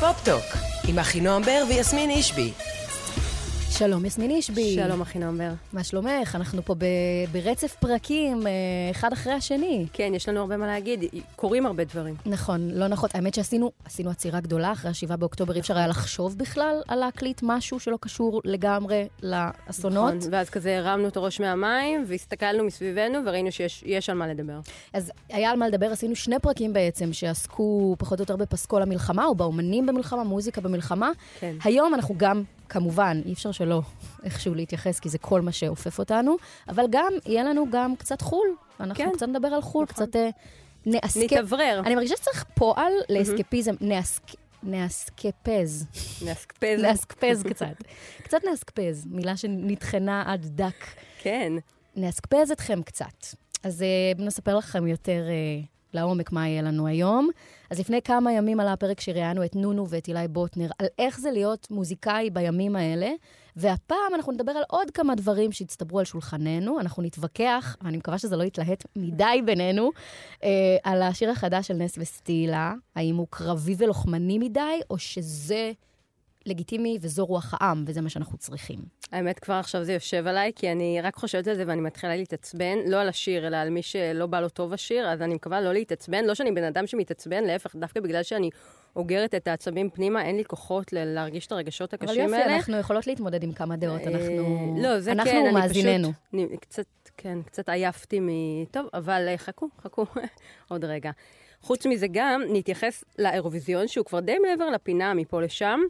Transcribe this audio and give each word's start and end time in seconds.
פופ-טוק, 0.00 0.44
עם 0.88 0.98
אחינועם 0.98 1.42
בר 1.42 1.62
ויסמין 1.68 2.10
אישבי. 2.10 2.52
שלום, 3.80 4.04
יסמין 4.04 4.30
אישבי. 4.30 4.74
שלום, 4.74 5.00
אחינועם 5.00 5.38
בר. 5.38 5.52
מה 5.72 5.84
שלומך? 5.84 6.36
אנחנו 6.36 6.62
פה 6.62 6.74
ב- 6.74 6.84
ברצף 7.32 7.76
פרקים, 7.80 8.46
אה, 8.46 8.52
אחד 8.90 9.12
אחרי 9.12 9.32
השני. 9.32 9.86
כן, 9.92 10.12
יש 10.14 10.28
לנו 10.28 10.40
הרבה 10.40 10.56
מה 10.56 10.66
להגיד, 10.66 11.04
קורים 11.36 11.66
הרבה 11.66 11.84
דברים. 11.84 12.14
נכון, 12.26 12.70
לא 12.70 12.86
נכון. 12.88 13.10
האמת 13.14 13.34
שעשינו 13.34 13.70
עשינו 13.84 14.10
עצירה 14.10 14.40
גדולה 14.40 14.72
אחרי 14.72 14.90
ה-7 14.90 15.16
באוקטובר, 15.16 15.54
אי 15.54 15.60
אפשר 15.60 15.76
היה 15.76 15.86
לחשוב 15.86 16.38
בכלל 16.38 16.80
על 16.88 16.98
להקליט 16.98 17.40
משהו 17.42 17.80
שלא 17.80 17.98
קשור 18.00 18.40
לגמרי 18.44 19.08
לאסונות. 19.22 20.14
נכון, 20.14 20.32
ואז 20.32 20.50
כזה 20.50 20.78
הרמנו 20.78 21.08
את 21.08 21.16
הראש 21.16 21.40
מהמים, 21.40 22.04
והסתכלנו 22.06 22.64
מסביבנו, 22.64 23.18
וראינו 23.26 23.52
שיש 23.52 23.82
יש 23.86 24.10
על 24.10 24.16
מה 24.16 24.26
לדבר. 24.26 24.60
אז 24.92 25.12
היה 25.28 25.50
על 25.50 25.58
מה 25.58 25.68
לדבר, 25.68 25.86
עשינו 25.86 26.16
שני 26.16 26.38
פרקים 26.38 26.72
בעצם, 26.72 27.12
שעסקו 27.12 27.96
פחות 27.98 28.18
או 28.18 28.22
יותר 28.22 28.36
בפסקול 28.36 28.82
המלחמה, 28.82 29.24
או 29.24 29.34
באומנים 29.34 29.86
במלחמה, 29.86 30.24
מוזיקה 30.24 30.60
במלחמה. 30.60 31.10
כן. 31.40 31.56
היום 31.64 31.94
אנחנו 31.94 32.14
גם, 32.18 32.42
כמובן, 32.70 33.20
אי 33.24 33.32
אפשר 33.32 33.52
שלא 33.52 33.82
איכשהו 34.24 34.54
להתייחס, 34.54 35.00
כי 35.00 35.08
זה 35.08 35.18
כל 35.18 35.40
מה 35.40 35.52
שאופף 35.52 35.98
אותנו, 35.98 36.36
אבל 36.68 36.84
גם, 36.90 37.12
יהיה 37.26 37.44
לנו 37.44 37.66
גם 37.70 37.96
קצת 37.96 38.20
חול. 38.20 38.48
אנחנו 38.80 39.04
כן. 39.04 39.10
קצת 39.16 39.28
נדבר 39.28 39.48
על 39.48 39.62
חול, 39.62 39.86
נכון. 39.90 40.06
קצת 40.06 40.16
אה, 40.16 40.28
נאסקפ... 40.86 41.32
נתאוורר. 41.32 41.82
אני 41.86 41.94
מרגישה 41.94 42.16
שצריך 42.16 42.44
פועל 42.54 42.92
לאסקפיזם, 43.08 43.74
נאסק... 43.80 44.22
נאסקפז. 44.62 45.86
נאסקפז. 46.24 46.82
נאסקפז 46.82 47.42
קצת. 47.50 47.74
קצת 48.22 48.38
נאסקפז, 48.50 49.06
מילה 49.10 49.36
שנטחנה 49.36 50.22
עד 50.26 50.46
דק. 50.46 50.86
כן. 51.18 51.52
נאסקפז 51.96 52.50
אתכם 52.50 52.82
קצת. 52.82 53.26
אז 53.62 53.84
uh, 54.16 54.22
נספר 54.22 54.56
לכם 54.56 54.86
יותר 54.86 55.22
uh, 55.28 55.79
לעומק 55.94 56.32
מה 56.32 56.48
יהיה 56.48 56.62
לנו 56.62 56.86
היום. 56.86 57.30
אז 57.70 57.80
לפני 57.80 58.02
כמה 58.02 58.32
ימים 58.32 58.60
עלה 58.60 58.72
הפרק 58.72 59.00
שראיינו 59.00 59.44
את 59.44 59.56
נונו 59.56 59.88
ואת 59.88 60.08
אילי 60.08 60.28
בוטנר, 60.28 60.70
על 60.78 60.86
איך 60.98 61.20
זה 61.20 61.30
להיות 61.30 61.66
מוזיקאי 61.70 62.30
בימים 62.30 62.76
האלה, 62.76 63.10
והפעם 63.56 64.14
אנחנו 64.14 64.32
נדבר 64.32 64.52
על 64.52 64.62
עוד 64.68 64.90
כמה 64.90 65.14
דברים 65.14 65.52
שהצטברו 65.52 65.98
על 65.98 66.04
שולחננו. 66.04 66.80
אנחנו 66.80 67.02
נתווכח, 67.02 67.76
ואני 67.82 67.96
מקווה 67.96 68.18
שזה 68.18 68.36
לא 68.36 68.44
יתלהט 68.44 68.84
מדי 68.96 69.42
בינינו, 69.44 69.90
uh, 70.34 70.44
על 70.82 71.02
השיר 71.02 71.30
החדש 71.30 71.68
של 71.68 71.74
נס 71.74 71.94
וסטילה, 71.98 72.74
האם 72.96 73.16
הוא 73.16 73.26
קרבי 73.30 73.74
ולוחמני 73.78 74.38
מדי, 74.38 74.80
או 74.90 74.98
שזה 74.98 75.72
לגיטימי 76.50 76.98
וזו 77.00 77.24
רוח 77.24 77.54
העם, 77.56 77.84
וזה 77.86 78.00
מה 78.00 78.08
שאנחנו 78.08 78.38
צריכים. 78.38 78.78
האמת, 79.12 79.38
כבר 79.38 79.54
עכשיו 79.54 79.84
זה 79.84 79.92
יושב 79.92 80.26
עליי, 80.26 80.52
כי 80.56 80.72
אני 80.72 81.00
רק 81.02 81.16
חושבת 81.16 81.46
על 81.46 81.56
זה 81.56 81.64
ואני 81.66 81.80
מתחילה 81.80 82.16
להתעצבן, 82.16 82.78
לא 82.86 83.00
על 83.00 83.08
השיר, 83.08 83.46
אלא 83.46 83.56
על 83.56 83.70
מי 83.70 83.82
שלא 83.82 84.26
בא 84.26 84.40
לו 84.40 84.48
טוב 84.48 84.72
השיר, 84.72 85.08
אז 85.08 85.22
אני 85.22 85.34
מקווה 85.34 85.60
לא 85.60 85.72
להתעצבן. 85.72 86.24
לא 86.24 86.34
שאני 86.34 86.52
בן 86.52 86.64
אדם 86.64 86.86
שמתעצבן, 86.86 87.44
להפך, 87.44 87.76
דווקא 87.76 88.00
בגלל 88.00 88.22
שאני 88.22 88.50
אוגרת 88.96 89.34
את 89.34 89.48
העצבים 89.48 89.90
פנימה, 89.90 90.24
אין 90.24 90.36
לי 90.36 90.44
כוחות 90.44 90.92
ל- 90.92 91.04
להרגיש 91.04 91.46
את 91.46 91.52
הרגשות 91.52 91.94
אבל 91.94 92.04
הקשים 92.04 92.22
יופי, 92.22 92.36
האלה. 92.36 92.56
אנחנו 92.56 92.76
יכולות 92.76 93.06
להתמודד 93.06 93.42
עם 93.42 93.52
כמה 93.52 93.76
דעות, 93.76 94.02
אנחנו... 94.02 94.76
אה, 94.76 94.82
לא, 94.82 95.00
זה 95.00 95.12
אנחנו 95.12 95.30
כן, 95.30 95.44
אני 95.46 95.54
מאזיננו. 95.54 96.08
פשוט... 96.12 96.34
אני 96.34 96.56
קצת, 96.60 96.84
כן, 97.16 97.42
קצת 97.42 97.68
עייפתי 97.68 98.20
מ... 98.20 98.28
טוב, 98.70 98.86
אבל 98.94 99.26
אה, 99.28 99.38
חכו, 99.38 99.68
חכו, 99.82 100.06
עוד 100.70 100.84
רגע. 100.84 101.10
חוץ 101.62 101.86
מזה 101.86 102.06
גם, 102.12 102.42
נתייחס 102.52 103.04
לאירוויזיון, 103.18 103.88
שהוא 103.88 104.06
כבר 104.06 104.20
די 104.20 104.36
מעבר 104.38 104.70
לפינה 104.70 105.14
מפה 105.14 105.42
לשם. 105.42 105.80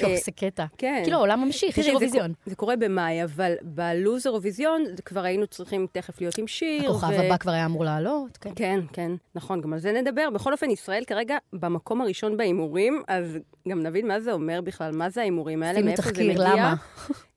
יואו, 0.00 0.10
אה, 0.12 0.16
זה 0.24 0.32
קטע. 0.32 0.64
כן. 0.78 1.00
כאילו, 1.04 1.16
העולם 1.16 1.44
ממשיך, 1.44 1.78
יש 1.78 1.86
אירוויזיון. 1.86 2.32
זה 2.46 2.56
קורה 2.56 2.76
במאי, 2.76 3.24
אבל 3.24 3.54
בלוז 3.62 4.26
אירוויזיון 4.26 4.84
כבר 5.04 5.24
היינו 5.24 5.46
צריכים 5.46 5.86
תכף 5.92 6.20
להיות 6.20 6.38
עם 6.38 6.46
שיר. 6.46 6.90
הכוכב 6.90 7.12
הבא 7.12 7.36
כבר 7.36 7.52
היה 7.52 7.64
אמור 7.64 7.84
לעלות, 7.84 8.36
כן. 8.36 8.50
כן, 8.56 8.80
כן, 8.92 9.12
נכון, 9.34 9.60
גם 9.60 9.72
על 9.72 9.78
זה 9.78 9.92
נדבר. 9.92 10.30
בכל 10.34 10.52
אופן, 10.52 10.70
ישראל 10.70 11.04
כרגע 11.04 11.36
במקום 11.52 12.00
הראשון 12.00 12.36
בהימורים, 12.36 13.02
אז 13.08 13.38
גם 13.68 13.82
נבין 13.82 14.08
מה 14.08 14.20
זה 14.20 14.32
אומר 14.32 14.60
בכלל, 14.60 14.92
מה 14.92 15.10
זה 15.10 15.20
ההימורים 15.20 15.62
האלה, 15.62 15.72
עשינו 15.72 15.86
מאיפה 15.86 16.02
זה 16.02 16.08
תחקיר, 16.08 16.32
מגיע. 16.32 16.44
למה? 16.44 16.74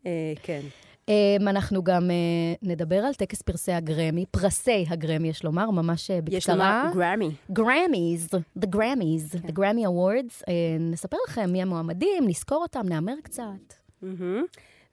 אה, 0.06 0.34
כן. 0.44 0.62
אמ, 1.10 1.48
אנחנו 1.48 1.84
גם 1.84 2.12
אה, 2.12 2.16
נדבר 2.62 2.96
על 2.96 3.14
טקס 3.14 3.42
פרסי 3.42 3.72
הגרמי, 3.72 4.26
פרסי 4.32 4.86
הגרמי, 4.90 5.30
יש 5.30 5.44
לומר, 5.44 5.72
ממש 5.72 6.12
אה, 6.12 6.20
יש 6.32 6.50
לומר 6.50 6.84
בקצרה. 6.90 6.92
גרמי. 6.94 7.32
גרמיז, 7.52 8.30
the 8.60 8.68
Grammys, 8.76 9.42
כן. 9.42 9.48
the 9.48 9.52
Grammy 9.52 9.86
Awards. 9.88 10.44
אה, 10.48 10.54
נספר 10.80 11.18
לכם 11.28 11.50
מי 11.52 11.62
המועמדים, 11.62 12.24
נזכור 12.28 12.62
אותם, 12.62 12.86
נהמר 12.90 13.16
קצת. 13.24 13.44
מהמם. 14.02 14.44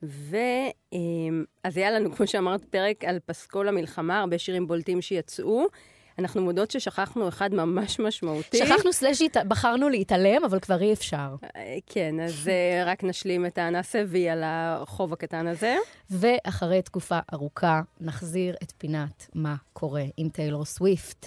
ו... 0.03 0.37
אמ, 0.93 1.43
היה 1.63 1.91
לנו, 1.91 2.11
כמו 2.15 2.27
שאמרת, 2.27 2.65
פרק 2.65 3.03
על 3.03 3.19
פסקול 3.25 3.67
המלחמה, 3.67 4.19
הרבה 4.19 4.37
שירים 4.37 4.67
בולטים 4.67 5.01
שיצאו. 5.01 5.65
אנחנו 6.19 6.41
מודות 6.41 6.71
ששכחנו 6.71 7.27
אחד 7.27 7.53
ממש 7.53 7.99
משמעותי. 7.99 8.57
שכחנו 8.57 8.93
סלאש 8.93 9.21
הת- 9.21 9.37
בחרנו 9.47 9.89
להתעלם, 9.89 10.43
אבל 10.45 10.59
כבר 10.59 10.81
אי 10.81 10.93
אפשר. 10.93 11.35
אה, 11.55 11.77
כן, 11.85 12.15
אז 12.19 12.47
אה, 12.47 12.83
רק 12.91 13.03
נשלים 13.03 13.45
את 13.45 13.57
ה... 13.57 13.69
נעשה 13.69 14.03
וי 14.07 14.29
על 14.29 14.41
החוב 14.45 15.13
הקטן 15.13 15.47
הזה. 15.47 15.75
ואחרי 16.09 16.81
תקופה 16.81 17.19
ארוכה, 17.33 17.81
נחזיר 18.01 18.55
את 18.63 18.73
פינת 18.77 19.27
מה 19.35 19.55
קורה 19.73 20.03
עם 20.17 20.29
טיילור 20.29 20.65
סוויפט. 20.65 21.25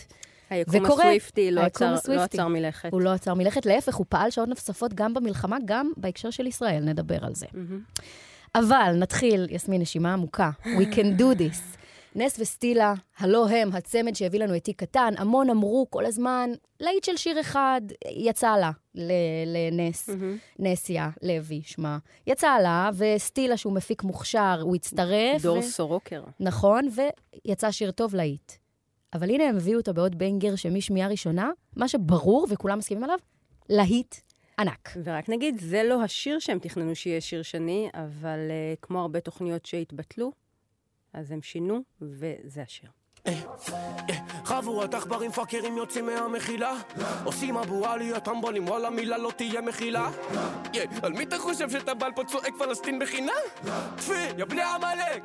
היקום 0.50 0.82
וקורה. 0.84 1.04
הסוויפטי 1.04 1.50
לא 1.50 1.60
עצר- 1.60 1.90
לא 1.90 1.94
הסוויפטי. 1.94 2.36
עצר 2.38 2.48
מלכת. 2.48 2.92
הוא 2.92 3.00
לא 3.00 3.10
עצר 3.10 3.34
מלכת, 3.34 3.66
להפך, 3.66 3.94
הוא 3.94 4.06
פעל 4.08 4.30
שעות 4.30 4.48
נוספות 4.48 4.94
גם 4.94 5.14
במלחמה, 5.14 5.56
גם 5.64 5.92
בהקשר 5.96 6.30
של 6.30 6.46
ישראל, 6.46 6.84
נדבר 6.84 7.24
על 7.26 7.34
זה. 7.34 7.46
מהמם. 7.52 7.80
אבל 8.54 8.92
נתחיל, 8.98 9.46
יסמין, 9.50 9.80
נשימה 9.80 10.12
עמוקה. 10.12 10.50
We 10.64 10.94
can 10.94 11.20
do 11.20 11.38
this. 11.38 11.78
נס 12.16 12.38
וסטילה, 12.38 12.94
הלא 13.18 13.48
הם, 13.48 13.72
הצמד 13.72 14.14
שהביא 14.14 14.40
לנו 14.40 14.56
את 14.56 14.64
תיק 14.64 14.80
קטן, 14.80 15.14
המון 15.16 15.50
אמרו 15.50 15.86
כל 15.90 16.06
הזמן, 16.06 16.50
להיט 16.80 17.04
של 17.04 17.16
שיר 17.16 17.40
אחד, 17.40 17.80
יצא 18.10 18.56
לה, 18.56 18.70
לנס, 19.46 20.08
מהמם. 20.08 20.36
נסיה 20.58 21.10
לוי 21.22 21.62
שמה. 21.64 21.98
יצא 22.26 22.58
לה, 22.62 22.90
וסטילה, 22.96 23.56
שהוא 23.56 23.72
מפיק 23.72 24.02
מוכשר, 24.02 24.58
הוא 24.62 24.76
הצטרף. 24.76 25.42
דור 25.42 25.58
ו- 25.58 25.62
סורוקר. 25.62 26.22
נכון, 26.40 26.88
ויצא 27.44 27.70
שיר 27.70 27.90
טוב 27.90 28.14
להיט. 28.14 28.52
אבל 29.14 29.30
הנה 29.30 29.44
הם 29.44 29.56
הביאו 29.56 29.78
אותו 29.78 29.94
בעוד 29.94 30.18
בנגר 30.18 30.56
שמשמיעה 30.56 31.08
ראשונה, 31.08 31.50
מה 31.76 31.88
שברור, 31.88 32.46
וכולם 32.50 32.78
מסכימים 32.78 33.04
עליו, 33.04 33.18
להיט 33.68 34.14
ענק. 34.58 34.96
ורק 35.04 35.28
נגיד, 35.28 35.60
זה 35.60 35.82
לא 35.82 36.02
השיר 36.02 36.38
שהם 36.38 36.58
תכננו 36.58 36.94
שיהיה 36.94 37.20
שיר 37.20 37.42
שני, 37.42 37.88
אבל 37.94 38.38
uh, 38.48 38.78
כמו 38.82 39.00
הרבה 39.00 39.20
תוכניות 39.20 39.66
שהתבטלו, 39.66 40.32
אז 41.14 41.30
הם 41.30 41.42
שינו, 41.42 41.80
וזה 42.00 42.62
השיר. 42.62 42.90
חבורת 44.44 44.94
עכברים 44.94 45.32
פאקרים 45.32 45.76
יוצאים 45.76 46.06
מהמחילה. 46.06 46.72
עושים 47.24 47.56
אבו 47.56 47.86
עלי 47.86 48.12
הטמבלים 48.14 48.68
וואלה 48.68 48.90
מילה 48.90 49.18
לא 49.18 49.32
תהיה 49.36 49.60
מחילה. 49.60 50.10
יא, 50.74 50.82
על 51.02 51.12
מי 51.12 51.24
אתה 51.24 51.38
חושב 51.38 51.70
שאתה 51.70 51.94
בעל 51.94 52.12
פה 52.12 52.24
צועק 52.24 52.54
פלסטין 52.58 52.98
בחינה? 52.98 53.32
טפי, 53.96 54.26
יא 54.38 54.44
בני 54.44 54.62
עמלק! 54.62 55.22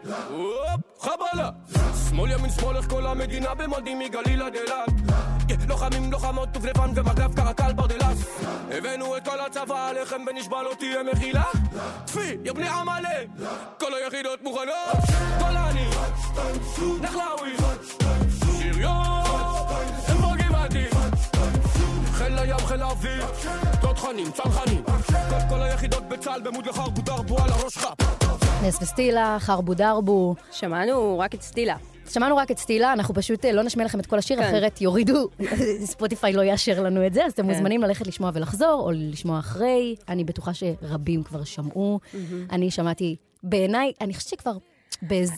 חבלה! 1.00 1.50
שמאל 2.10 2.32
ימין 2.32 2.50
שמאל 2.52 2.78
איך 2.78 2.90
כל 2.90 3.06
המדינה 3.06 3.54
במודים 3.54 4.00
מגליל 4.00 4.42
עד 4.42 4.56
אילת? 4.56 4.90
לוחמים 5.68 6.12
לוחמות 6.12 6.50
דובדבן 6.50 6.92
ומג"ב 6.96 7.36
קרקל 7.36 7.74
ברדלס. 7.74 8.42
הבאנו 8.72 9.18
את 9.18 9.26
כל 9.26 9.40
הצבא 9.40 9.88
עליכם 9.88 10.22
ונשבע 10.28 10.64
לא 10.64 10.74
תהיה 10.80 11.04
מחילה? 11.04 11.44
טפי, 12.06 12.38
יא 12.46 12.54
בני 12.54 12.68
עמלק! 12.68 13.28
כל 13.80 13.94
היחידות 13.94 14.44
מוכנות 14.44 14.74
גולני 16.36 17.00
נחלאווי 17.02 17.52
שריון, 18.40 19.24
איפה 20.08 20.28
גבעתי? 20.38 20.86
חיל 22.12 22.38
הים, 22.38 22.58
חיל 22.58 22.82
האוויר, 22.82 23.26
תותחנים, 23.82 24.32
צנחנים 24.32 24.84
כל 25.08 25.50
כל 25.50 25.62
היחידות 25.62 26.10
בצה"ל 26.10 26.42
במוד 26.42 26.66
לחרבו 26.66 27.02
דרבו 27.02 27.38
על 27.44 27.50
הראש 27.52 27.74
שלך 27.74 27.88
נס 28.64 28.82
וסטילה, 28.82 29.38
חרבו 29.40 29.74
דרבו. 29.74 30.36
שמענו 30.52 31.20
רק 31.20 31.36
את 31.36 31.42
סטילה. 31.42 31.76
שמענו 32.10 32.38
רק 32.38 32.52
את 32.52 32.58
סטילה, 32.58 32.94
אנחנו 32.94 33.14
פשוט 33.14 33.46
אה, 33.46 33.52
לא 33.52 33.64
נשמיע 33.64 33.86
לכם 33.86 34.00
את 34.00 34.06
כל 34.06 34.18
השיר, 34.18 34.38
כן. 34.38 34.44
אחרת 34.44 34.82
יורידו, 34.82 35.30
ספוטיפיי 35.92 36.34
לא 36.34 36.42
יאשר 36.42 36.84
לנו 36.84 37.08
את 37.08 37.14
זה, 37.14 37.26
אז 37.26 37.32
אתם 37.32 37.44
כן. 37.44 37.50
מוזמנים 37.50 37.82
ללכת 37.82 38.08
לשמוע 38.08 38.32
ולחזור, 38.34 38.82
או 38.86 38.92
לשמוע 38.92 39.40
אחרי. 39.40 39.96
אני 40.10 40.24
בטוחה 40.24 40.52
שרבים 40.54 41.24
כבר 41.24 41.44
שמעו. 41.44 42.00
אני 42.52 42.72
שמעתי, 42.72 43.16
בעיניי, 43.44 43.92
אני 44.02 44.14
חושבת 44.14 44.30
שכבר 44.30 44.58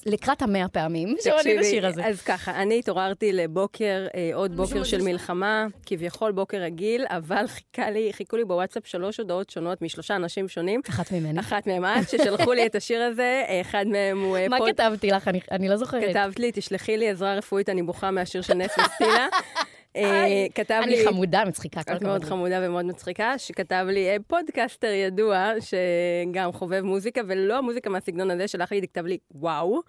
לקראת 0.05 0.41
המאה 0.41 0.67
פעמים 0.67 1.07
שמעתי 1.23 1.29
את 1.29 1.35
תקשיבי, 1.37 1.59
השיר 1.67 1.87
הזה. 1.87 2.05
אז 2.07 2.21
ככה, 2.21 2.61
אני 2.61 2.79
התעוררתי 2.79 3.33
לבוקר, 3.33 4.07
אה, 4.15 4.29
עוד 4.33 4.55
בוקר 4.57 4.83
של 4.83 5.01
מלחמה, 5.01 5.65
כביכול 5.85 6.31
בוקר 6.31 6.57
רגיל, 6.57 7.05
אבל 7.09 7.45
חיכה 7.47 7.89
לי, 7.91 8.09
חיכו 8.13 8.37
לי 8.37 8.45
בוואטסאפ 8.45 8.87
שלוש 8.87 9.17
הודעות 9.17 9.49
שונות 9.49 9.81
משלושה 9.81 10.15
אנשים 10.15 10.47
שונים. 10.47 10.81
אחת 10.89 11.11
ממני. 11.11 11.39
אחת 11.39 11.67
מהם 11.67 11.85
את, 11.85 12.09
ששלחו 12.09 12.53
לי 12.53 12.65
את 12.65 12.75
השיר 12.75 13.01
הזה, 13.01 13.43
אחד 13.61 13.85
מהם 13.87 14.21
הוא... 14.21 14.37
אה, 14.37 14.47
מה 14.47 14.57
כתבתי 14.67 15.09
לך? 15.11 15.27
אני- 15.27 15.39
אני 15.51 15.69
לא 15.69 15.77
זוכרת. 15.77 16.03
כתבת 16.09 16.39
לי, 16.39 16.51
תשלחי 16.53 16.97
לי 16.97 17.09
עזרה 17.09 17.35
רפואית, 17.35 17.69
אני 17.69 17.83
בוכה 17.83 18.11
מהשיר 18.11 18.41
של 18.41 18.53
נס 18.53 18.71
וסטילה. 18.79 19.27
אה, 19.95 20.45
כתב 20.55 20.81
לי... 20.85 20.95
אני 21.01 21.05
חמודה, 21.07 21.43
מצחיקה, 21.47 21.81
את 21.81 22.03
מאוד. 22.03 22.23
חמודה 22.23 22.59
ומאוד 22.63 22.85
מצחיקה, 22.85 23.37
שכתב 23.37 23.85
לי 23.89 24.09
אה, 24.09 24.15
פודקאסטר 24.27 24.87
ידוע, 24.87 25.53
שגם 25.59 26.51
חובב 26.51 26.81
מוזיקה, 26.81 27.21
ולא 27.27 27.57
המוזיקה 27.57 27.89
מהסגנון 27.89 28.31
הזה, 28.31 28.47
שלח 28.47 28.71
לי, 28.71 28.87
כתב 28.87 29.05
לי, 29.05 29.17
וואו. 29.31 29.81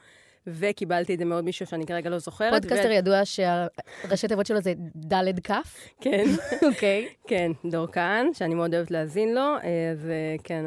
וקיבלתי 0.47 1.15
את 1.15 1.19
זה 1.19 1.25
מעוד 1.25 1.45
מישהו 1.45 1.67
שאני 1.67 1.87
כרגע 1.87 2.11
לא 2.11 2.19
זוכרת. 2.19 2.63
פודקאסטר 2.63 2.91
ידוע 2.91 3.25
שהראשי 3.25 4.29
תיבות 4.29 4.47
שלו 4.47 4.61
זה 4.61 4.73
ד' 4.97 5.41
כ'. 5.41 5.53
כן. 6.01 6.25
אוקיי. 6.69 7.09
כן, 7.27 7.53
דור 7.65 7.87
כהן, 7.93 8.35
שאני 8.35 8.55
מאוד 8.55 8.75
אוהבת 8.75 8.91
להאזין 8.91 9.35
לו, 9.35 9.57
אז 9.93 10.07
אה, 10.07 10.37
כן. 10.45 10.65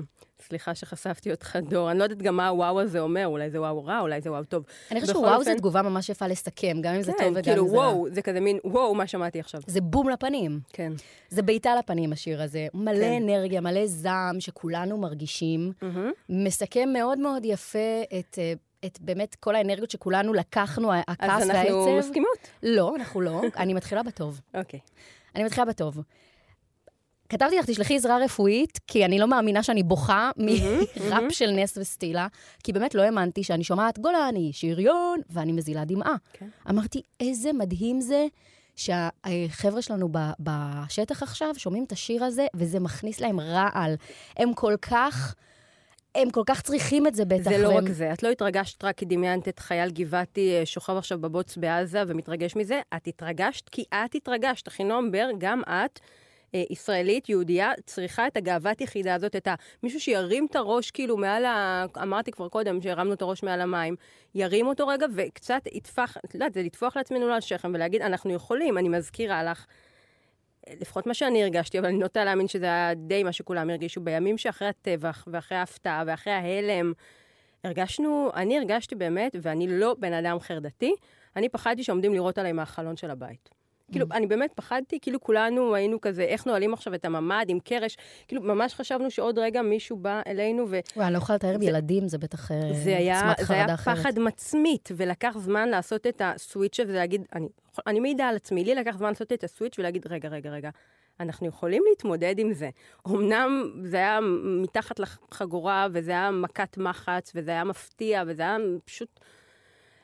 סליחה 0.50 0.76
שחשפתי 0.76 1.32
אותך, 1.32 1.58
דור. 1.70 1.92
אני 1.92 2.00
לא 2.00 2.04
יודעת 2.04 2.22
גם 2.22 2.38
מה 2.38 2.48
הוואו 2.48 2.82
הזה 2.82 3.00
אומר, 3.00 3.28
אולי 3.28 3.50
זה 3.50 3.62
וואו 3.62 3.86
רע, 3.86 4.00
אולי 4.00 4.22
זה 4.22 4.32
וואו 4.32 4.44
טוב. 4.44 4.64
אני 4.92 5.02
חושבת 5.02 5.16
שוואו 5.16 5.44
זו 5.44 5.52
תגובה 5.58 5.82
ממש 5.82 6.10
יפה 6.10 6.28
לסכם, 6.28 6.78
גם 6.82 6.94
אם 6.94 7.02
זה 7.02 7.12
כן, 7.12 7.24
טוב 7.24 7.32
וגם 7.32 7.44
כאילו, 7.44 7.64
אם 7.64 7.70
זה 7.70 7.78
רע. 7.78 7.82
וואו, 7.82 8.08
זה 8.12 8.22
כזה 8.22 8.40
מין, 8.40 8.60
וואו, 8.64 8.96
מה 8.96 9.08
שמעתי 9.08 9.40
עכשיו. 9.40 9.62
זה 9.68 9.82
בום 9.82 10.10
לפנים. 10.10 10.60
כן. 10.74 10.94
זה 11.30 11.42
בעיטה 11.42 11.76
לפנים, 11.76 12.14
השיר 12.14 12.42
הזה. 12.42 12.68
מלא 12.74 12.94
כן. 12.94 13.24
אנרגיה, 13.24 13.62
מלא 13.62 13.88
זעם 13.88 14.40
שכולנו 14.40 14.98
מרגישים. 14.98 15.72
מסכם 16.30 16.90
מאוד 16.94 17.20
מאוד 17.20 17.46
יפה 17.46 18.02
את, 18.20 18.40
אה, 18.40 18.54
את 18.86 19.00
באמת 19.02 19.36
כל 19.36 19.56
האנרגיות 19.56 19.92
שכולנו 19.92 20.34
לקחנו, 20.34 20.94
הכעס 20.94 21.42
אז 21.42 21.48
והעצב. 21.50 21.74
אנחנו 21.74 21.98
מסכימות. 21.98 22.48
לא, 22.64 22.94
אנחנו 22.96 23.22
לא. 23.22 23.42
אני 23.58 23.74
מתחילה 23.74 24.04
בטוב. 24.04 24.42
אוקיי. 24.54 24.80
אני 25.36 25.44
מתחילה 25.44 25.66
בטוב. 25.66 25.98
כתבתי 27.30 27.58
לך, 27.60 27.66
תשלחי 27.66 27.96
עזרה 27.96 28.18
רפואית, 28.18 28.80
כי 28.88 29.06
אני 29.06 29.20
לא 29.20 29.28
מאמינה 29.28 29.64
שאני 29.64 29.84
בוכה 29.84 30.32
מראפ 30.38 31.24
של 31.32 31.52
נס 31.52 31.78
וסטילה, 31.78 32.28
כי 32.64 32.74
באמת 32.74 32.96
לא 32.96 33.02
האמנתי 33.02 33.44
שאני 33.44 33.64
שומעת 33.64 34.00
גולני, 34.00 34.52
שריון, 34.54 35.20
ואני 35.30 35.52
מזילה 35.52 35.86
דמעה. 35.86 36.16
כן. 36.34 36.48
אמרתי, 36.70 37.02
איזה 37.20 37.54
מדהים 37.54 38.02
זה 38.02 38.26
שהחבר'ה 38.76 39.82
שלנו 39.82 40.10
בשטח 40.40 41.24
עכשיו 41.24 41.50
שומעים 41.58 41.84
את 41.84 41.92
השיר 41.92 42.24
הזה, 42.24 42.46
וזה 42.56 42.80
מכניס 42.80 43.20
להם 43.20 43.40
רעל. 43.40 43.96
הם 44.38 44.54
כל 44.54 44.74
כך... 44.82 45.36
הם 46.16 46.30
כל 46.30 46.44
כך 46.46 46.62
צריכים 46.62 47.08
את 47.08 47.16
זה 47.16 47.26
בטח. 47.26 47.44
זה 47.44 47.58
לא 47.58 47.68
והם- 47.68 47.78
רק 47.78 47.90
זה. 47.92 48.14
את 48.14 48.24
לא 48.24 48.30
התרגשת 48.30 48.84
רק 48.84 48.98
כי 48.98 49.06
דמיינת 49.06 49.48
את 49.48 49.60
חייל 49.60 49.90
גבעתי 49.92 50.56
אה, 50.60 50.66
שוכב 50.66 50.98
עכשיו 50.98 51.22
בבוץ 51.22 51.58
בעזה 51.58 52.04
ומתרגש 52.08 52.56
מזה, 52.56 52.82
את 52.96 53.08
התרגשת 53.08 53.70
כי 53.70 53.84
את 53.94 54.16
התרגשת. 54.16 54.68
אחינועם 54.68 55.12
בר, 55.12 55.28
גם 55.38 55.62
את, 55.70 56.00
אה, 56.56 56.64
ישראלית, 56.70 57.30
יהודייה, 57.30 57.72
צריכה 57.86 58.28
את 58.28 58.38
הגאוות 58.38 58.82
יחידה 58.82 59.16
הזאת, 59.16 59.36
את. 59.36 59.48
מישהו 59.84 60.00
שירים 60.00 60.48
את 60.52 60.56
הראש 60.56 60.92
כאילו 60.92 61.18
מעל 61.18 61.46
ה... 61.46 61.86
אמרתי 62.02 62.32
כבר 62.32 62.50
קודם 62.50 62.82
שהרמנו 62.82 63.14
את 63.14 63.22
הראש 63.22 63.44
מעל 63.44 63.62
המים, 63.62 63.96
ירים 64.36 64.68
אותו 64.68 64.88
רגע 64.88 65.06
וקצת 65.16 65.62
יטפח, 65.72 66.18
את 66.26 66.34
יודעת, 66.34 66.54
זה 66.54 66.64
לטפוח 66.64 66.98
לעצמנו 66.98 67.26
על 67.26 67.32
השכם 67.32 67.72
ולהגיד, 67.74 68.02
אנחנו 68.02 68.34
יכולים, 68.34 68.78
אני 68.78 68.90
מזכירה 68.90 69.44
לך. 69.44 69.66
לפחות 70.80 71.08
מה 71.08 71.14
שאני 71.14 71.44
הרגשתי, 71.44 71.80
אבל 71.80 71.88
אני 71.88 71.98
נוטה 71.98 72.26
להאמין 72.26 72.48
שזה 72.48 72.66
היה 72.66 72.94
די 72.94 73.24
מה 73.24 73.32
שכולם 73.32 73.70
הרגישו. 73.70 74.02
בימים 74.02 74.38
שאחרי 74.38 74.68
הטבח, 74.68 75.28
ואחרי 75.32 75.58
ההפתעה, 75.58 76.04
ואחרי 76.08 76.34
ההלם, 76.34 76.94
הרגשנו, 77.64 78.30
אני 78.36 78.58
הרגשתי 78.58 78.96
באמת, 78.96 79.36
ואני 79.42 79.68
לא 79.68 79.96
בן 80.00 80.14
אדם 80.14 80.40
חרדתי, 80.40 80.94
אני 81.36 81.50
פחדתי 81.50 81.84
שעומדים 81.84 82.14
לראות 82.14 82.38
עליי 82.38 82.52
מהחלון 82.52 82.98
של 82.98 83.12
הבית. 83.12 83.59
כאילו, 83.92 84.06
אני 84.12 84.28
באמת 84.28 84.52
פחדתי, 84.56 85.00
כאילו 85.02 85.22
כולנו 85.22 85.76
היינו 85.76 86.02
כזה, 86.02 86.24
איך 86.24 86.48
נועלים 86.48 86.74
עכשיו 86.74 86.96
את 86.96 87.06
הממ"ד 87.06 87.46
עם 87.48 87.60
קרש, 87.60 87.98
כאילו, 88.28 88.42
ממש 88.42 88.74
חשבנו 88.74 89.12
שעוד 89.12 89.40
רגע 89.40 89.62
מישהו 89.62 89.98
בא 89.98 90.22
אלינו, 90.28 90.66
ו... 90.70 90.80
וואי, 90.96 91.06
אני 91.06 91.14
לא 91.14 91.18
יכולה 91.18 91.36
לתאר 91.36 91.64
ילדים, 91.64 92.08
זה 92.08 92.18
בטח 92.18 92.52
אה, 92.52 92.74
זה 92.74 92.98
היה, 92.98 93.20
עוצמת 93.20 93.38
זה 93.40 93.46
חרדה 93.46 93.66
היה 93.66 93.74
אחרת. 93.74 93.98
פחד 93.98 94.20
מצמית, 94.20 94.90
ולקח 94.98 95.36
זמן 95.38 95.70
לעשות 95.70 96.08
את 96.08 96.22
הסוויץ' 96.26 96.80
הזה, 96.80 96.92
ולהגיד, 96.92 97.26
אני, 97.36 97.48
אני 97.88 98.00
מעידה 98.00 98.28
על 98.28 98.36
עצמי, 98.36 98.64
לי 98.64 98.76
לקח 98.76 98.98
זמן 98.98 99.10
לעשות 99.10 99.34
את 99.34 99.44
הסוויץ' 99.44 99.80
ולהגיד, 99.80 100.08
רגע, 100.08 100.30
רגע, 100.30 100.50
רגע, 100.50 100.70
אנחנו 101.20 101.48
יכולים 101.48 101.84
להתמודד 101.90 102.36
עם 102.40 102.54
זה. 102.54 102.70
אמנם 103.08 103.72
זה 103.84 103.98
היה 103.98 104.20
מתחת 104.62 105.00
לחגורה, 105.00 105.88
וזה 105.92 106.12
היה 106.12 106.32
מכת 106.32 106.78
מחץ, 106.78 107.32
וזה 107.36 107.52
היה 107.52 107.64
מפתיע, 107.64 108.24
וזה 108.28 108.42
היה 108.42 108.58
פשוט... 108.86 109.20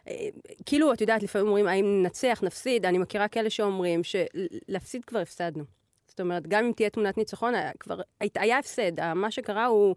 אה, 0.07 0.28
כאילו, 0.66 0.94
את 0.94 1.02
יודעת, 1.02 1.24
לפעמים 1.24 1.48
אומרים, 1.48 1.68
האם 1.68 1.86
ננצח, 2.02 2.40
נפסיד, 2.44 2.86
אני 2.86 2.98
מכירה 2.98 3.28
כאלה 3.28 3.50
שאומרים 3.50 4.02
שלהפסיד 4.04 5.06
כבר 5.06 5.19
הפסדנו. 5.19 5.63
זאת 6.07 6.19
אומרת, 6.19 6.48
גם 6.48 6.66
אם 6.66 6.72
תהיה 6.75 6.90
תמונת 6.90 7.18
ניצחון, 7.18 7.56
היה 7.56 7.72
כבר 7.80 8.02
היה 8.36 8.57
הפסד. 8.60 9.13
מה 9.16 9.31
שקרה 9.31 9.66
הוא... 9.66 9.96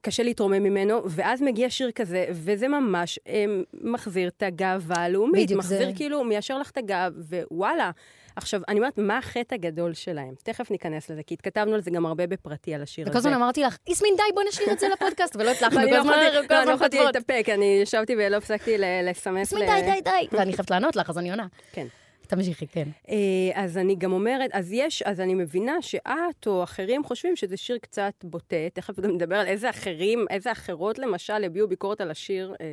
קשה 0.00 0.22
להתרומם 0.22 0.62
ממנו, 0.62 1.00
ואז 1.10 1.42
מגיע 1.42 1.70
שיר 1.70 1.90
כזה, 1.90 2.26
וזה 2.30 2.68
ממש 2.68 3.18
הם, 3.26 3.62
מחזיר 3.80 4.28
את 4.28 4.42
הגאווה 4.42 4.96
הלאומית. 4.96 5.44
בדיוק, 5.44 5.58
מחזיר 5.58 5.88
זה- 5.90 5.96
כאילו, 5.96 6.24
מיישר 6.24 6.58
לך 6.58 6.70
את 6.70 6.76
הגב, 6.76 7.12
ווואלה. 7.50 7.90
עכשיו, 8.36 8.60
אני 8.68 8.78
אומרת, 8.78 8.98
מה 8.98 9.18
החטא 9.18 9.54
הגדול 9.54 9.94
שלהם? 9.94 10.34
תכף 10.42 10.70
ניכנס 10.70 11.10
לזה, 11.10 11.22
כי 11.22 11.34
התכתבנו 11.34 11.74
על 11.74 11.80
זה 11.82 11.90
גם 11.90 12.06
הרבה 12.06 12.26
בפרטי, 12.26 12.74
על 12.74 12.82
השיר 12.82 13.06
וכל 13.08 13.18
הזה. 13.18 13.28
הזמן 13.28 13.42
אמרתי 13.42 13.62
לך, 13.62 13.76
יסמין, 13.88 14.14
די, 14.16 14.22
בוא 14.34 14.42
נשאיר 14.48 14.72
את 14.72 14.78
זה 14.78 14.86
לפודקאסט, 14.88 15.36
ולא 15.36 15.50
הצלחנו, 15.50 15.80
כל 15.80 15.86
לא 15.86 15.96
הזמן 15.96 16.12
כל 16.48 16.54
לא, 16.54 16.60
אני 16.62 16.68
לא 16.68 16.72
יכולתי. 16.74 16.98
להתאפק, 17.04 17.44
אני 17.54 17.78
ישבתי 17.82 18.14
ולא 18.18 18.36
הפסקתי 18.36 18.74
לסמס. 18.78 19.52
יסמין, 19.52 19.62
ל- 19.62 19.66
די, 19.66 19.82
די, 19.82 20.00
די. 20.00 20.36
ואני 20.36 20.52
חייבת 20.52 20.70
לענות 20.70 20.96
לך, 20.96 21.10
אז 21.10 21.18
אני 21.18 21.30
עונה. 21.30 21.46
כן. 21.72 21.86
תמשיכי, 22.26 22.66
כן. 22.66 22.88
אה, 23.08 23.14
אז 23.54 23.78
אני 23.78 23.94
גם 23.94 24.12
אומרת, 24.12 24.50
אז 24.52 24.72
יש, 24.72 25.02
אז 25.02 25.20
אני 25.20 25.34
מבינה 25.34 25.82
שאת 25.82 26.46
או 26.46 26.62
אחרים 26.64 27.04
חושבים 27.04 27.36
שזה 27.36 27.56
שיר 27.56 27.78
קצת 27.78 28.12
בוטה, 28.22 28.56
תכף 28.72 29.00
גם 29.00 29.10
נדבר 29.14 29.36
על 29.36 29.46
איזה 29.46 29.70
אחרים, 29.70 30.26
איזה 30.30 30.52
אחרות 30.52 30.98
למשל 30.98 31.44
הביעו 31.44 31.68
ביקורת 31.68 32.00
על 32.00 32.10
השיר. 32.10 32.54
אה, 32.60 32.66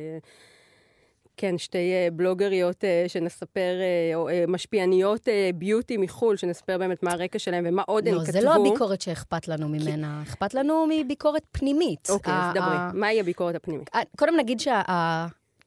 כן, 1.36 1.58
שתי 1.58 1.78
אה, 1.92 2.08
בלוגריות 2.12 2.84
אה, 2.84 3.04
שנספר, 3.08 3.60
אה, 3.80 4.14
או 4.16 4.28
משפיעניות 4.48 5.20
ביוטי 5.54 5.96
מחו"ל, 5.96 6.36
שנספר 6.36 6.78
באמת 6.78 7.02
מה 7.02 7.12
הרקע 7.12 7.38
שלהם 7.38 7.64
ומה 7.68 7.82
עוד 7.86 8.08
לא, 8.08 8.20
כתבו. 8.20 8.32
זה 8.32 8.40
לא 8.40 8.54
הביקורת 8.54 9.00
שאכפת 9.00 9.48
לנו 9.48 9.68
ממנה, 9.68 10.22
אכפת 10.22 10.54
לנו 10.54 10.86
מביקורת 10.90 11.42
פנימית. 11.52 12.08
אוקיי, 12.10 12.32
ה- 12.34 12.48
אז 12.50 12.54
דברי. 12.54 12.76
ה- 12.76 12.90
מהי 12.94 13.20
הביקורת 13.20 13.54
הפנימית? 13.54 13.90
קודם 14.18 14.36
נגיד 14.36 14.60
שה... 14.60 14.82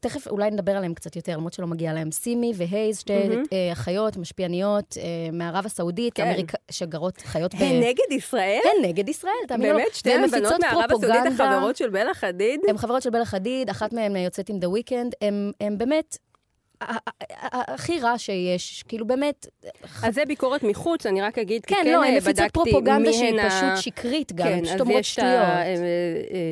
תכף 0.06 0.28
אולי 0.28 0.52
נדבר 0.52 0.72
עליהם 0.72 0.94
קצת 0.94 1.16
יותר, 1.16 1.38
למרות 1.38 1.54
שלא 1.54 1.68
מגיע 1.68 1.94
להם. 1.94 2.12
סימי 2.12 2.54
והייז, 2.56 3.00
שתי 3.00 3.28
מהמם. 3.28 3.44
אה, 3.54 3.72
אחיות, 3.72 4.18
משפיעניות 4.18 4.98
אה, 4.98 5.04
מערב 5.32 5.66
הסעודית, 5.66 6.14
כן. 6.14 6.28
אמריקה, 6.28 6.58
שגרות, 6.72 7.22
חיות 7.22 7.56
ב... 7.56 7.58
הן 7.62 7.80
נגד 7.80 8.12
ישראל? 8.12 8.60
הן 8.64 8.90
נגד 8.90 9.10
ישראל, 9.10 9.34
תאמינו 9.48 9.74
לי. 9.74 9.80
באמת? 9.80 9.96
שתי 9.96 10.14
הבנות 10.14 10.54
מערב 10.62 10.92
הסעודית. 10.92 11.40
החברות 11.40 11.76
של 11.76 11.90
בלה 11.90 12.14
חדיד? 12.14 12.60
הן 12.68 12.78
חברות 12.78 13.02
של 13.02 13.10
בלה 13.10 13.26
חדיד, 13.26 13.70
אחת 13.70 13.94
מהן 13.94 14.16
יוצאת 14.16 14.50
עם 14.50 14.58
The 14.58 14.68
Weeknd, 14.68 15.28
הן 15.62 15.78
באמת 15.78 16.18
הכי 17.52 18.00
רע 18.00 18.18
שיש, 18.18 18.84
כאילו 18.88 19.08
באמת, 19.08 19.48
אז 20.04 20.14
זה 20.16 20.26
ביקורת 20.28 20.64
מחוץ, 20.64 21.06
אני 21.06 21.22
רק 21.22 21.38
אגיד, 21.38 21.66
כי 21.66 21.76
כן, 21.76 21.82
כן 21.84 21.92
לא, 21.92 22.04
הן 22.04 22.12
אה, 22.14 22.18
מפיצות 22.18 22.36
בדקתי 22.36 22.72
פרופגנדה 22.72 23.14
שהיא 23.14 23.40
ה- 23.42 23.50
פשוט 23.50 23.84
שקרית 23.84 24.34
גם, 24.34 24.46
כן, 24.48 24.62
פשוט 24.64 24.76
אז 24.76 24.82
אומרות 24.82 25.00
יש 25.00 25.08
את 25.10 25.14
שטויות. 25.14 25.36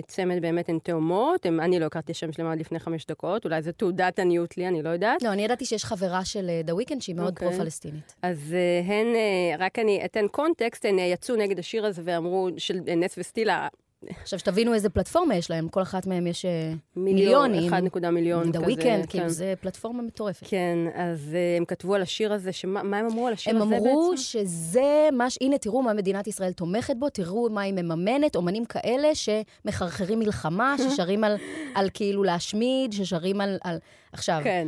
הצמד 0.07 0.41
באמת, 0.41 0.69
הן 0.69 0.79
תאומות, 0.83 1.45
הם- 1.45 1.59
אני 1.59 1.79
לא 1.79 1.85
הכרתי 1.85 2.11
השם 2.11 2.31
שלהם 2.31 2.47
עד 2.47 2.59
לפני 2.59 2.79
חמש 2.79 3.05
דקות, 3.05 3.45
אולי 3.45 3.61
זו 3.61 3.71
תעודת 3.71 4.19
עניות 4.19 4.57
לי, 4.57 4.67
אני 4.67 4.83
לא 4.83 4.89
יודעת. 4.89 5.23
לא, 5.23 5.29
אני 5.29 5.45
ידעתי 5.45 5.65
שיש 5.65 5.85
חברה 5.85 6.25
של 6.25 6.49
אה, 6.49 6.61
The 6.67 6.81
Weeknd 6.81 6.99
שהיא 7.01 7.15
מאוד 7.15 7.29
אוקיי. 7.33 7.47
פרו-פלסטינית. 7.49 8.15
אז 8.21 8.53
אה, 8.55 8.93
הן, 8.95 9.07
אה, 9.15 9.55
רק 9.65 9.79
אני 9.79 10.05
אתן 10.05 10.25
קונטקסט, 10.27 10.85
הן 10.85 10.99
אה, 10.99 11.03
יצאו 11.03 11.35
נגד 11.35 11.59
השיר 11.59 11.85
הזה 11.85 12.01
ואמרו, 12.05 12.49
של 12.57 12.79
אה, 12.87 12.95
נס 12.95 13.15
וסטילה, 13.17 13.67
עכשיו, 14.21 14.39
שתבינו 14.39 14.73
איזה 14.73 14.89
פלטפורמה 14.89 15.35
יש 15.35 15.49
להם, 15.49 15.69
כל 15.69 15.81
אחת 15.81 16.07
מהם 16.07 16.27
יש 16.27 16.45
אה, 16.45 16.73
מיליון, 16.95 17.51
מיליונים. 17.51 17.73
1 17.73 18.11
מיליון 18.11 18.49
The 18.49 18.53
כזה. 18.53 18.65
Weeknd, 18.65 18.77
כן. 18.81 19.01
כאילו, 19.07 19.29
זה 19.29 19.53
פלטפורמה 19.61 20.03
מטורפת. 20.03 20.47
כן, 20.49 20.77
אז 20.95 21.35
אה, 21.35 21.57
הם 21.57 21.65
כתבו 21.65 21.95
על 21.95 22.01
השיר 22.01 22.33
הזה, 22.33 22.51
שמה 22.51 22.83
מה 22.83 22.97
הם 22.97 23.05
אמרו 23.05 23.27
על 23.27 23.33
השיר 23.33 23.55
הם 23.55 23.61
הזה 23.61 23.77
אמרו 23.77 24.11
בעצם? 24.11 24.23
שזה 24.23 25.09
מה 25.11 25.29
ש... 25.29 25.37
הנה, 25.41 25.57
תראו 25.57 25.81
מה 25.81 25.93
מדינת 25.93 26.27
ישראל 26.27 26.51
תומכת 26.51 26.95
בו, 26.95 27.09
תראו 27.09 27.49
מה 27.49 27.61
היא 27.61 27.73
מממנת, 27.73 28.35
אומנים 28.35 28.65
כאלה 28.65 29.09
שמחרחרים 29.15 30.19
מלחמה, 30.19 30.75
ששרים 30.89 31.23
על, 31.23 31.35
על 31.75 31.89
כאילו 31.93 32.23
להשמיד, 32.23 32.93
ששרים 32.93 33.41
על... 33.41 33.57
על... 33.63 33.77
עכשיו, 34.13 34.39
כן. 34.43 34.67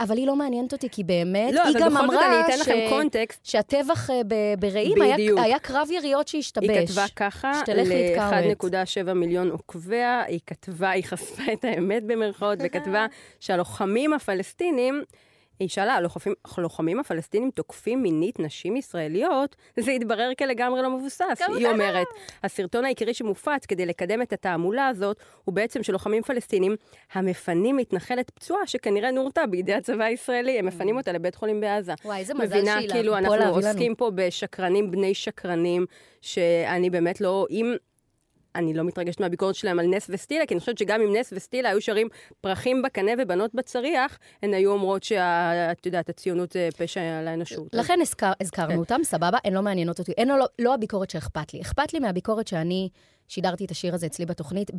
אבל 0.00 0.16
היא 0.16 0.26
לא 0.26 0.36
מעניינת 0.36 0.72
אותי, 0.72 0.88
כי 0.90 1.04
באמת, 1.04 1.54
לא, 1.54 1.62
היא 1.62 1.74
גם 1.80 1.90
זאת 1.90 2.00
אמרה 2.00 2.40
אתן 2.40 2.58
לכם 2.60 2.78
קונטקסט. 2.88 3.40
שהטבח 3.44 4.10
אה, 4.10 4.20
ברעים 4.58 5.02
היה. 5.02 5.16
היה 5.42 5.58
קרב 5.58 5.88
יריות 5.90 6.28
שהשתבש. 6.28 6.68
היא 6.68 6.86
כתבה 6.86 7.04
ככה, 7.16 7.52
שתלך 7.60 7.88
להתקרב. 7.88 8.32
ל-1.7 8.32 9.12
מיליון 9.12 9.50
עוקביה, 9.50 10.22
היא 10.26 10.40
כתבה, 10.46 10.90
היא 10.90 11.04
חשפה 11.04 11.42
את 11.52 11.64
האמת 11.64 12.04
במרכאות, 12.04 12.58
וכתבה 12.64 13.06
שהלוחמים 13.40 14.12
הפלסטינים, 14.12 15.02
היא 15.62 15.68
שאלה, 15.68 15.94
הלוחמים, 15.94 16.34
הלוחמים 16.56 17.00
הפלסטינים 17.00 17.50
תוקפים 17.50 18.02
מינית 18.02 18.40
נשים 18.40 18.76
ישראליות? 18.76 19.56
זה 19.76 19.90
התברר 19.92 20.30
כלגמרי 20.38 20.82
לא 20.82 20.90
מבוסס. 20.90 21.40
היא 21.56 21.66
אומרת, 21.66 22.06
הסרטון 22.42 22.84
העיקרי 22.84 23.14
שמופץ 23.14 23.66
כדי 23.66 23.86
לקדם 23.86 24.22
את 24.22 24.32
התעמולה 24.32 24.88
הזאת, 24.88 25.16
הוא 25.44 25.54
בעצם 25.54 25.82
של 25.82 25.92
לוחמים 25.92 26.22
פלסטינים 26.22 26.76
המפנים 27.12 27.76
מתנחלת 27.76 28.30
פצועה 28.30 28.66
שכנראה 28.66 29.10
נורתה 29.10 29.46
בידי 29.46 29.74
הצבא 29.74 30.04
הישראלי, 30.04 30.58
הם 30.58 30.66
מפנים 30.66 30.96
אותה 30.96 31.12
לבית 31.12 31.34
חולים 31.34 31.60
בעזה. 31.60 31.92
וואי, 32.04 32.18
איזה 32.18 32.34
מזל 32.34 32.44
מבינה, 32.44 32.78
שהיא 32.78 32.90
כאילו, 32.90 33.18
אנחנו 33.18 33.36
לנו. 33.36 33.54
עוסקים 33.54 33.94
פה 33.94 34.10
בשקרנים 34.14 34.90
בני 34.90 35.14
שקרנים, 35.14 35.86
שאני 36.20 36.90
באמת 36.90 37.20
לא, 37.20 37.46
אם... 37.50 37.74
אני 38.56 38.74
לא 38.74 38.84
מתרגשת 38.84 39.20
מהביקורת 39.20 39.54
שלהם 39.54 39.78
על 39.78 39.86
נס 39.86 40.06
וסטילה, 40.10 40.46
כי 40.46 40.54
אני 40.54 40.60
חושבת 40.60 40.78
שגם 40.78 41.00
אם 41.00 41.16
נס 41.16 41.32
וסטילה 41.36 41.68
היו 41.68 41.80
שרים 41.80 42.08
פרחים 42.40 42.82
בקנה 42.82 43.12
ובנות 43.18 43.54
בצריח, 43.54 44.18
הן 44.42 44.54
היו 44.54 44.70
אומרות 44.72 45.02
שאת 45.02 45.86
יודעת, 45.86 46.08
הציונות 46.08 46.52
זה 46.52 46.68
פשע 46.78 47.22
לאנושות. 47.24 47.74
לכן 47.74 47.98
הזכר, 48.02 48.32
הזכרנו 48.40 48.72
כן. 48.72 48.78
אותם, 48.78 49.00
סבבה, 49.04 49.38
הן 49.44 49.52
לא 49.52 49.62
מעניינות 49.62 49.98
אותי. 49.98 50.12
אין 50.12 50.28
לו, 50.28 50.36
לא, 50.36 50.46
לא 50.58 50.74
הביקורת 50.74 51.10
שאכפת 51.10 51.54
לי. 51.54 51.60
אכפת 51.60 51.92
לי 51.92 52.00
מהביקורת 52.00 52.48
שאני 52.48 52.88
שידרתי 53.28 53.64
את 53.64 53.70
השיר 53.70 53.94
הזה 53.94 54.06
אצלי 54.06 54.26
בתוכנית 54.26 54.70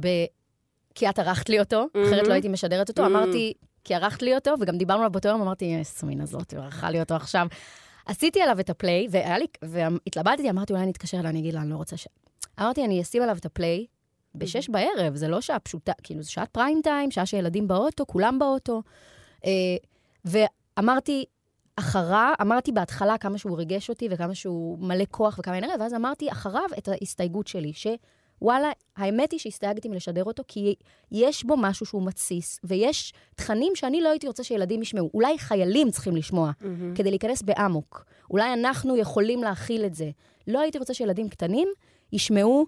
כי 0.95 1.09
את 1.09 1.19
ערכת 1.19 1.49
לי 1.49 1.59
אותו, 1.59 1.85
אחרת 2.07 2.27
לא 2.27 2.33
הייתי 2.33 2.47
משדרת 2.47 2.89
אותו. 2.89 3.03
Mhm. 3.03 3.05
אמרתי, 3.05 3.53
כי 3.83 3.95
ערכת 3.95 4.21
לי 4.21 4.35
אותו, 4.35 4.53
וגם 4.59 4.77
דיברנו 4.77 4.99
עליו 4.99 5.11
באותו 5.11 5.29
יום, 5.29 5.41
אמרתי, 5.41 5.65
יסמין 5.65 6.21
הזאת, 6.21 6.51
היא 6.51 6.59
ערכה 6.59 6.89
לי 6.89 6.99
אותו 6.99 7.15
עכשיו. 7.15 7.47
עשיתי 8.05 8.41
עליו 8.41 8.59
את 8.59 8.69
הפליי, 8.69 9.07
והיה 9.11 9.37
לי, 9.37 9.45
והתלבטתי, 9.61 10.49
אמרתי, 10.49 10.73
אולי 10.73 10.83
אני 10.83 10.91
אתקשר 10.91 11.19
אליה, 11.19 11.29
אני 11.29 11.39
אגיד 11.39 11.53
לה, 11.53 11.61
אני 11.61 11.69
לא 11.69 11.75
רוצה 11.75 11.97
ש... 11.97 12.07
אמרתי, 12.59 12.85
אני 12.85 13.01
אשים 13.01 13.23
עליו 13.23 13.37
את 13.37 13.45
הפליי 13.45 13.85
בשש 14.35 14.69
בערב, 14.69 15.15
זה 15.15 15.27
לא 15.27 15.41
שעה 15.41 15.59
פשוטה, 15.59 15.91
כאילו, 16.03 16.21
זו 16.21 16.31
שעת 16.31 16.49
פריים 16.49 16.79
טיים, 16.83 17.11
שעה 17.11 17.25
שילדים 17.25 17.67
באוטו, 17.67 18.07
כולם 18.07 18.39
באוטו. 18.39 18.81
אה, 19.45 19.51
ואמרתי, 20.25 21.25
אחריו, 21.75 22.33
אמרתי 22.41 22.71
בהתחלה 22.71 23.17
כמה 23.17 23.37
שהוא 23.37 23.57
ריגש 23.57 23.89
אותי 23.89 24.07
וכמה 24.11 24.35
שהוא 24.35 24.79
מלא 24.79 25.03
כוח 25.11 25.39
וכמה 25.39 25.57
אנרגיה, 25.57 25.75
ואז 25.79 25.93
אמרתי 25.93 26.31
אחריו 26.31 26.69
את 26.77 26.87
ההסתייגות 26.87 27.47
שלי, 27.47 27.71
שוואלה, 27.73 28.71
האמת 28.97 29.31
היא 29.31 29.39
שהסתייגתי 29.39 29.89
מלשדר 29.89 30.23
אותו, 30.23 30.43
כי 30.47 30.75
יש 31.11 31.43
בו 31.43 31.57
משהו 31.57 31.85
שהוא 31.85 32.05
מתסיס, 32.05 32.59
ויש 32.63 33.13
תכנים 33.35 33.75
שאני 33.75 34.01
לא 34.01 34.09
הייתי 34.09 34.27
רוצה 34.27 34.43
שילדים 34.43 34.81
ישמעו. 34.81 35.09
אולי 35.13 35.37
חיילים 35.37 35.91
צריכים 35.91 36.15
לשמוע, 36.15 36.51
מהמם. 36.61 36.95
כדי 36.95 37.09
להיכנס 37.09 37.41
באמוק. 37.41 38.05
אולי 38.29 38.53
אנחנו 38.53 38.97
יכולים 38.97 39.43
להכיל 39.43 39.85
את 39.85 39.95
זה. 39.95 40.09
לא 40.47 40.59
הייתי 40.59 40.77
רוצה 40.77 40.93
שילדים 40.93 41.29
קטנים 41.29 41.67
ישמעו 42.13 42.65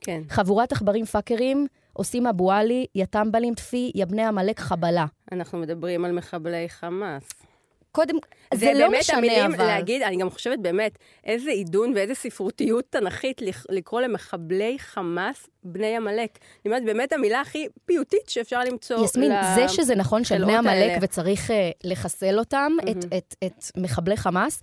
כן. 0.00 0.22
חבורת 0.28 0.72
עכברים 0.72 1.04
פאקרים, 1.04 1.66
עושים 1.92 2.26
אבו 2.26 2.52
עלי, 2.52 2.86
יא 2.94 3.04
טמבלים 3.04 3.54
טפי, 3.54 3.92
יא 3.94 4.04
בני 4.04 4.24
עמלק 4.24 4.60
חבלה. 4.60 5.06
אנחנו 5.32 5.58
מדברים 5.58 6.04
על 6.04 6.12
מחבלי 6.12 6.68
חמאס. 6.68 7.22
קודם, 7.92 8.14
זה, 8.54 8.72
לא 8.74 8.88
באמת 8.88 9.00
משנה, 9.00 9.18
המילים 9.18 9.54
אבל... 9.54 9.64
להגיד, 9.64 10.02
אני 10.02 10.16
גם 10.16 10.30
חושבת 10.30 10.58
באמת, 10.58 10.98
איזה 11.24 11.50
עידון 11.50 11.92
ואיזה 11.94 12.14
ספרותיות 12.14 12.84
תנכית 12.90 13.40
לקרוא 13.68 14.00
למחבלי 14.00 14.76
חמאס 14.78 15.46
בני 15.64 15.96
עמלק. 15.96 16.38
אני 16.38 16.72
אומרת, 16.72 16.84
באמת 16.84 17.12
המילה 17.12 17.40
הכי 17.40 17.66
פיוטית 17.84 18.28
שאפשר 18.28 18.60
למצוא. 18.64 19.04
יסמין, 19.04 19.32
ל- 19.32 19.54
זה 19.54 19.68
שזה 19.68 19.94
נכון 19.94 20.24
של 20.24 20.44
בני 20.44 20.56
עמלק. 20.56 20.98
וצריך 21.02 21.50
uh, 21.50 21.52
לחסל 21.84 22.38
אותם, 22.38 22.72
את, 22.90 23.04
את, 23.16 23.34
את 23.44 23.64
מחבלי 23.76 24.16
חמאס, 24.16 24.60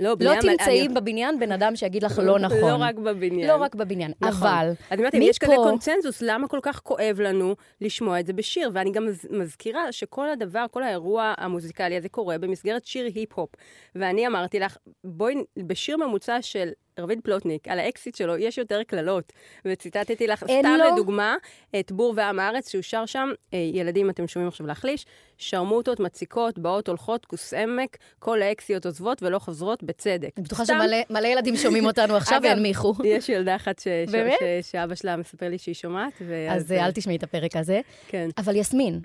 לא, 0.00 0.14
לא 0.20 0.32
תמצאי 0.40 0.80
אני- 0.86 0.94
בבניין 0.94 1.38
בן 1.40 1.52
אדם 1.52 1.76
שיגיד 1.76 2.02
לך 2.02 2.18
לא 2.24 2.38
נכון. 2.38 2.58
לא 2.60 2.76
רק 2.78 2.94
בבניין. 2.94 3.48
לא 3.48 3.56
רק 3.56 3.74
בבניין, 3.74 4.12
נכון. 4.20 4.48
אבל 4.48 4.72
אז 4.90 5.00
אמרתי, 5.00 5.16
אם 5.16 5.22
מפה... 5.22 5.30
יש 5.30 5.38
כזה 5.38 5.54
קונצנזוס, 5.56 6.22
למה 6.22 6.48
כל 6.48 6.58
כך 6.62 6.80
כואב 6.82 7.20
לנו 7.20 7.54
לשמוע 7.80 8.20
את 8.20 8.26
זה 8.26 8.32
בשיר? 8.32 8.70
ואני 8.74 8.92
גם 8.92 9.06
מז- 9.06 9.26
מזכירה 9.30 9.92
שכל 9.92 10.28
הדבר, 10.30 10.64
כל 10.70 10.82
האירוע 10.82 11.34
המוזיקלי 11.38 11.96
הזה 11.96 12.08
קורה 12.08 12.38
במסגרת 12.38 12.84
שיר 12.84 13.04
היפ-הופ. 13.14 13.50
ואני 13.94 14.26
אמרתי 14.26 14.60
לך, 14.60 14.76
בואי, 15.04 15.34
בשיר 15.58 15.96
ממוצע 15.96 16.42
של 16.42 16.68
רביד 16.98 17.20
פלוטניק, 17.24 17.68
על 17.68 17.78
האקסית 17.78 18.14
שלו, 18.14 18.36
יש 18.36 18.58
יותר 18.58 18.82
קללות. 18.82 19.32
וציטטתי 19.64 20.26
לך, 20.26 20.44
סתם 20.44 20.76
לו? 20.78 20.92
לדוגמה, 20.92 21.36
את 21.80 21.92
בור 21.92 22.14
ועם 22.16 22.40
הארץ, 22.40 22.70
שהוא 22.70 22.82
שר 22.82 23.06
שם, 23.06 23.28
אה, 23.54 23.58
ילדים, 23.58 24.10
אתם 24.10 24.26
שומעים 24.26 24.48
עכשיו 24.48 24.66
להחליש, 24.66 25.06
שרמוטות, 25.38 26.00
מציקות, 26.00 26.58
באות, 26.58 26.88
הולכות, 26.88 27.26
כוס 27.26 27.54
אמק, 27.54 27.96
כל 28.18 28.42
האקסיות 28.42 28.86
עוזבות 28.86 29.22
ולא 29.22 29.38
חוזרות 29.38 29.82
בצדק. 29.82 30.30
אני 30.36 30.44
בטוחה 30.44 30.64
סתם. 30.64 30.74
שמלא 30.82 30.96
מלא 31.10 31.28
ילדים 31.28 31.56
שומעים 31.56 31.86
אותנו 31.86 32.16
עכשיו 32.16 32.40
וינמיכו. 32.42 32.94
יש 33.04 33.28
ילדה 33.28 33.56
אחת 33.56 33.78
ש... 33.78 33.82
ש-? 33.82 34.10
ש... 34.10 34.70
שאבא 34.70 34.94
שלה 34.94 35.16
מספר 35.16 35.48
לי 35.48 35.58
שהיא 35.58 35.74
שומעת, 35.74 36.12
ואז... 36.28 36.62
אז 36.62 36.72
אה, 36.72 36.86
אל 36.86 36.92
תשמעי 36.92 37.16
את 37.16 37.22
הפרק 37.22 37.56
הזה. 37.56 37.80
כן. 38.08 38.28
אבל 38.38 38.56
יסמין, 38.56 39.00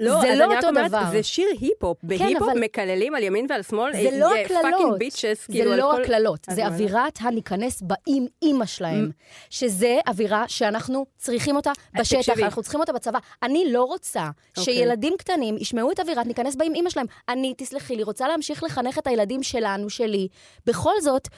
לא, 0.00 0.20
זה 0.20 0.34
לא 0.34 0.56
אותו 0.56 0.68
אומרת, 0.68 0.88
דבר. 0.90 1.04
כן, 1.04 1.10
זה 1.10 1.22
שיר 1.22 1.48
היפ-הופ. 1.60 1.98
בהיפ-הופ 2.02 2.48
אבל- 2.50 2.60
מקללים 2.60 3.14
על 3.14 3.22
ימין 3.22 3.46
ועל 3.48 3.62
שמאל. 3.62 3.92
זה 3.92 4.18
לא 4.18 4.34
אה, 4.36 4.40
הקללות. 4.44 4.98
bitches, 4.98 5.22
זה 5.22 5.52
כאילו, 5.52 5.72
על 5.72 5.78
לא 5.78 5.90
כל- 5.96 6.02
הקללות, 6.02 6.46
זה? 6.50 6.66
אווירת 6.66 7.18
הניכנס 7.20 7.82
באים 7.82 8.26
אימא 8.42 8.66
שלהם. 8.66 9.10
שזה 9.50 9.98
אווירה 10.08 10.44
שאנחנו 10.48 11.06
צריכים 11.18 11.56
אותה 11.56 11.70
בשטח, 12.00 12.16
אה, 12.16 12.22
תקשיבי. 12.22 12.42
אנחנו 12.44 12.62
צריכים 12.62 12.80
אותה 12.80 12.92
בצבא. 12.92 13.18
אני 13.42 13.72
לא 13.72 13.84
רוצה 13.84 14.28
אוקיי. 14.58 14.74
שילדים 14.74 15.14
קטנים 15.18 15.56
ישמעו 15.56 15.90
את 15.92 16.00
אווירת 16.00 16.26
ניכנס 16.26 16.54
באים 16.56 16.74
אימא 16.74 16.90
שלהם. 16.90 17.06
אני, 17.28 17.54
תסלחי 17.56 17.96
לי, 17.96 18.02
רוצה 18.02 18.28
להמשיך 18.28 18.62
לחנך 18.62 18.98
את 18.98 19.06
הילדים 19.06 19.42
שלנו, 19.42 19.90
שלי. 19.90 20.28
בכל 20.66 20.94
זאת, 21.02 21.28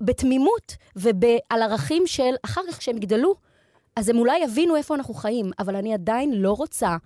בתמימות 0.00 0.72
ועל 0.96 1.62
ערכים 1.62 2.02
של 2.06 2.34
אחר 2.44 2.60
כך 2.68 2.78
כשהם 2.78 2.96
יגדלו, 2.96 3.34
אז 3.96 4.08
הם 4.08 4.18
אולי 4.18 4.38
יבינו 4.38 4.76
איפה 4.76 4.94
אנחנו 4.94 5.14
חיים, 5.14 5.50
אבל 5.58 5.76
אני 5.76 5.94
עדיין 5.94 6.32
לא 6.32 6.52
רוצה 6.52 6.96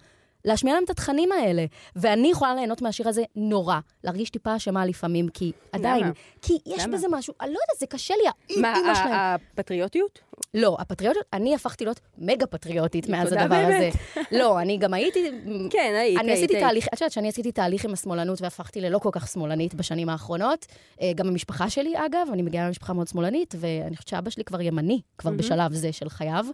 להשמיע 0.47 0.75
להם 0.75 0.85
את 0.85 0.91
התכנים 0.91 1.33
האלה. 1.33 1.65
ואני 1.97 2.31
יכולה 2.31 2.55
ליהנות 2.55 2.83
מהשיר 2.83 3.09
הזה 3.09 3.23
נורא, 3.37 3.79
להרגיש 4.05 4.31
טיפה 4.31 4.57
אשמה 4.57 4.87
לפעמים, 4.87 5.29
כי 5.29 5.53
עדיין, 5.73 6.05
למה? 6.05 6.13
כי 6.43 6.59
יש 6.67 6.85
למה? 6.85 6.97
בזה 6.97 7.07
משהו, 7.11 7.35
אני 7.41 7.49
לא 7.53 7.59
יודעת, 7.65 7.79
זה 7.81 7.87
קשה 7.87 8.15
לי, 8.23 8.29
האי- 8.29 8.61
מה, 8.61 8.77
אימא 8.77 8.89
ה- 8.89 8.95
שלהם. 8.95 9.13
הפטריוטיות? 9.15 10.19
לא, 10.55 10.77
הפטריוטיות, 10.81 11.25
אני 11.33 11.55
הפכתי 11.55 11.85
להיות 11.85 12.01
מגה 12.19 12.47
פטריוטית 12.47 13.09
מאז 13.09 13.33
הדבר 13.33 13.49
באמת. 13.49 13.95
הזה. 13.95 14.23
לא, 14.39 14.61
אני 14.61 14.79
גם 14.79 14.95
הייתי... 14.95 15.31
כן, 15.73 15.95
היית, 16.01 16.21
אני 16.21 16.31
היית, 16.31 16.39
עשיתי 16.39 16.55
היית. 16.57 16.67
תהליך, 16.67 16.87
את 16.89 17.01
יודעת 17.01 17.13
שאני 17.13 17.29
עשיתי 17.29 17.53
תהליך 17.53 17.85
עם 17.85 17.93
השמאלנות 17.93 18.43
והפכתי 18.43 18.81
ללא 18.81 18.99
כל 18.99 19.09
כך 19.13 19.29
שמאלנית 19.29 19.75
בשנים 19.75 20.09
האחרונות. 20.09 20.67
אה, 21.01 21.13
גם 21.15 21.29
המשפחה 21.29 21.71
שלי, 21.71 21.95
אגב, 22.07 22.29
אני 22.33 22.43
מגיעה 22.43 22.67
ממשפחה 22.69 22.93
מאוד 22.93 23.09
שמאלנית, 23.09 23.55
ואני 23.59 23.97
חושבת 23.97 24.09
שאבא 24.09 24.31
שלי 24.31 24.45
כבר 24.45 24.61
ימני, 24.61 25.01
כבר 25.19 25.31
בשלב 25.31 25.73
זה 25.73 25.93
של 25.93 26.09
חייו, 26.09 26.47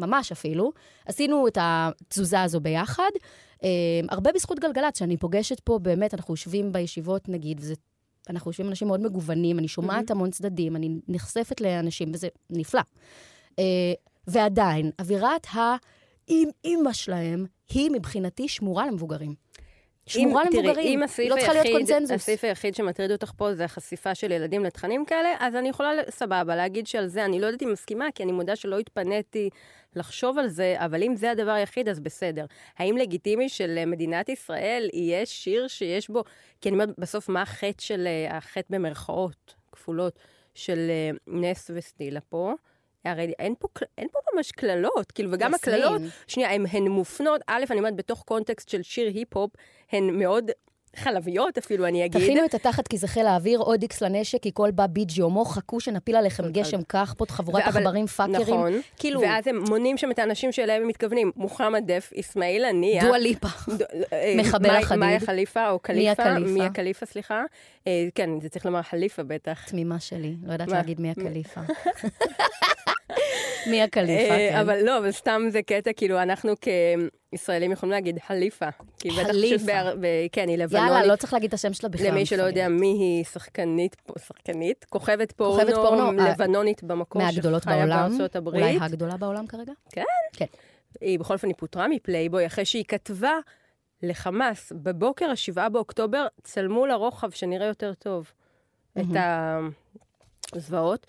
ממש 0.00 0.32
אפילו. 0.32 0.72
עשינו 1.06 1.48
את 1.48 1.58
התזוזה 1.60 2.42
הזו 2.42 2.60
ביחד. 2.60 3.10
אה, 3.64 3.68
הרבה 4.08 4.32
בזכות 4.32 4.58
גלגלצ, 4.58 4.98
שאני 4.98 5.16
פוגשת 5.16 5.60
פה, 5.60 5.78
באמת, 5.78 6.14
אנחנו 6.14 6.34
יושבים 6.34 6.72
בישיבות, 6.72 7.28
נגיד, 7.28 7.60
וזה... 7.60 7.74
אנחנו 8.30 8.48
יושבים 8.48 8.66
עם 8.66 8.70
אנשים 8.70 8.88
מאוד 8.88 9.00
מגוונים, 9.00 9.58
אני 9.58 9.68
שומעת 9.68 10.10
המון 10.10 10.30
צדדים, 10.30 10.76
אני 10.76 10.88
נחשפת 11.08 11.60
לאנשים, 11.60 12.08
וזה 12.14 12.28
נפלא. 12.50 12.80
אה, 13.58 13.64
ועדיין, 14.26 14.90
אווירת 14.98 15.46
האם 15.50 16.48
אימא 16.64 16.92
שלהם, 16.92 17.46
היא 17.68 17.90
מבחינתי 17.90 18.48
שמורה 18.48 18.86
למבוגרים. 18.86 19.34
שמורה 20.10 20.42
אם- 20.42 20.48
תראי, 20.50 20.62
למבוגרים, 20.62 20.86
אם 20.92 20.98
היא 20.98 21.04
הסעיף 21.04 21.30
לא 21.30 21.36
צריכה 21.36 21.52
להיות 21.52 21.66
היחיד-. 21.88 22.12
הסעיף 22.12 22.44
היחיד 22.44 22.74
שמטריד 22.74 23.12
אותך 23.12 23.32
פה 23.36 23.54
זה 23.54 23.64
החשיפה 23.64 24.14
של 24.14 24.32
ילדים 24.32 24.64
לתכנים 24.64 25.04
כאלה, 25.04 25.28
אז 25.40 25.56
אני 25.56 25.68
יכולה, 25.68 25.90
סבבה, 26.10 26.56
להגיד 26.56 26.86
שעל 26.86 27.06
זה 27.06 27.24
אני 27.24 27.40
לא 27.40 27.46
יודעת 27.46 27.62
אם 27.62 27.72
מסכימה, 27.72 28.06
כי 28.14 28.22
אני 28.22 28.32
מודה 28.32 28.56
שלא 28.56 28.78
התפניתי 28.78 29.50
לחשוב 29.96 30.38
על 30.38 30.48
זה, 30.48 30.74
אבל 30.78 31.02
אם 31.02 31.16
זה 31.16 31.30
הדבר 31.30 31.50
היחיד, 31.50 31.88
אז 31.88 32.00
בסדר. 32.00 32.44
האם 32.78 32.96
לגיטימי 32.96 33.48
שלמדינת 33.48 34.28
ישראל 34.28 34.88
יהיה 34.92 35.26
שיר 35.26 35.68
שיש 35.68 36.08
בו, 36.08 36.24
כי 36.60 36.68
אני 36.68 36.74
אומרת, 36.74 36.88
בסוף, 36.98 37.28
מה 37.28 37.42
החטא 37.42 37.82
של, 37.82 38.06
אה, 38.06 38.36
החטא 38.36 38.66
במרכאות 38.70 39.54
כפולות, 39.72 40.18
של 40.54 40.78
אה, 40.90 41.10
נס 41.26 41.70
וסטילה 41.74 42.20
פה? 42.20 42.52
הרי 43.04 43.32
אין 43.38 43.54
פה, 43.58 43.68
אין 43.98 44.08
פה 44.12 44.18
ממש 44.34 44.52
קללות, 44.52 45.12
כאילו, 45.12 45.30
וגם. 45.32 45.54
הקללות, 45.54 46.02
שנייה, 46.26 46.54
הן, 46.54 46.64
הן 46.72 46.88
מופנות, 46.88 47.40
א', 47.46 47.64
אני 47.70 47.78
אומרת, 47.78 47.96
בתוך 47.96 48.22
קונטקסט 48.26 48.68
של 48.68 48.82
שיר 48.82 49.06
היפ-הופ, 49.06 49.50
הן 49.92 50.18
מאוד 50.18 50.50
חלביות 50.96 51.58
אפילו, 51.58 51.86
אני 51.86 52.04
אגיד. 52.04 52.22
תכינו 52.22 52.44
את 52.44 52.54
התחת 52.54 52.88
כי 52.88 52.98
זה 52.98 53.08
חיל 53.08 53.26
האוויר, 53.26 53.58
עוד 53.60 53.82
איקס 53.82 54.02
לנשק, 54.02 54.42
כי 54.42 54.50
כלב 54.54 54.70
אב 54.70 54.86
יג'י 54.86 55.20
יומו, 55.22 55.44
חכו 55.44 55.80
שנפיל 55.80 56.16
עליכם 56.16 56.52
גשם 56.52 56.82
פה 56.82 57.26
חבורת 57.28 57.62
עכברים 57.66 58.06
fuckers. 58.06 58.40
נכון, 58.40 58.80
כאילו, 58.96 59.20
ואז 59.20 59.46
הם 59.46 59.64
מונים 59.68 59.98
שם 59.98 60.10
את 60.10 60.18
האנשים 60.18 60.52
שאליהם 60.52 60.82
הם 60.82 60.88
מתכוונים. 60.88 61.32
מוחמד 61.36 61.82
דף, 61.86 62.12
אסמאעיל 62.20 62.64
הנייה. 62.64 63.04
דואה 63.04 63.18
ליפה. 63.18 63.48
ד- 63.78 63.82
אה, 64.12 64.34
מחבל 64.38 64.70
החדיד. 64.70 64.98
מאיה 65.00 65.20
חליפה 65.20 65.70
או 65.70 65.78
מיה 65.94 66.14
קליפה. 66.14 66.38
מיה 66.38 66.70
קליפה, 66.70 67.06
סליחה. 67.06 67.42
אה, 67.86 68.08
כן, 68.14 68.30
זה 68.40 68.48
צריך 68.48 68.66
לומר 68.66 68.82
חליפה 68.82 69.22
בטח. 69.22 69.68
תמימה 69.68 70.00
שלי, 70.00 70.34
לא 70.46 70.52
יודעת? 70.52 70.68
להגיד 70.68 71.00
מי 71.00 71.10
הקליפה. 71.10 71.60
מי 73.66 73.82
הקליפה, 73.82 74.32
אה, 74.34 74.48
כן. 74.50 74.56
אבל 74.56 74.84
לא, 74.84 74.98
אבל 74.98 75.10
סתם 75.10 75.42
זה 75.50 75.62
קטע, 75.62 75.92
כאילו, 75.92 76.22
אנחנו 76.22 76.52
כישראלים 77.32 77.72
יכולים 77.72 77.90
להגיד 77.90 78.18
חליפה. 78.26 78.68
חליפה. 79.10 79.72
כן, 80.32 80.48
היא 80.48 80.58
לבנונית. 80.58 80.90
יאללה, 80.90 81.06
לא 81.06 81.16
צריך 81.16 81.32
להגיד 81.32 81.48
את 81.48 81.54
השם 81.54 81.72
שלה 81.72 81.88
בכלל. 81.88 82.06
למי 82.06 82.26
שלא 82.26 82.42
יודע. 82.42 82.68
מי 82.68 82.86
היא 82.86 83.24
שחקנית, 83.24 83.96
שחקנית, 84.26 84.84
כוכבת 84.88 85.32
פורנו, 85.32 86.20
אה, 86.20 86.30
לבנונית 86.30 86.82
במקור, 86.82 87.22
מהגדולות 87.22 87.66
בעולם. 87.66 88.18
אולי 88.46 88.78
הגדולה 88.80 89.16
בעולם 89.16 89.46
כרגע? 89.46 89.72
כן. 89.92 90.02
כן. 90.32 90.46
היא 91.00 91.18
בכל 91.18 91.34
אופן, 91.34 91.48
היא 91.48 91.56
פוטרה 91.58 91.88
מפלייבוי 91.88 92.46
אחרי 92.46 92.64
שהיא 92.64 92.84
כתבה 92.88 93.32
לחמאס, 94.02 94.72
בבוקר 94.76 95.30
ה-7 95.30 95.68
באוקטובר, 95.68 96.26
צלמו 96.42 96.86
לרוחב 96.86 97.30
שנראה 97.30 97.66
יותר 97.66 97.94
טוב 97.94 98.32
את 98.98 99.04
הזוועות. 100.52 101.06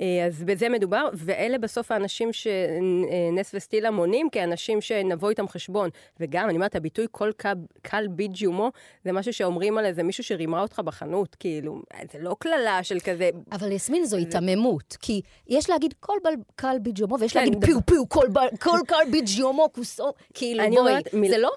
אה, 0.00 0.26
אז 0.26 0.42
בזה 0.44 0.68
מדובר, 0.68 1.08
ואלה 1.12 1.58
בסוף 1.58 1.92
האנשים 1.92 2.30
שנס 2.32 3.54
וסטילה 3.54 3.90
מונים 3.90 4.30
כאנשים 4.30 4.80
שנבוא 4.80 5.30
איתם 5.30 5.48
חשבון. 5.48 5.90
וגם, 6.20 6.44
אני 6.48 6.54
אומרת, 6.56 6.76
הביטוי 6.76 7.06
כל 7.10 7.30
כל, 7.36 7.52
כלב 7.82 8.06
יג'י 8.10 8.37
יומו, 8.37 8.70
זה 9.04 9.12
משהו 9.12 9.32
שאומרים 9.32 9.78
על 9.78 9.84
איזה 9.84 10.02
מישהו 10.02 10.24
שרימה 10.24 10.62
אותך 10.62 10.78
בחנות, 10.78 11.34
כאילו, 11.34 11.82
זה 12.12 12.18
לא 12.18 12.36
קללה 12.38 12.82
של 12.82 13.00
כזה, 13.00 13.30
אבל 13.52 13.72
יסמין, 13.72 14.04
זו 14.04 14.16
היתממות, 14.16 14.96
כי 15.00 15.20
יש 15.48 15.70
להגיד 15.70 15.94
כל 16.00 16.16
בל 16.24 16.30
קל 16.56 16.76
ביג'ומו, 16.82 17.16
ויש 17.20 17.32
כן, 17.32 17.38
להגיד 17.40 17.54
דבר- 17.58 17.66
פיו 17.66 17.86
פיו, 17.86 18.08
כל 18.08 18.26
בל- 18.32 18.56
כל 18.60 18.78
קל 18.86 19.04
ביג'ומו, 19.10 19.68
כוסו, 19.72 20.12
כאילו 20.34 20.62
בואי, 20.64 20.78
אומרת, 20.78 21.14
מיל- 21.14 21.30
זה 21.30 21.38
לא 21.38 21.50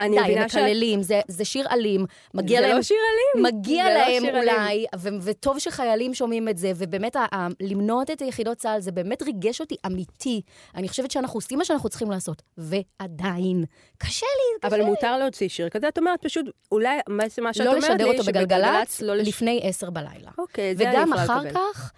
אני 0.00 0.16
די, 0.16 0.22
מבינה 0.22 0.42
הם 0.42 0.48
שאת- 0.48 0.60
מקללים, 0.62 1.02
זה, 1.02 1.20
זה 1.28 1.44
שיר 1.44 1.66
אלים, 1.70 2.04
מגיע 2.34 2.60
זה 2.60 2.66
להם... 2.66 2.76
לא 2.76 2.82
שיר 2.82 2.96
אלים. 3.36 3.46
מגיע 3.46 3.84
לא 3.84 3.90
להם 3.94 4.20
שיר 4.22 4.38
אלים. 4.38 4.48
אולי, 4.54 4.86
ו- 4.96 5.08
וטוב 5.22 5.58
שחיילים 5.58 6.14
שומעים 6.14 6.48
את 6.48 6.58
זה, 6.58 6.72
ובאמת 6.76 7.16
ה- 7.16 7.26
ה- 7.34 7.46
למנות 7.60 8.10
את 8.10 8.22
היחידות 8.22 8.58
צה"ל, 8.58 8.80
זה 8.80 8.92
באמת 8.92 9.22
ריגש 9.22 9.60
אותי 9.60 9.76
אמיתי. 9.86 10.40
אני 10.74 10.88
חושבת 10.88 11.10
שאנחנו 11.10 11.36
עושים 11.36 11.58
מה 11.58 11.64
שאנחנו 11.64 11.88
צריכים 11.88 12.10
לעשות, 12.10 12.42
ועדיין, 12.58 13.64
קשה 13.98 14.26
לי, 14.26 14.58
קשה 14.60 14.68
אבל 14.68 14.78
לי. 14.78 14.84
מותר 14.84 15.18
להוציא 15.18 15.48
שיר 15.48 15.68
כזה, 15.68 15.88
את 15.88 15.98
אומרת 15.98 16.22
פשוט, 16.22 16.46
אולי, 16.72 16.98
מה 17.08 17.24
מה 17.42 17.52
שאת 17.54 17.66
לא 17.66 17.70
אומרת 17.70 17.82
לי, 17.82 17.88
לשדר 17.94 18.06
אותו 18.06 18.22
בגלגלצ 18.24 19.00
לא 19.00 19.14
לש... 19.16 19.28
לפני 19.28 19.60
עשר 19.62 19.90
בלילה. 19.90 20.30
אוקיי, 20.38 20.76
זה 20.76 20.84
אני 20.88 20.96
וגם 20.96 21.08
יכולה 21.08 21.24
אחר 21.24 21.38
לקבל. 21.42 21.50
כך, 21.74 21.92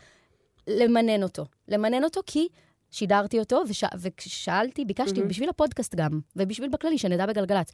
למנן 0.66 1.22
אותו. 1.22 1.44
למנן 1.68 2.04
אותו 2.04 2.20
כי 2.26 2.48
שידרתי 2.90 3.38
אותו, 3.38 3.62
וש... 3.68 3.84
וכששאלתי, 3.98 4.84
ביקשתי, 4.84 5.18
מהמם. 5.18 5.28
בשביל 5.28 5.48
הפודקאסט 5.48 5.94
גם, 5.94 6.20
ובשביל 6.36 6.68
בכללי, 6.68 6.98
שנדע 6.98 7.26
בגלגלצ, 7.26 7.72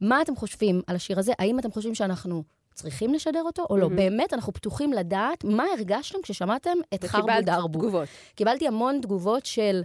מה 0.00 0.22
אתם 0.22 0.36
חושבים 0.36 0.82
על 0.86 0.96
השיר 0.96 1.18
הזה? 1.18 1.32
האם 1.38 1.58
אתם 1.58 1.70
חושבים 1.70 1.94
שאנחנו 1.94 2.42
צריכים 2.74 3.14
לשדר 3.14 3.42
אותו 3.42 3.66
או 3.70 3.76
לא? 3.76 3.88
מהמם. 3.88 3.96
באמת, 3.96 4.32
אנחנו 4.32 4.52
פתוחים 4.52 4.92
לדעת 4.92 5.44
מה 5.44 5.64
הרגשתם 5.76 6.18
כששמעתם 6.22 6.78
את 6.94 7.04
חרבו 7.04 7.32
דרבו. 7.42 7.78
תגובות. 7.78 8.08
קיבלתי 8.34 8.68
המון 8.68 9.00
תגובות 9.02 9.46
של... 9.46 9.82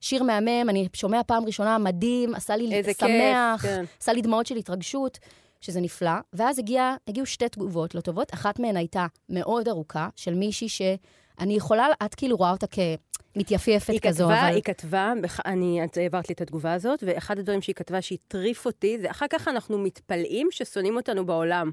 שיר 0.00 0.22
מהמם, 0.22 0.68
אני 0.68 0.88
שומע 0.96 1.20
פעם 1.26 1.44
ראשונה, 1.44 1.78
מדהים, 1.78 2.34
עשה 2.34 2.56
לי 2.56 2.82
שמח, 2.98 3.62
כיף, 3.62 3.70
כן. 3.70 3.84
עשה 4.00 4.12
לי 4.12 4.22
דמעות 4.22 4.46
של 4.46 4.56
התרגשות, 4.56 5.18
שזה 5.60 5.80
נפלא. 5.80 6.10
ואז 6.32 6.58
הגיע, 6.58 6.94
הגיעו 7.08 7.26
שתי 7.26 7.48
תגובות 7.48 7.94
לא 7.94 8.00
טובות, 8.00 8.34
אחת 8.34 8.58
מהן 8.58 8.76
הייתה 8.76 9.06
מאוד 9.28 9.68
ארוכה, 9.68 10.08
של 10.16 10.34
מישהי 10.34 10.68
שאני 10.68 11.54
יכולה, 11.54 11.86
את 12.04 12.14
כאילו 12.14 12.36
רואה 12.36 12.50
אותה 12.50 12.66
כמתייפייפת 12.66 13.11
היא 13.34 14.00
כזו, 14.02 14.24
כתבה, 14.24 14.40
אבל... 14.40 14.54
היא 14.54 14.62
כתבה, 14.62 15.12
אני, 15.46 15.84
את 15.84 15.96
העברת 15.96 16.28
לי 16.28 16.34
את 16.34 16.40
התגובה 16.40 16.72
הזאת, 16.72 17.04
ואחד 17.06 17.38
הדברים 17.38 17.62
שהיא 17.62 17.74
כתבה 17.74 18.02
שהטריף 18.02 18.66
אותי, 18.66 18.98
זה 18.98 19.10
אחר 19.10 19.26
כך 19.30 19.48
אנחנו 19.48 19.78
מתפלאים 19.78 20.48
ששונאים 20.50 20.96
אותנו 20.96 21.26
בעולם. 21.26 21.70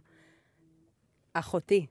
אחותי, 1.33 1.85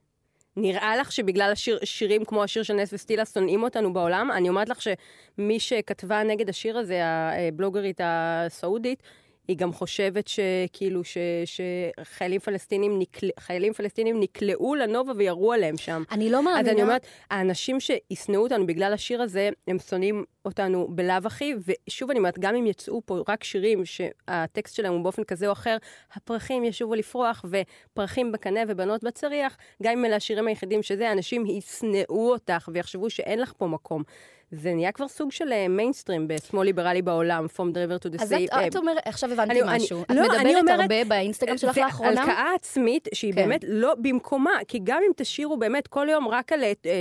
נראה 0.56 0.96
לך 0.96 1.12
שבגלל 1.12 1.52
השיר, 1.52 1.78
שירים 1.84 2.25
כמו 2.25 2.44
השיר 2.44 2.62
של 2.62 2.75
נס 2.75 2.92
וסטילה 2.92 3.25
שונאים 3.25 3.62
אותנו 3.62 3.92
בעולם? 3.92 4.30
אני 4.30 4.48
אומרת 4.48 4.68
לך 4.68 4.78
שמי 4.82 5.60
שכתבה 5.60 6.22
נגד 6.22 6.48
השיר 6.48 6.78
הזה, 6.78 7.00
הבלוגרית 7.04 8.00
הסעודית, 8.04 9.02
היא 9.49 9.57
גם 9.57 9.73
חושבת 9.73 10.28
שכאילו 10.28 11.05
ש, 11.05 11.17
שחיילים 11.45 12.40
פלסטינים, 12.40 12.99
נקל, 12.99 13.28
פלסטינים 13.76 14.21
נקלעו 14.21 14.75
לנובה 14.75 15.12
וירו 15.17 15.52
עליהם 15.52 15.76
שם. 15.76 16.02
אני 16.11 16.31
לא 16.31 16.43
מאמינה... 16.45 16.61
אז 16.61 16.69
אני 16.69 16.83
אומרת, 16.83 17.07
האנשים 17.31 17.81
שישנאו 17.81 18.43
אותנו 18.43 18.67
בגלל 18.67 18.93
השיר 18.93 19.23
הזה, 19.23 19.50
הם 19.69 19.78
שונאים 19.78 20.25
אותנו 20.45 20.88
בלאו 20.90 21.17
הכי, 21.25 21.55
ושוב 21.67 22.11
אני 22.11 22.19
אומרת, 22.19 22.38
גם 22.38 22.55
אם 22.55 22.67
יצאו 22.67 23.02
פה 23.07 23.23
רק 23.28 23.45
שירים 23.45 23.85
שהטקסט 23.85 24.76
שלהם 24.76 24.93
הוא 24.93 25.02
באופן 25.02 25.25
כזה 25.25 25.47
או 25.47 25.52
אחר, 25.52 25.76
הפרחים 26.12 26.64
ישובו 26.64 26.95
לפרוח, 26.95 27.45
ופרחים 27.45 28.33
בקנה 28.33 28.61
ובנות 28.69 29.05
בצריח, 29.05 29.57
גם 29.83 29.93
אם 29.93 30.05
אלה 30.05 30.17
השירים 30.17 30.47
היחידים 30.47 30.83
שזה, 30.83 31.12
אנשים 31.12 31.47
ישנאו 31.47 32.31
אותך 32.33 32.69
ויחשבו 32.73 33.11
שאין 33.11 33.40
לך 33.40 33.52
פה 33.57 33.67
מקום. 33.67 34.02
זה 34.50 34.75
נהיה 34.75 34.93
כבר 34.93 35.09
סוג 35.09 35.33
של 35.33 35.69
מיינסטרים 35.69 36.28
בשמאל 36.28 36.67
ליברלי 36.67 37.02
בעולם, 37.02 37.47
From 37.57 37.75
the 37.75 37.90
river 37.90 38.05
to 38.05 38.19
the 38.19 38.23
אז 38.23 38.33
sea. 38.33 38.37
את, 38.37 38.50
את 38.67 38.76
אומרת, 38.76 38.99
עכשיו 39.05 39.33
הבנתי 39.33 39.61
משהו. 39.64 40.02
את 40.02 40.11
לא, 40.11 40.23
מדברת 40.23 40.81
הרבה 40.81 41.05
באינסטגרם 41.05 41.59
שלך 41.59 41.78
לאחרונה? 41.78 42.14
והלקאה 42.21 42.55
עצמית 42.55 43.09
שהיא 43.14 43.35
כן. 43.35 43.43
באמת 43.43 43.64
לא 43.69 43.95
במקומה, 43.95 44.50
כי 44.69 44.81
גם 44.85 45.00
אם 45.07 45.12
תשאירו 45.17 45.57
באמת 45.57 45.87
כל 45.87 46.07
יום 46.11 46.28
רק 46.28 46.52
על 46.52 46.64
אה, 46.64 46.73
אה, 46.85 46.93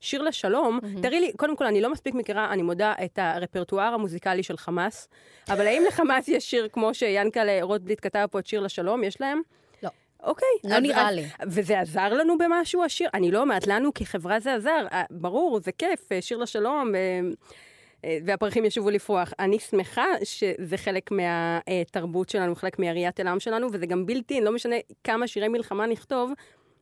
שיר 0.00 0.22
לשלום, 0.22 0.78
תראי 1.02 1.20
לי, 1.20 1.32
קודם 1.36 1.56
כל, 1.56 1.66
אני 1.66 1.80
לא 1.80 1.92
מספיק 1.92 2.14
מכירה, 2.14 2.52
אני 2.52 2.62
מודה, 2.62 2.94
את 3.04 3.18
הרפרטואר 3.22 3.94
המוזיקלי 3.94 4.42
של 4.42 4.56
חמאס, 4.56 5.08
אבל 5.48 5.66
האם 5.66 5.82
לחמאס 5.88 6.28
יש 6.28 6.50
שיר 6.50 6.68
כמו 6.72 6.94
שיאנקלה 6.94 7.58
רוטבליט 7.62 7.98
כתב 8.02 8.26
פה 8.30 8.38
את 8.38 8.46
שיר 8.46 8.60
לשלום? 8.60 9.04
יש 9.04 9.20
להם? 9.20 9.40
אוקיי. 10.22 10.48
לא 10.64 10.74
אז- 10.74 10.82
נראה 10.82 11.08
אז- 11.08 11.14
לי. 11.14 11.24
וזה 11.46 11.80
עזר 11.80 12.08
לנו 12.14 12.38
במשהו, 12.38 12.84
השיר? 12.84 13.08
אני 13.14 13.30
לא 13.30 13.40
אומרת, 13.40 13.66
לנו 13.66 13.94
כחברה 13.94 14.40
זה 14.40 14.54
עזר. 14.54 14.86
אה, 14.92 15.02
ברור, 15.10 15.60
זה 15.60 15.72
כיף, 15.72 16.12
אה, 16.12 16.22
שיר 16.22 16.38
לשלום. 16.38 16.94
אה, 16.94 17.20
והפרחים 18.26 18.64
ישובו 18.64 18.90
לפרוח. 18.90 19.32
אני 19.38 19.58
שמחה 19.58 20.04
שזה 20.24 20.76
חלק 20.76 21.10
מהתרבות 21.10 22.28
שלנו, 22.28 22.54
חלק 22.54 22.78
מהראיית 22.78 23.20
עולם 23.20 23.40
שלנו, 23.40 23.66
וזה 23.72 23.86
גם 23.86 24.06
בלתי, 24.06 24.40
לא 24.40 24.52
משנה 24.52 24.76
כמה 25.04 25.26
שירי 25.26 25.48
מלחמה 25.48 25.86
נכתוב, 25.86 26.32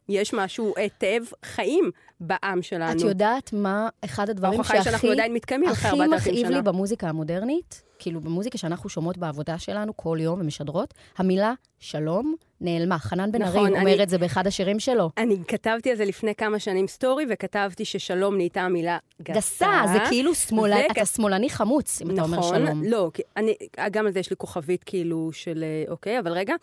יש 0.09 0.35
משהו 0.35 0.75
היטב 0.77 1.23
חיים 1.45 1.91
בעם 2.21 2.63
שלנו. 2.63 3.01
את 3.01 3.05
יודעת 3.05 3.53
מה 3.53 3.89
אחד 4.05 4.31
הדברים 4.31 4.55
ההוכחה 4.55 4.75
היא 4.75 4.83
שהכי... 4.83 4.91
שאנחנו 4.91 5.11
עדיין 5.11 5.33
מתקיימים 5.35 5.69
אחרי 5.69 5.89
הכי 5.91 6.01
4,000 6.01 6.21
מכאיב 6.33 6.47
לי 6.47 6.53
שנה. 6.53 6.63
במוזיקה 6.63 7.09
המודרנית, 7.09 7.83
כאילו 8.01 8.21
במוזיקה 8.21 8.59
שאנחנו 8.59 8.89
שומעות 8.89 9.19
בעבודה 9.19 9.59
שלנו 9.59 9.97
כל 9.97 10.19
יום 10.21 10.41
ומשדרות, 10.41 10.95
המילה 11.19 11.53
שלום 11.79 12.35
נעלמה. 12.61 12.99
חנן 12.99 13.33
בן 13.33 13.43
נכון, 13.43 13.57
ארי 13.57 13.69
אני- 13.69 13.79
אומר 13.93 14.03
את 14.03 14.09
זה 14.09 14.19
באחד 14.19 14.47
השירים 14.47 14.81
שלו. 14.81 15.11
אני 15.19 15.37
כתבתי 15.49 15.91
על 15.91 15.97
זה 15.97 16.05
לפני 16.05 16.35
כמה 16.35 16.59
שנים 16.59 16.89
סטורי, 16.89 17.25
וכתבתי 17.31 17.85
ששלום 17.85 18.37
נהייתה 18.37 18.69
מילה 18.69 18.99
גסה. 19.23 19.37
גסה, 19.37 19.83
זה 19.93 19.99
כאילו 20.09 20.35
שמאלני, 20.35 20.81
וכ- 20.87 20.93
אתה 20.93 21.05
שמאלני 21.07 21.51
חמוץ, 21.51 22.03
אם 22.03 22.11
אתה 22.11 22.23
אומר 22.23 22.39
נכון, 22.39 22.57
שלום. 22.67 22.83
לא, 22.85 23.11
כי 23.15 23.23
אני, 23.37 23.55
גם 23.91 24.07
על 24.07 24.13
זה 24.13 24.19
יש 24.21 24.31
לי 24.31 24.37
כוכבית 24.37 24.85
כאילו 24.85 25.31
של, 25.33 25.65
אה, 25.67 25.93
אוקיי, 25.93 26.19
אבל 26.19 26.33
רגע, 26.33 26.55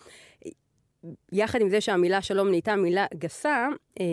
יחד 1.31 1.61
עם 1.61 1.69
זה 1.69 1.81
שהמילה 1.81 2.21
שלום 2.21 2.49
נהייתה 2.49 2.75
מילה 2.75 3.05
גסה, 3.17 3.67
אה, 3.99 4.05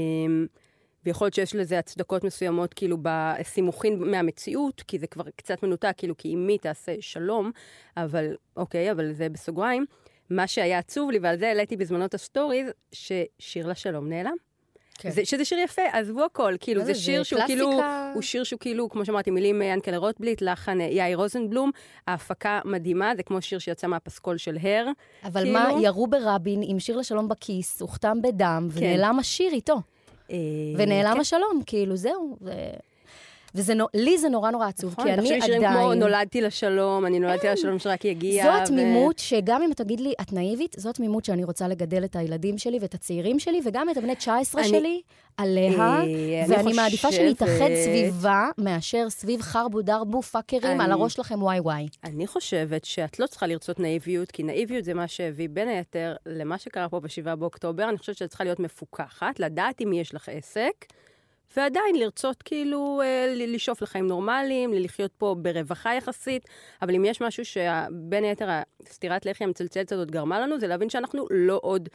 ויכול 1.06 1.24
להיות 1.24 1.34
שיש 1.34 1.54
לזה 1.54 1.78
הצדקות 1.78 2.24
מסוימות, 2.24 2.74
כאילו, 2.74 2.96
בסימוכין 3.02 3.98
מהמציאות, 4.10 4.82
כי 4.88 4.98
זה 4.98 5.06
כבר 5.06 5.24
קצת 5.36 5.62
מנותק, 5.62 5.94
כאילו, 5.96 6.16
כי 6.16 6.34
עם 6.34 6.46
מי 6.46 6.58
תעשה 6.58 6.92
שלום, 7.00 7.50
אבל, 7.96 8.36
אוקיי, 8.56 8.90
אבל 8.92 9.12
זה 9.12 9.28
בסוגריים. 9.28 9.86
מה 10.30 10.46
שהיה 10.46 10.78
עצוב 10.78 11.10
לי, 11.10 11.18
ועל 11.18 11.38
זה 11.38 11.48
העליתי 11.48 11.76
בזמנו 11.76 12.04
את 12.04 12.14
הסטוריז, 12.14 12.66
ששיר 12.92 13.66
לשלום 13.66 14.08
נעלם. 14.08 14.34
כן. 14.98 15.10
זה, 15.10 15.24
שזה 15.24 15.44
שיר 15.44 15.58
יפה, 15.58 15.82
עזבו 15.92 16.24
הכל, 16.24 16.54
כאילו, 16.60 16.80
זה 16.80 16.86
זה, 16.86 16.92
זה 16.92 17.00
שיר 17.00 17.22
שהוא 17.22 17.40
כאילו, 17.46 17.66
קלאסיקה. 17.66 18.10
הוא 18.14 18.22
שיר 18.22 18.44
שהוא 18.44 18.60
כאילו, 18.60 18.88
כמו 18.88 19.04
שאמרתי, 19.04 19.30
מילים 19.30 19.62
אה, 19.62 19.66
יענקל'ה 19.66 19.96
רוטבליט, 19.96 20.42
לחן 20.42 20.80
אה, 20.80 20.86
יאיר 20.86 21.16
רוזנבלום, 21.16 21.70
ההפקה 22.06 22.60
מדהימה, 22.64 23.12
זה 23.16 23.22
כמו 23.22 23.42
שיר 23.42 23.58
שיצא 23.58 23.86
מהפסקול 23.86 24.38
של 24.38 24.58
הר. 24.62 24.86
אבל 25.24 25.42
כאילו- 25.42 25.58
מה, 25.58 25.72
ירו 25.82 26.06
ברבין 26.06 26.60
עם 26.66 26.80
שיר 26.80 26.96
לשלום 26.96 27.28
בכיס, 27.28 27.80
הוכתם 27.80 28.22
בדם, 28.22 28.68
ונעלם 28.72 29.18
השיר 29.18 29.52
איתו. 29.52 29.76
אה, 30.30 30.36
ונעלם 30.76 31.14
כן. 31.14 31.20
השלום, 31.20 31.62
כאילו, 31.66 31.96
זהו. 31.96 32.36
זה... 33.54 33.62
וזה, 33.62 33.74
נו- 33.74 33.86
לי 33.94 34.18
זה 34.18 34.28
נורא 34.28 34.50
נורא 34.50 34.66
עצוב, 34.66 34.92
נכון, 34.92 35.04
כי 35.04 35.12
אני 35.12 35.22
תחשבי 35.22 35.40
שירים 35.42 35.60
כמו 35.60 35.68
עדיין... 35.78 35.92
כן. 35.92 35.98
נולדתי 35.98 36.40
לשלום, 36.40 37.06
אני 37.06 37.18
נולדתי 37.18 37.46
לשלום 37.48 37.78
שרק 37.78 38.04
יגיע. 38.04 38.44
זו 38.44 38.48
ו- 38.50 38.62
התמימות 38.62 39.18
שגם 39.18 39.62
אם 39.62 39.70
תגיד 39.76 40.00
לי, 40.00 40.12
את 40.20 40.32
נאיבית, 40.32 40.76
זו 40.78 40.90
התמימות 40.90 41.24
שאני 41.24 41.44
רוצה 41.44 41.68
לגדל 41.68 42.04
את 42.04 42.16
הילדים 42.16 42.58
שלי 42.58 42.78
ואת 42.80 42.94
הצעירים 42.94 43.38
שלי, 43.38 43.60
וגם 43.64 43.90
את 43.90 43.96
הבני 43.96 44.14
19 44.16 44.60
אני- 44.60 44.68
שלי, 44.70 45.00
עליה, 45.36 45.72
אה, 45.82 46.00
אני 46.02 46.44
ואני 46.48 46.72
מעדיפה 46.72 47.12
שנתאחד 47.12 47.50
חושבת- 47.52 47.84
סביבה, 47.84 48.44
מאשר 48.58 49.10
סביב 49.10 49.42
חרבו 49.42 49.82
דרבו 49.82 50.22
פאקרים, 50.22 50.80
על 50.80 50.86
אני- 50.86 50.92
הראש 50.92 51.14
שלכם 51.14 51.42
וואי 51.42 51.60
וואי. 51.60 51.86
אני 52.04 52.26
חושבת 52.26 52.84
שאת 52.84 53.18
לא 53.20 53.26
צריכה 53.26 53.46
לרצות 53.46 53.80
נאיביות, 53.80 54.30
כי 54.30 54.42
נאיביות 54.42 54.84
זה 54.84 54.94
מה 54.94 55.08
שהביא 55.08 55.48
בין 55.52 55.68
היתר 55.68 56.14
למה 56.26 56.58
שקרה 56.58 56.88
פה 56.88 57.00
ב-7 57.00 57.34
באוקטובר. 57.34 57.88
אני 57.88 57.98
חושבת 57.98 58.16
שאת 58.16 58.28
צריכה 58.28 58.44
להיות 58.44 58.60
מפוקחת, 58.60 59.40
לדעת 59.40 59.82
מי 59.82 60.00
יש 60.00 60.14
לך 60.14 60.28
עסק, 60.28 60.72
ועדיין 61.56 61.96
לרצות 61.96 62.42
כאילו 62.42 63.00
אה, 63.04 63.32
לשאוף 63.36 63.82
לחיים 63.82 64.06
נורמליים, 64.06 64.72
לחיות 64.72 65.12
פה 65.18 65.36
ברווחה 65.38 65.94
יחסית, 65.94 66.48
אבל 66.82 66.94
אם 66.94 67.04
יש 67.04 67.20
משהו 67.20 67.44
שבין 67.44 68.24
היתר 68.24 68.48
הסטירת 68.86 69.26
לחי 69.26 69.44
המצלצלת 69.44 69.92
הזאת 69.92 70.10
גרמה 70.10 70.40
לנו, 70.40 70.60
זה 70.60 70.66
להבין 70.66 70.90
שאנחנו 70.90 71.26
לא 71.30 71.60
עוד... 71.62 71.88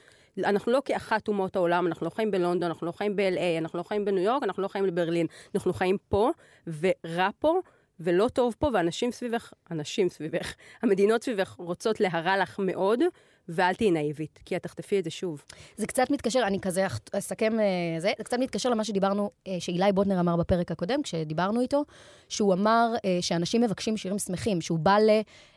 אנחנו 0.45 0.71
לא 0.71 0.81
כאחת 0.85 1.27
אומות 1.27 1.55
העולם, 1.55 1.87
אנחנו 1.87 2.05
לא 2.05 2.09
חיים 2.09 2.31
בלונדון, 2.31 2.69
אנחנו 2.69 2.87
לא 2.87 2.91
חיים 2.91 3.15
ב-LA, 3.15 3.57
אנחנו 3.57 3.77
לא 3.77 3.83
חיים 3.83 4.05
בניו 4.05 4.23
יורק, 4.23 4.43
אנחנו 4.43 4.63
לא 4.63 4.67
חיים 4.67 4.85
בברלין. 4.85 5.27
אנחנו 5.55 5.73
חיים 5.73 5.97
פה, 6.09 6.31
ורע 6.67 7.29
פה, 7.39 7.59
ולא 7.99 8.27
טוב 8.33 8.55
פה, 8.59 8.69
ואנשים 8.73 9.11
סביבך, 9.11 9.53
אנשים 9.71 10.09
סביבך, 10.09 10.53
המדינות 10.81 11.23
סביבך 11.23 11.55
רוצות 11.57 11.99
להרע 11.99 12.37
לך 12.37 12.59
מאוד, 12.59 12.99
ואל 13.49 13.73
תהיי 13.73 13.91
נאיבית, 13.91 14.39
כי 14.45 14.55
את 14.55 14.63
תחטפי 14.63 14.99
את 14.99 15.03
זה 15.03 15.09
שוב. 15.09 15.43
זה 15.77 15.87
קצת 15.87 16.09
מתקשר, 16.09 16.43
אני 16.47 16.59
כזה 16.59 16.87
אסכם 17.11 17.59
אה, 17.59 17.65
זה, 17.99 18.11
זה 18.17 18.23
קצת 18.23 18.37
מתקשר 18.39 18.69
למה 18.69 18.83
שדיברנו, 18.83 19.31
אה, 19.47 19.55
שאילי 19.59 19.91
בוטנר 19.91 20.19
אמר 20.19 20.35
בפרק 20.35 20.71
הקודם, 20.71 21.01
כשדיברנו 21.03 21.61
איתו, 21.61 21.83
שהוא 22.29 22.53
אמר 22.53 22.93
אה, 23.05 23.17
שאנשים 23.21 23.61
מבקשים 23.61 23.97
שירים 23.97 24.19
שמחים, 24.19 24.61
שהוא 24.61 24.79
בא 24.79 24.97
ל, 24.97 25.09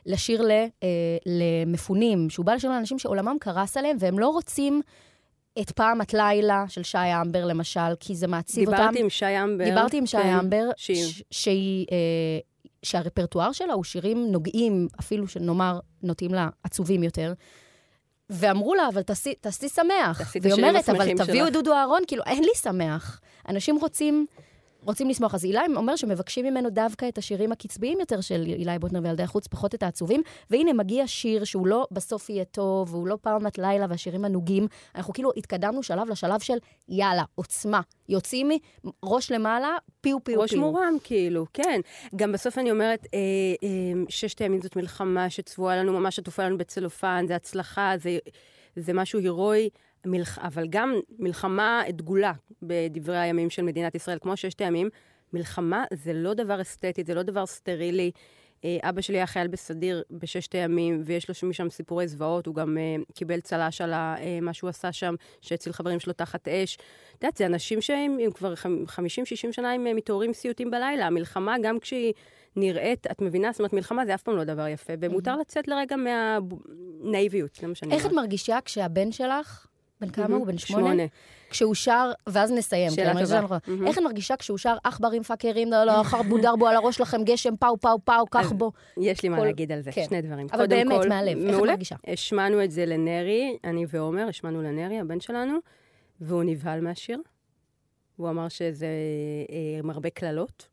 לשיר 0.05 0.41
ל, 0.41 0.51
למפונים, 1.25 2.29
שהוא 2.29 2.45
בא 2.45 2.53
לשיר 2.53 2.69
לאנשים 2.69 2.99
שעולמם 2.99 3.37
קרס 3.39 3.77
עליהם, 3.77 3.97
והם 3.99 4.19
לא 4.19 4.27
רוצים 4.27 4.81
את 5.61 5.71
פעמת 5.71 6.13
לילה 6.13 6.65
של 6.67 6.83
שי 6.83 6.97
אמבר, 7.21 7.45
למשל, 7.45 7.95
כי 7.99 8.15
זה 8.15 8.27
מעציב 8.27 8.69
אותם. 8.69 8.77
דיברתי 8.81 8.99
עם 8.99 9.09
שי 9.09 9.43
אמבר. 9.43 9.63
דיברתי 9.63 9.97
עם 9.97 10.05
שי 10.05 10.17
כן, 10.17 10.33
אמבר, 10.33 10.69
ש- 10.77 11.23
שהיא, 11.31 11.85
אה, 11.91 11.97
שהרפרטואר 12.83 13.51
שלה 13.51 13.73
הוא 13.73 13.83
שירים 13.83 14.31
נוגעים, 14.31 14.87
אפילו 14.99 15.27
שנאמר, 15.27 15.79
נוטים 16.03 16.33
לה 16.33 16.49
עצובים 16.63 17.03
יותר. 17.03 17.33
ואמרו 18.33 18.75
לה, 18.75 18.87
אבל 18.87 19.01
תעשי, 19.01 19.33
תעשי 19.41 19.69
שמח. 19.69 20.17
תעשי 20.17 20.39
את 20.39 20.43
והיא 20.43 20.53
השירים 20.53 20.69
אומרת, 20.69 20.89
אבל 20.89 20.97
השמחים 21.01 21.17
תביאו 21.17 21.37
שלך." 21.45 21.47
את 21.47 21.53
דודו 21.53 21.73
אהרון, 21.73 22.01
כאילו, 22.07 22.23
אין 22.25 22.43
לי 22.43 22.51
שמח. 22.63 23.19
אנשים 23.49 23.75
רוצים 23.75 24.25
רוצים 24.85 25.09
לשמוח. 25.09 25.35
אז 25.35 25.45
אילי 25.45 25.59
אומר 25.75 25.95
שמבקשים 25.95 26.45
ממנו 26.45 26.69
דווקא 26.69 27.07
את 27.09 27.17
השירים 27.17 27.51
הקצביים 27.51 27.99
יותר 27.99 28.21
של 28.21 28.43
אילי 28.45 28.79
בוטנר 28.79 28.99
וילדי 29.03 29.23
החוץ, 29.23 29.47
פחות 29.47 29.75
את 29.75 29.83
העצובים. 29.83 30.21
והנה 30.49 30.73
מגיע 30.73 31.03
שיר 31.07 31.43
שהוא 31.43 31.67
לא 31.67 31.87
בסוף 31.91 32.29
יהיה 32.29 32.45
טוב, 32.45 32.93
והוא 32.93 33.07
לא 33.07 33.17
פעמת 33.21 33.57
לילה 33.57 33.85
והשירים 33.89 34.25
הנוגים. 34.25 34.67
אנחנו 34.95 35.13
כאילו 35.13 35.31
התקדמנו 35.37 35.83
שלב 35.83 36.09
לשלב 36.09 36.39
של 36.39 36.57
יאללה, 36.89 37.23
עוצמה. 37.35 37.81
יוצאים 38.09 38.51
מראש 39.03 39.31
למעלה, 39.31 39.77
פיו 40.01 40.23
פיו 40.23 40.41
ראש 40.41 40.49
פיו. 40.49 40.59
מורם, 40.59 40.93
כאילו, 41.03 41.45
כן. 41.53 41.81
גם 42.15 42.31
בסוף 42.31 42.57
אני 42.57 42.71
אומרת, 42.71 43.07
אה, 43.13 43.19
אה, 43.63 44.03
ששת 44.09 44.39
הימים 44.39 44.61
זאת 44.61 44.75
מלחמה 44.75 45.29
שצבועה 45.29 45.77
לנו, 45.77 45.99
ממש 45.99 46.19
עטופה 46.19 46.43
לנו 46.43 46.57
בצלופן, 46.57 47.25
זה 47.27 47.35
הצלחה, 47.35 47.93
זה, 47.97 48.17
זה 48.75 48.93
משהו 48.93 49.19
הירואי, 49.19 49.69
מלח... 50.05 50.39
אבל 50.39 50.67
גם 50.69 50.93
מלחמה 51.19 51.81
דגולה 51.89 52.33
בדברי 52.61 53.17
הימים 53.17 53.49
של 53.49 53.61
מדינת 53.61 53.95
ישראל, 53.95 54.17
כמו 54.21 54.37
ששת 54.37 54.61
הימים. 54.61 54.89
מלחמה 55.33 55.83
זה 55.93 56.13
לא 56.13 56.33
דבר 56.33 56.61
אסתטי, 56.61 57.03
זה 57.03 57.13
לא 57.13 57.23
דבר 57.23 57.45
סטרילי. 57.45 58.11
אה, 58.65 58.77
אבא 58.89 59.01
שלי 59.01 59.17
היה 59.17 59.27
חייל 59.27 59.47
בסדיר 59.47 60.03
בששת 60.11 60.55
הימים, 60.55 61.01
ויש 61.05 61.43
לו 61.43 61.49
משם 61.49 61.69
סיפורי 61.69 62.07
זוועות, 62.07 62.45
הוא 62.45 62.55
גם 62.55 62.77
אה, 62.77 62.95
קיבל 63.13 63.39
צל"ש 63.39 63.81
על 63.81 63.93
ה, 63.93 64.15
אה, 64.19 64.39
מה 64.41 64.53
שהוא 64.53 64.69
עשה 64.69 64.91
שם, 64.91 65.15
שהציל 65.41 65.73
חברים 65.73 65.99
שלו 65.99 66.13
תחת 66.13 66.47
אש. 66.47 66.75
את 66.75 67.23
יודעת, 67.23 67.37
זה 67.37 67.45
אנשים 67.45 67.81
שהם 67.81 68.17
הם 68.23 68.31
כבר 68.31 68.53
50-60 68.53 68.57
שנה 69.51 69.71
הם 69.73 69.87
אה, 69.87 69.93
מתעוררים 69.93 70.33
סיוטים 70.33 70.71
בלילה. 70.71 71.07
המלחמה, 71.07 71.55
גם 71.63 71.79
כשהיא 71.79 72.13
נראית, 72.55 73.07
את 73.11 73.21
מבינה? 73.21 73.51
זאת 73.51 73.59
אומרת, 73.59 73.73
מלחמה 73.73 74.05
זה 74.05 74.13
אף 74.13 74.21
פעם 74.21 74.35
לא 74.35 74.43
דבר 74.43 74.67
יפה, 74.67 74.93
ומותר 74.99 75.35
לצאת 75.37 75.67
לרגע 75.67 75.95
מהנאיביות, 75.95 77.55
זה 77.55 77.67
מה 77.67 77.75
שאני 77.75 77.93
איך 77.93 78.05
את 78.05 78.11
אומרת. 78.11 78.23
מרגישה 78.23 78.59
כשהבן 78.65 79.11
שלך, 79.11 79.67
בן 80.05 80.11
כמה. 80.11 80.35
הוא? 80.35 80.47
בן 80.47 80.57
שמונה? 80.57 81.03
כשהוא 81.49 81.75
שר, 81.75 82.11
ואז 82.27 82.51
נסיים. 82.51 82.91
שאלה 82.91 83.11
אני 83.11 83.15
מרגישה 83.15 83.41
טובה. 83.41 83.57
מהמם. 83.67 83.87
איך 83.87 83.97
את 83.97 84.03
מרגישה 84.03 84.35
כשהוא 84.35 84.57
שר 84.57 84.75
עכברים 84.83 85.23
פאקרים, 85.23 85.71
לא, 85.71 85.83
לא, 85.83 86.03
חרבו 86.03 86.37
דרבו 86.37 86.67
על 86.67 86.75
הראש 86.75 87.01
לכם 87.01 87.23
גשם, 87.23 87.55
פאו 87.55 87.77
פאו 87.77 87.99
פאו, 88.05 88.27
קח 88.27 88.51
בו. 88.51 88.71
יש 88.97 89.23
לי 89.23 89.29
מה 89.29 89.45
להגיד 89.45 89.71
על 89.71 89.81
זה, 89.81 89.91
כן. 89.91 90.03
שני 90.03 90.21
דברים. 90.21 90.47
אבל 90.51 90.67
באמת, 90.67 91.05
מהלב, 91.09 91.37
איך 91.37 91.57
את. 91.57 91.63
מרגישה? 91.63 91.95
השמענו 92.07 92.63
את 92.63 92.71
זה 92.71 92.85
לנרי, 92.85 93.57
אני 93.63 93.85
ועומר, 93.89 94.27
השמענו 94.27 94.61
לנרי, 94.61 94.99
הבן 94.99 95.19
שלנו, 95.19 95.57
והוא 96.21 96.43
נבהל 96.43 96.81
מהשיר. 96.81 97.19
הוא 98.15 98.29
אמר 98.29 98.49
שזה 98.49 98.87
אה, 99.49 99.79
עם 99.79 99.89
הרבה 99.89 100.09
קללות. 100.09 100.67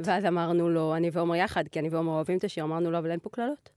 ואז 0.00 0.24
אמרנו 0.24 0.70
לו, 0.70 0.96
אני 0.96 1.10
ועומר 1.12 1.34
יחד, 1.34 1.68
כי 1.68 1.78
אני 1.78 1.88
ועומר 1.88 2.12
אוהבים 2.12 2.38
את 2.38 2.44
השיר, 2.44 2.64
אמרנו 2.64 2.90
לו, 2.90 2.98
אבל 2.98 3.10
אין 3.10 3.20
פה 3.22 3.30
קללות. 3.30 3.70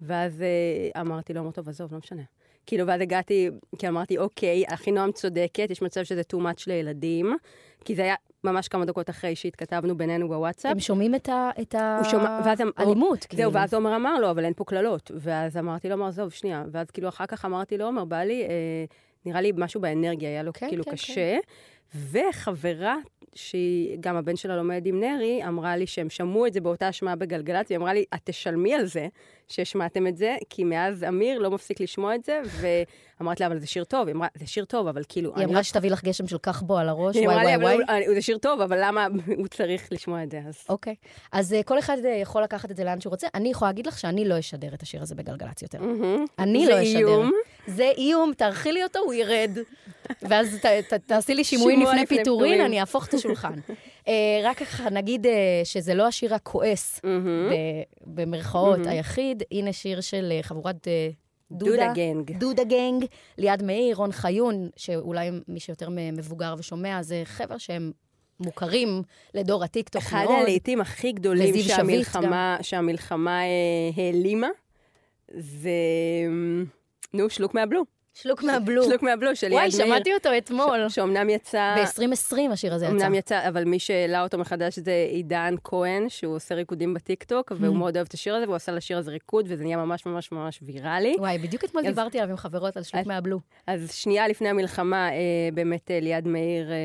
ואז 0.00 0.42
אה, 0.42 1.00
אמרתי 1.00 1.32
לו, 1.32 1.40
אמר, 1.40 1.50
טוב, 1.50 1.68
עזוב, 1.68 1.92
לא 1.92 1.98
משנה. 1.98 2.22
כאילו, 2.70 2.86
ואז 2.86 3.00
הגעתי, 3.00 3.50
כי 3.78 3.88
אמרתי, 3.88 4.18
אוקיי, 4.18 4.64
אחינועם 4.68 5.12
צודקת, 5.12 5.70
יש 5.70 5.82
מצב 5.82 6.02
שזה 6.02 6.22
too 6.32 6.36
much 6.36 6.64
לילדים, 6.66 7.36
כי 7.84 7.94
זה 7.94 8.02
היה 8.02 8.14
ממש 8.44 8.68
כמה 8.68 8.84
דקות 8.84 9.10
אחרי 9.10 9.36
שהתכתבנו 9.36 9.96
בינינו 9.96 10.28
בוואטסאפ. 10.28 10.72
הם 10.72 10.80
שומעים 10.80 11.14
את 11.14 11.28
האלימות, 12.76 13.24
כאילו. 13.24 13.42
זהו, 13.42 13.52
ואז 13.52 13.74
עומר 13.74 13.96
אמר 13.96 14.20
לו, 14.20 14.30
אבל 14.30 14.44
אין 14.44 14.52
פה 14.56 14.64
קללות. 14.64 15.10
ואז 15.14 15.56
אמרתי 15.56 15.88
לו, 15.88 15.94
עומר, 15.94 16.06
עזוב, 16.06 16.30
שנייה. 16.30 16.64
ואז 16.72 16.90
כאילו 16.90 17.08
אחר 17.08 17.26
כך 17.26 17.44
אמרתי 17.44 17.78
לו, 17.78 17.84
עומר, 17.84 18.04
בא 18.04 18.22
לי, 18.22 18.42
אה, 18.42 18.48
נראה 19.26 19.40
לי 19.40 19.52
משהו 19.56 19.80
באנרגיה, 19.80 20.28
היה 20.28 20.42
לו 20.42 20.52
כן, 20.52 20.68
כאילו 20.68 20.84
כן, 20.84 20.90
קשה. 20.90 21.38
וחברה, 22.10 22.96
שהיא, 23.34 23.96
גם 24.00 24.16
הבן 24.16 24.36
שלה 24.36 24.56
לומד 24.56 24.86
עם 24.86 25.00
נרי, 25.00 25.40
אמרה 25.48 25.76
לי 25.76 25.86
שהם 25.86 26.10
שמעו 26.10 26.46
את 26.46 26.52
זה 26.52 26.60
באותה 26.60 26.88
השמעה 26.88 27.16
בגלגלצ, 27.16 27.66
והיא 27.70 27.78
אמרה 27.78 27.94
לי, 27.94 28.04
את 28.14 28.20
תשלמי 28.24 28.74
על 28.74 28.86
זה 28.86 29.08
שהשמעתם 29.52 30.06
את 30.06 30.16
זה, 30.16 30.36
כי 30.50 30.64
מאז 30.64 31.04
אמיר 31.08 31.38
לא 31.38 31.50
מפסיק 31.50 31.80
לשמוע 31.80 32.14
את 32.14 32.24
זה, 32.24 32.40
ואמרתי 33.20 33.42
לה, 33.42 33.46
אבל 33.46 33.58
זה 33.58 33.66
שיר 33.66 33.84
טוב. 33.84 34.06
היא 34.06 34.16
אמרה, 34.16 34.28
זה 34.34 34.46
שיר 34.46 34.64
טוב, 34.64 34.86
אבל 34.88 35.02
כאילו... 35.08 35.32
היא 35.36 35.44
אמרה 35.44 35.58
רק- 35.58 35.64
שתביא 35.64 35.90
לך 35.90 36.04
גשם 36.04 36.26
של 36.26 36.38
קח 36.38 36.62
בו 36.62 36.78
על 36.78 36.88
הראש, 36.88 37.16
היא 37.16 37.28
וואי 37.28 37.34
אמרה 37.36 37.56
לי, 37.56 37.62
וואי 37.62 37.74
אבל 37.74 37.82
וואי. 37.88 38.06
הוא- 38.06 38.14
זה 38.14 38.22
שיר 38.22 38.38
טוב, 38.38 38.60
אבל 38.60 38.78
למה 38.84 39.06
הוא 39.38 39.46
צריך 39.46 39.88
לשמוע 39.92 40.22
את 40.22 40.30
זה? 40.30 40.40
אז... 40.48 40.64
אוקיי. 40.68 40.94
אז 41.32 41.52
אה, 41.52 41.62
כל 41.62 41.78
אחד 41.78 41.96
אה, 42.04 42.10
יכול 42.10 42.42
לקחת 42.42 42.70
את 42.70 42.76
זה 42.76 42.84
לאן 42.84 43.00
שהוא 43.00 43.10
רוצה. 43.10 43.26
אני 43.34 43.50
יכולה 43.50 43.68
להגיד 43.70 43.86
לך 43.86 43.98
שאני 43.98 44.28
לא 44.28 44.38
אשדר 44.38 44.74
את 44.74 44.82
השיר 44.82 45.02
הזה 45.02 45.14
בגלגלצ 45.14 45.62
יותר. 45.62 45.78
אני 46.38 46.66
לא 46.66 46.82
אשדר. 46.82 46.98
איום. 46.98 47.30
זה 47.76 47.92
איום, 47.96 48.32
תערכי 48.36 48.72
לי 48.72 48.82
אותו, 48.82 48.98
הוא 48.98 49.14
ירד. 49.14 49.50
ואז 50.22 50.58
ת, 50.62 50.66
ת, 50.66 50.92
תעשי 51.06 51.34
לי 51.34 51.44
שימועים 51.44 51.78
שימוע 51.78 51.94
לפני 51.94 52.06
פיטורין. 52.06 52.60
אני 52.60 52.80
אהפוך 52.80 53.06
את 53.06 53.14
השולחן. 53.14 53.52
אה, 54.08 54.40
רק 54.44 54.58
ככה 54.58 54.90
נגיד 54.90 55.26
אה, 55.26 55.32
שזה 55.64 55.94
לא 55.94 56.06
השיר 56.06 56.34
הכועס, 56.34 57.00
במרכאות, 58.06 58.86
היחיד. 58.86 59.42
הנה 59.52 59.72
שיר 59.72 60.00
של 60.00 60.32
אה, 60.32 60.42
חבורת 60.42 60.88
אה, 60.88 61.08
דודה. 61.50 61.72
דודה 61.72 61.92
גנג. 61.94 62.38
דודה 62.38 62.64
גנג, 62.64 63.04
ליעד 63.38 63.62
מאיר, 63.62 63.96
רון 63.96 64.12
חיון, 64.12 64.68
שאולי 64.76 65.30
מי 65.48 65.60
שיותר 65.60 65.88
מבוגר 66.12 66.54
ושומע, 66.58 67.02
זה 67.02 67.22
חבר'ה 67.24 67.58
שהם 67.58 67.92
מוכרים 68.40 69.02
לדור 69.34 69.64
הטיקטוק 69.64 70.02
אחד 70.02 70.24
מאוד. 70.24 70.40
הלהיטים 70.40 70.80
הכי 70.80 71.12
גדולים 71.12 71.54
שהמלחמה, 71.58 72.56
שהמלחמה 72.62 73.40
העלימה, 73.96 74.48
זה... 75.38 75.70
נו, 77.12 77.30
שלוק 77.30 77.54
מהבלו. 77.54 77.99
שלוק 78.14 78.42
מהבלו. 78.42 78.84
שלוק 78.84 79.02
מהבלו 79.02 79.36
של 79.36 79.52
וואי, 79.52 79.68
מאיר. 79.68 79.86
שמעתי 79.86 80.14
אותו 80.14 80.28
אתמול. 80.38 80.88
שאומנם 80.88 81.30
יצא... 81.30 81.74
ב-2020 81.76 82.52
השיר 82.52 82.74
הזה 82.74 82.86
יצא. 82.86 82.94
אמנם 82.94 83.14
יצא, 83.14 83.48
אבל 83.48 83.64
מי 83.64 83.78
שהעלה 83.78 84.22
אותו 84.22 84.38
מחדש 84.38 84.78
זה 84.78 85.06
עידן 85.10 85.54
כהן, 85.64 86.08
שהוא 86.08 86.34
עושה 86.34 86.54
ריקודים 86.54 86.94
בטיקטוק. 86.94 87.52
והוא 87.56 87.76
מאוד 87.76 87.96
אוהב 87.96 88.06
את 88.06 88.14
השיר 88.14 88.34
הזה, 88.34 88.44
והוא 88.44 88.56
עשה 88.56 88.72
לשיר 88.72 88.98
הזה 88.98 89.10
ריקוד, 89.10 89.46
וזה 89.48 89.64
נהיה 89.64 89.76
ממש 89.76 90.06
ממש 90.06 90.32
ממש 90.32 90.58
ויראלי. 90.62 91.16
וואי, 91.18 91.38
בדיוק 91.38 91.64
אתמול 91.64 91.82
דיברתי 91.82 92.18
עליו 92.18 92.30
עם 92.30 92.36
חברות 92.36 92.76
על 92.76 92.82
שלוק 92.82 93.06
מהבלו. 93.06 93.40
אז 93.66 93.92
שנייה 93.92 94.28
לפני 94.28 94.48
המלחמה, 94.48 95.10
אה, 95.10 95.16
באמת 95.54 95.90
אה, 95.90 96.00
ליעד 96.00 96.28
מאיר 96.28 96.70
אה, 96.70 96.76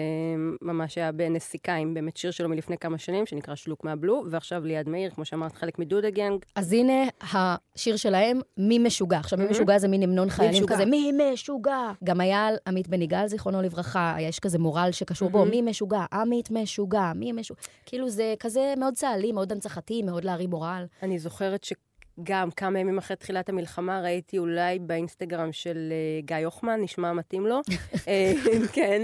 ממש 0.61 0.97
היה 0.97 1.11
בנסיקה 1.11 1.75
עם 1.75 1.93
באמת 1.93 2.17
שיר 2.17 2.31
שלו 2.31 2.49
מלפני 2.49 2.77
כמה 2.77 2.97
שנים, 2.97 3.25
שנקרא 3.25 3.55
שלוק 3.55 3.83
מהבלו, 3.83 4.23
ועכשיו 4.29 4.65
ליעד 4.65 4.89
מאיר, 4.89 5.09
כמו 5.09 5.25
שאמרת, 5.25 5.55
חלק 5.55 5.79
מדודה 5.79 6.09
גנג. 6.09 6.45
אז 6.55 6.73
הנה 6.73 7.03
השיר 7.21 7.95
שלהם, 7.95 8.39
מי 8.57 8.79
משוגע. 8.79 9.17
עכשיו, 9.17 9.39
מי 9.39 9.45
משוגע 9.45 9.79
זה 9.79 9.87
מין 9.87 10.03
המנון 10.03 10.29
חיילים. 10.29 10.65
כזה, 10.65 10.85
מי 10.85 11.09
משוגע. 11.33 11.91
גם 12.03 12.21
היה 12.21 12.47
על 12.47 12.55
עמית 12.67 12.87
בן 12.87 13.01
יגאל, 13.01 13.27
זיכרונו 13.27 13.61
לברכה, 13.61 14.15
יש 14.19 14.39
כזה 14.39 14.59
מורל 14.59 14.89
שקשור 14.91 15.29
בו, 15.29 15.45
מי 15.45 15.61
משוגע, 15.61 16.05
עמית 16.13 16.51
משוגע, 16.51 17.11
מי 17.15 17.31
משוגע. 17.31 17.61
כאילו 17.85 18.09
זה 18.09 18.33
כזה 18.39 18.73
מאוד 18.77 18.93
צהלי, 18.93 19.31
מאוד 19.31 19.51
הנצחתי, 19.51 20.03
מאוד 20.03 20.23
להרים 20.23 20.49
מורל. 20.49 20.85
אני 21.03 21.19
זוכרת 21.19 21.63
שגם 21.63 22.51
כמה 22.51 22.79
ימים 22.79 22.97
אחרי 22.97 23.17
תחילת 23.17 23.49
המלחמה 23.49 24.01
ראיתי 24.01 24.37
אולי 24.37 24.79
באינסטגרם 24.79 25.51
של 25.51 25.77
אה, 25.91 26.21
גיא 26.21 26.45
הוחמן, 26.45 26.81
נשמע 26.81 27.13
מתאים 27.13 27.47
לו, 27.47 27.61
אה, 28.07 28.33
כן, 28.73 29.01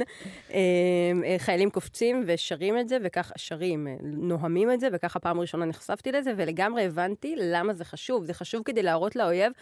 אה, 0.54 1.36
חיילים 1.38 1.70
קופצים 1.70 2.24
ושרים 2.28 2.80
את 2.80 2.90
זה, 2.90 2.98
וככה, 3.04 3.34
שרים, 3.38 3.88
נוהמים 4.04 4.72
את 4.72 4.80
זה, 4.80 4.88
וככה 4.92 5.20
פעם 5.20 5.40
ראשונה 5.40 5.66
נחשפתי 5.66 6.12
לזה, 6.12 6.34
ולגמרי 6.38 6.86
הבנתי 6.86 7.36
למה 7.38 7.74
זה 7.74 7.86
חשוב. 7.86 8.24
זה 8.24 8.34
חשוב 8.34 8.64
כדי 8.64 8.84
להראות 8.84 9.16
לאויב, 9.16 9.54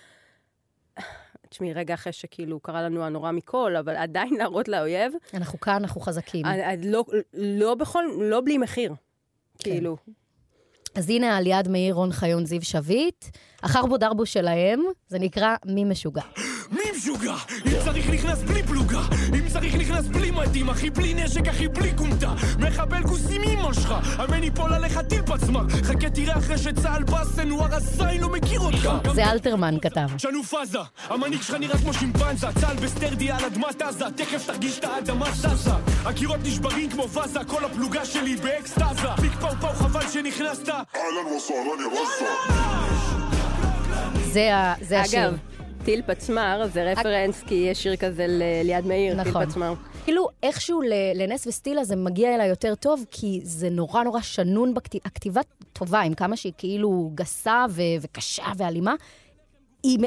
תשמעי, 1.50 1.74
רגע 1.74 1.94
אחרי 1.94 2.14
שכאילו 2.14 2.60
קרה 2.60 2.82
לנו 2.82 3.04
הנורא 3.06 3.32
מכל, 3.32 3.76
אבל 3.76 3.96
עדיין 3.96 4.34
להראות 4.38 4.68
לאויב, 4.68 5.14
אנחנו 5.34 5.60
כאן, 5.60 5.74
אנחנו 5.74 6.02
חזקים. 6.02 6.46
עד- 6.46 6.60
עד 6.60 6.86
לא, 6.86 7.06
לא 7.34 7.76
בכל, 7.76 8.04
לא 8.22 8.42
בלי 8.46 8.58
מחיר. 8.58 8.94
כאילו, 9.60 9.98
אז 10.96 11.10
הנה 11.10 11.38
על 11.38 11.48
יד 11.48 11.68
מאיר, 11.68 11.96
רון 11.96 12.12
חיון, 12.12 12.46
זיו 12.46 12.62
שביט. 12.62 13.26
החרבו 13.64 13.98
דרבו 13.98 14.26
שלהם, 14.26 14.82
זה 15.08 15.20
נקרא 15.20 15.56
מי 15.66 15.84
משוגע. 15.86 16.22
משוגע 17.00 17.36
אם 17.66 17.72
צריך 17.86 18.10
נכנס 18.10 18.40
בלי 18.40 18.64
פלוגה 18.64 19.02
אם 19.34 19.50
צריך 19.50 19.76
נכנס 19.76 20.06
בלי 20.06 20.32
מדים 20.32 20.70
אחי 20.70 20.90
בלי 20.90 21.14
נשק 21.14 21.48
אחי 21.48 21.68
בלי 21.68 21.92
כומתה. 21.96 22.34
מחבל 22.60 23.04
כוסים 23.04 23.42
אמא 23.44 23.74
שלך 23.74 23.94
אמן 24.24 24.44
יפול 24.44 24.74
עליך 24.74 25.00
טיל 25.10 25.22
פצמ"ר. 25.22 25.70
חכה 25.84 26.10
תראה 26.10 26.38
אחרי 26.38 26.58
שצה"ל 26.58 27.04
באסן 27.04 27.50
הוא 27.50 27.62
הרסאי 27.62 28.20
לא 28.20 28.30
מכיר 28.30 28.60
אותך. 28.60 28.90
זה 29.14 29.32
אלתרמן 29.32 29.76
כתב. 29.82 30.08
שנו 30.18 30.44
פאזה 30.44 30.80
המנהיג 31.10 31.42
שלך 31.42 31.56
נראה 31.60 31.78
כמו 31.78 31.94
שימפנזה. 31.94 32.48
צה"ל 32.62 32.76
בסטרדי 32.76 33.32
על 33.32 33.46
אדמת 33.46 33.82
עזה 33.82 34.06
תכף 34.16 34.46
תרגיש 34.46 34.80
את 34.80 34.84
האדמה 34.84 35.32
זזה. 35.32 35.72
הקירות 36.06 36.40
נשברים 36.44 36.90
כמו 36.90 37.08
פאזה 37.08 37.40
כל 37.48 37.66
הפלוגה 37.66 38.06
שלי 38.06 38.36
באקסטאזה 38.36 39.08
פיק 39.22 39.34
פאו 39.40 39.56
פאו 39.62 39.74
חבל 39.74 40.08
שנכנסת. 40.08 40.70
אהלן 40.70 41.34
וסהלן 41.38 41.80
ירסה 41.86 42.26
זה 44.82 45.00
השיר. 45.02 45.28
אגב, 45.28 45.49
טיל 45.86 46.02
פצמ"ר 46.02 46.68
זה 46.74 46.92
רפרנס, 46.92 47.44
כי 47.44 47.56
יש 47.56 47.84
שיר 47.84 47.96
כזה 47.96 48.26
ליד 48.63 48.86
מאיר, 48.86 49.24
טיל 49.24 49.30
נכון. 49.32 49.46
פצמ"ר. 49.46 49.74
כאילו, 50.04 50.28
איכשהו 50.44 50.82
לנס 51.15 51.48
וסטילה 51.48 51.84
זה 51.84 51.96
מגיע 51.96 52.36
אליי 52.36 52.48
יותר 52.48 52.76
טוב, 52.76 53.06
כי 53.12 53.39
זה 53.44 53.70
נורא 53.70 54.04
נורא 54.04 54.22
שנון 54.22 54.74
בכתיבה. 54.74 55.04
הכתיבה 55.06 55.42
טובה, 55.74 56.02
עם 56.02 56.13
כמה 56.13 56.36
שהיא 56.36 56.54
כאילו 56.58 57.12
גסה 57.15 57.65
ו- 57.70 57.82
וקשה 58.02 58.44
ואלימה. 58.58 58.94
היא, 59.84 59.98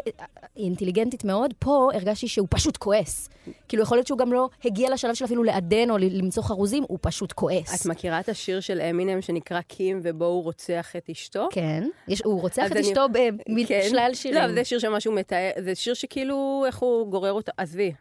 היא 0.54 0.64
אינטליגנטית 0.64 1.24
מאוד, 1.24 1.54
פה 1.58 1.90
הרגשתי 1.94 2.28
שהוא 2.28 2.48
פשוט 2.50 2.76
כועס. 2.76 3.28
כאילו, 3.68 3.82
יכול 3.82 3.96
להיות 3.96 4.06
שהוא 4.06 4.18
גם 4.18 4.32
לא 4.32 4.48
הגיע 4.64 4.90
לשלב 4.90 5.14
של 5.14 5.24
אפילו 5.24 5.42
לעדן 5.44 5.90
או 5.90 5.98
למצוא 5.98 6.42
חרוזים, 6.42 6.84
הוא 6.88 6.98
פשוט 7.02 7.32
כועס. 7.32 7.80
את 7.82 7.86
מכירה 7.86 8.20
את 8.20 8.28
השיר 8.28 8.60
של 8.60 8.80
אמינם 8.80 9.22
שנקרא 9.22 9.60
קים 9.60 10.00
ובו 10.02 10.24
הוא 10.24 10.42
רוצח 10.42 10.96
את 10.96 11.10
אשתו? 11.10 11.48
כן, 11.52 11.84
יש, 12.08 12.22
הוא 12.24 12.40
רוצח 12.40 12.66
את 12.66 12.72
אני- 12.72 12.80
אשתו 12.80 13.06
כן. 13.14 13.34
בשלל 13.86 14.10
שירים. 14.14 14.42
לא, 14.42 14.52
זה 14.54 14.64
שיר 14.64 14.78
שמשהו 14.78 15.12
מתאר, 15.12 15.50
זה 15.64 15.74
שיר 15.74 15.94
שכאילו, 15.94 16.62
איך 16.66 16.78
הוא 16.78 17.10
גורר 17.10 17.32
אותה, 17.32 17.52
עזבי. 17.56 17.92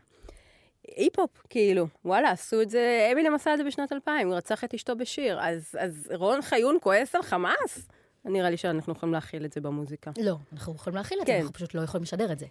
היפ-הופ, 0.98 1.30
כאילו. 1.50 1.88
וואלה, 2.06 2.32
עשו 2.32 2.62
את 2.62 2.70
זה, 2.70 3.10
אמינם 3.12 3.36
עשה 3.36 3.54
את 3.54 3.58
זה 3.58 3.64
בשנת 3.64 3.92
2000, 3.94 4.28
הוא 4.28 4.36
רצח 4.36 4.64
את 4.64 4.74
אשתו 4.74 4.96
בשיר. 4.96 5.38
אז, 5.42 5.76
אז 5.80 6.12
רון 6.16 6.42
חיון 6.42 6.78
כועס 6.82 7.16
על 7.16 7.22
חמאס? 7.22 7.88
נראה 8.26 8.50
לי 8.50 8.58
שאנחנו 8.58 8.94
יכולים 8.94 9.14
להכיל 9.14 9.46
את 9.46 9.54
זה 9.54 9.62
במוזיקה. 9.62 10.12
לא, 10.18 10.38
אנחנו 10.54 10.76
יכולים 10.76 10.98
להכיל 10.98 11.18
את 11.22 11.28
זה, 11.28 11.34
כן. 11.34 11.40
אנחנו 11.40 11.54
פשוט 11.54 11.74
לא 11.74 11.82
יכולים 11.82 12.04
לשדר 12.04 12.32
את 12.32 12.40
זה. 12.40 12.46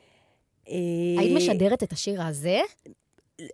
אה, 0.68 0.74
היית 1.18 1.36
משדרת 1.36 1.82
את 1.82 1.92
השיר 1.92 2.22
הזה? 2.22 2.60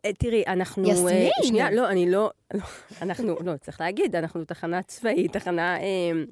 אה, 0.05 0.13
תראי, 0.13 0.45
אנחנו... 0.47 0.89
יסמין! 0.89 1.09
אה, 1.09 1.47
שנייה, 1.47 1.71
לא, 1.71 1.89
אני 1.89 2.11
לא... 2.11 2.31
לא, 2.55 2.61
אנחנו, 3.03 3.37
לא, 3.45 3.53
צריך 3.61 3.81
להגיד, 3.81 4.17
אנחנו 4.17 4.45
תחנה 4.45 4.83
צבאית, 4.83 5.33
תחנה 5.33 5.81
אה, 5.81 5.85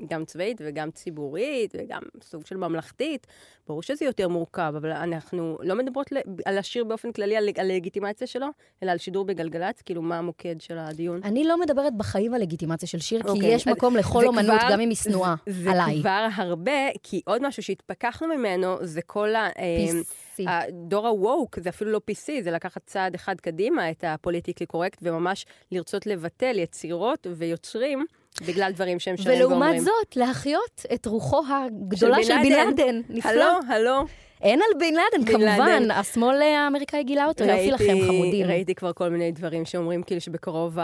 גם 0.09 0.25
צבאית 0.25 0.61
וגם 0.65 0.91
ציבורית 0.91 1.75
וגם 1.79 2.03
סוג 2.23 2.47
של 2.47 2.57
ממלכתית. 2.57 3.27
ברור 3.67 3.83
שזה 3.83 4.05
יותר 4.05 4.29
מורכב, 4.29 4.75
אבל 4.77 4.91
אנחנו 4.91 5.59
לא 5.63 5.75
מדברות 5.75 6.11
על 6.45 6.59
השיר 6.59 6.85
באופן 6.85 7.13
כללי, 7.13 7.37
על 7.37 7.71
הלגיטימציה 7.71 8.27
שלו, 8.27 8.47
אלא 8.83 8.91
על 8.91 8.99
שידור 8.99 9.25
בגלגלצ, 9.25 9.83
כאילו, 9.83 10.03
מה 10.03 10.19
המוקד 10.19 10.61
של 10.61 10.79
הדיון. 10.79 11.21
אני 11.25 11.45
לא 11.45 11.61
מדברת 11.61 11.97
בחיים 11.97 12.35
על 12.35 12.41
לגיטימציה 12.41 12.89
של 12.89 12.99
שיר, 12.99 13.23
כי 13.23 13.29
אוקיי, 13.29 13.55
יש 13.55 13.69
מקום 13.69 13.97
לכל 13.97 14.21
זה 14.21 14.27
אומנות, 14.27 14.61
גם 14.71 14.81
אם 14.81 14.89
היא 14.89 14.97
שנואה 14.97 15.35
זה 15.49 15.71
עליי. 15.71 16.01
כבר 16.01 16.27
הרבה, 16.35 16.89
כי 17.03 17.21
עוד 17.27 17.47
משהו 17.47 17.63
שהתפכחנו 17.63 18.29
ממנו, 18.29 18.77
זה 18.83 19.03
כל 19.03 19.35
ה... 19.35 19.49
אה, 19.59 20.01
PC. 20.39 20.45
הדור 20.47 21.07
ה-woke, 21.07 21.61
זה 21.61 21.69
אפילו 21.69 21.91
לא 21.91 22.01
PC, 22.11 22.43
זה 22.43 22.51
לקחת 22.51 22.83
צעד 22.87 23.15
אחד 23.15 23.41
קדימה, 23.41 23.91
את 23.91 24.05
הפוליטיקלי 24.07 24.67
קורקט, 24.67 24.99
וממש 25.03 25.47
לרצות 25.73 26.07
לבטל 26.07 26.59
יצירות 26.59 27.27
ויוצרים 27.37 28.05
בגלל 28.47 28.73
דברים 28.73 28.99
שהם 28.99 29.17
שונים 29.17 29.41
ואומרים. 29.41 29.63
ולעומת 29.63 29.81
זאת, 29.81 30.17
להחיות 30.17 30.83
את 30.95 31.07
רוחו 31.07 31.43
הגדולה 31.49 32.25
של 32.25 32.35
בן 32.43 32.53
לאדן. 32.53 33.01
נפלא. 33.09 33.31
הלו, 33.31 33.45
הלו. 33.69 34.05
אין 34.43 34.61
על 34.61 34.79
בן 34.81 34.95
לאדן, 34.95 35.25
בן 35.25 35.33
כמובן. 35.33 35.59
לאדן. 35.59 35.91
השמאל 35.91 36.43
האמריקאי 36.43 37.05
גילה 37.05 37.27
אותו, 37.27 37.45
יופי 37.45 37.71
לכם, 37.71 37.97
חמודים. 38.07 38.47
ראיתי 38.47 38.75
כבר 38.75 38.93
כל 38.93 39.09
מיני 39.09 39.33
דברים 39.33 39.65
שאומרים 39.65 40.03
כאילו 40.03 40.21
שבקרוב 40.21 40.79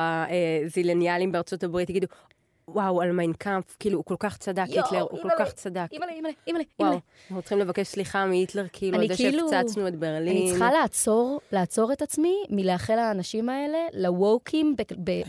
הזילניאלים 0.66 1.32
בארצות 1.32 1.62
הברית 1.64 1.90
יגידו, 1.90 2.06
וואו, 2.74 3.02
על 3.02 3.12
מיינקאמפ, 3.12 3.76
כאילו, 3.78 3.96
הוא 3.98 4.04
כל 4.04 4.16
כך 4.18 4.38
צדק, 4.38 4.64
היטלר, 4.68 5.06
הוא 5.10 5.22
כל 5.22 5.28
כך 5.38 5.52
צדק. 5.52 5.86
אימא'לה, 5.92 6.12
אימא'לה, 6.12 6.34
אימא'לה, 6.46 6.64
וואו. 6.80 6.92
אנחנו 7.26 7.42
צריכים 7.42 7.58
לבקש 7.58 7.86
סליחה 7.86 8.26
מהיטלר, 8.26 8.66
כאילו, 8.72 8.98
על 9.00 9.08
זה 9.08 9.14
כאילו- 9.16 9.50
שהפצצנו 9.50 9.88
את 9.88 9.96
ברלין. 9.96 10.36
אני 10.36 10.50
צריכה 10.50 10.72
לעצור, 10.72 11.40
לעצור 11.52 11.92
את 11.92 12.02
עצמי 12.02 12.34
מלאחל 12.50 12.96
לאנשים 12.96 13.48
האלה, 13.48 13.78
לווקים 13.92 14.76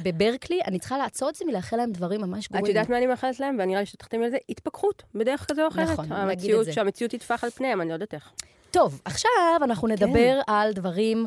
בברקלי, 0.04 0.60
אני 0.66 0.80
צריכה 0.80 0.98
לעצור 0.98 1.30
את 1.30 1.36
זה 1.36 1.46
מלאחל 1.46 1.78
להם 1.78 1.92
דברים 1.92 2.22
ממש 2.22 2.48
גרועים. 2.50 2.66
את 2.66 2.70
יודעת 2.70 2.90
מה 2.90 2.98
אני 2.98 3.08
מאחלת 3.08 3.40
להם? 3.40 3.58
ונראה 3.60 3.80
לי 3.80 3.86
שתחתים 3.86 4.24
על 4.24 4.30
זה, 4.30 4.38
התפכחות, 4.50 5.04
בדרך 5.16 5.46
כזו 5.50 5.62
או 5.62 5.68
אחרת. 5.68 5.90
נכון, 5.90 6.12
נגיד 6.12 6.56
את 6.56 6.66
זה. 6.66 6.74
שהמציאות 6.74 7.12
תטפח 7.12 7.44
על 7.44 7.50
פניהם, 7.50 7.82
אני 7.82 7.90
לא 7.90 7.94
יודעת 7.94 8.14
איך. 8.14 8.32
טוב, 8.72 9.02
עכשיו 9.06 9.32
אנחנו 9.64 9.88
כן. 9.88 9.94
נדבר 9.94 10.40
על 10.48 10.74
דברים 10.74 11.26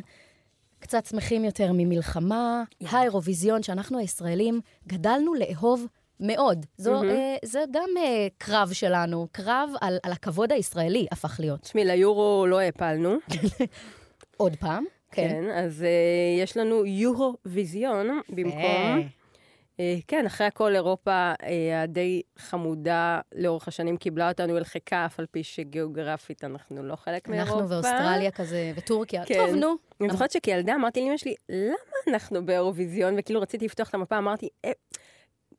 קצת 0.81 1.07
שמחים 1.07 1.44
יותר 1.44 1.70
ממלחמה, 1.74 2.62
האירוויזיון, 2.87 3.62
שאנחנו 3.62 3.98
הישראלים 3.98 4.61
גדלנו 4.87 5.35
לאהוב 5.35 5.87
מאוד. 6.20 6.66
זו, 6.77 7.03
אה, 7.03 7.37
זה 7.44 7.64
גם 7.70 7.88
אה, 7.96 8.27
קרב 8.38 8.72
שלנו, 8.72 9.29
קרב 9.33 9.70
על, 9.81 9.98
על 10.03 10.12
הכבוד 10.12 10.53
הישראלי 10.53 11.07
הפך 11.12 11.37
להיות. 11.40 11.61
תשמעי, 11.61 11.85
ליורו 11.85 12.46
לא 12.48 12.59
העפלנו. 12.59 13.16
עוד 14.37 14.57
פעם, 14.57 14.85
כן. 15.11 15.29
כן, 15.29 15.50
אז 15.50 15.83
אה, 15.83 16.42
יש 16.42 16.57
לנו 16.57 16.87
יורו-ויזיון 16.87 18.20
במקום. 18.29 19.09
אה, 19.81 19.96
כן, 20.09 20.27
אחרי 20.27 20.46
הכל 20.46 20.74
אירופה 20.74 21.33
אה, 21.42 21.83
הדי 21.83 22.22
חמודה 22.38 23.20
לאורך 23.35 23.68
השנים 23.68 23.96
קיבלה 23.96 24.29
אותנו 24.29 24.57
אל 24.59 24.64
חיקה, 24.64 25.07
אף 25.07 25.20
על 25.20 25.27
פי 25.31 25.42
שגיאוגרפית 25.42 26.44
אנחנו 26.44 26.83
לא 26.83 26.96
חלק 26.96 27.29
מאירופה. 27.29 27.53
אנחנו 27.53 27.68
ואוסטרליה 27.68 28.31
כזה, 28.31 28.72
וטורקיה. 28.77 29.24
כן. 29.24 29.35
טוב, 29.35 29.55
נו. 29.55 29.74
אני 30.00 30.11
זוכרת 30.11 30.31
שכילדה 30.31 30.74
אמרתי 30.74 31.00
לאמא 31.00 31.16
שלי, 31.16 31.35
למה 31.48 31.74
אנחנו 32.09 32.46
באירוויזיון? 32.46 33.14
וכאילו 33.18 33.40
רציתי 33.40 33.64
לפתוח 33.64 33.88
את 33.88 33.94
המפה, 33.94 34.18
אמרתי, 34.18 34.48
אה, 34.64 34.72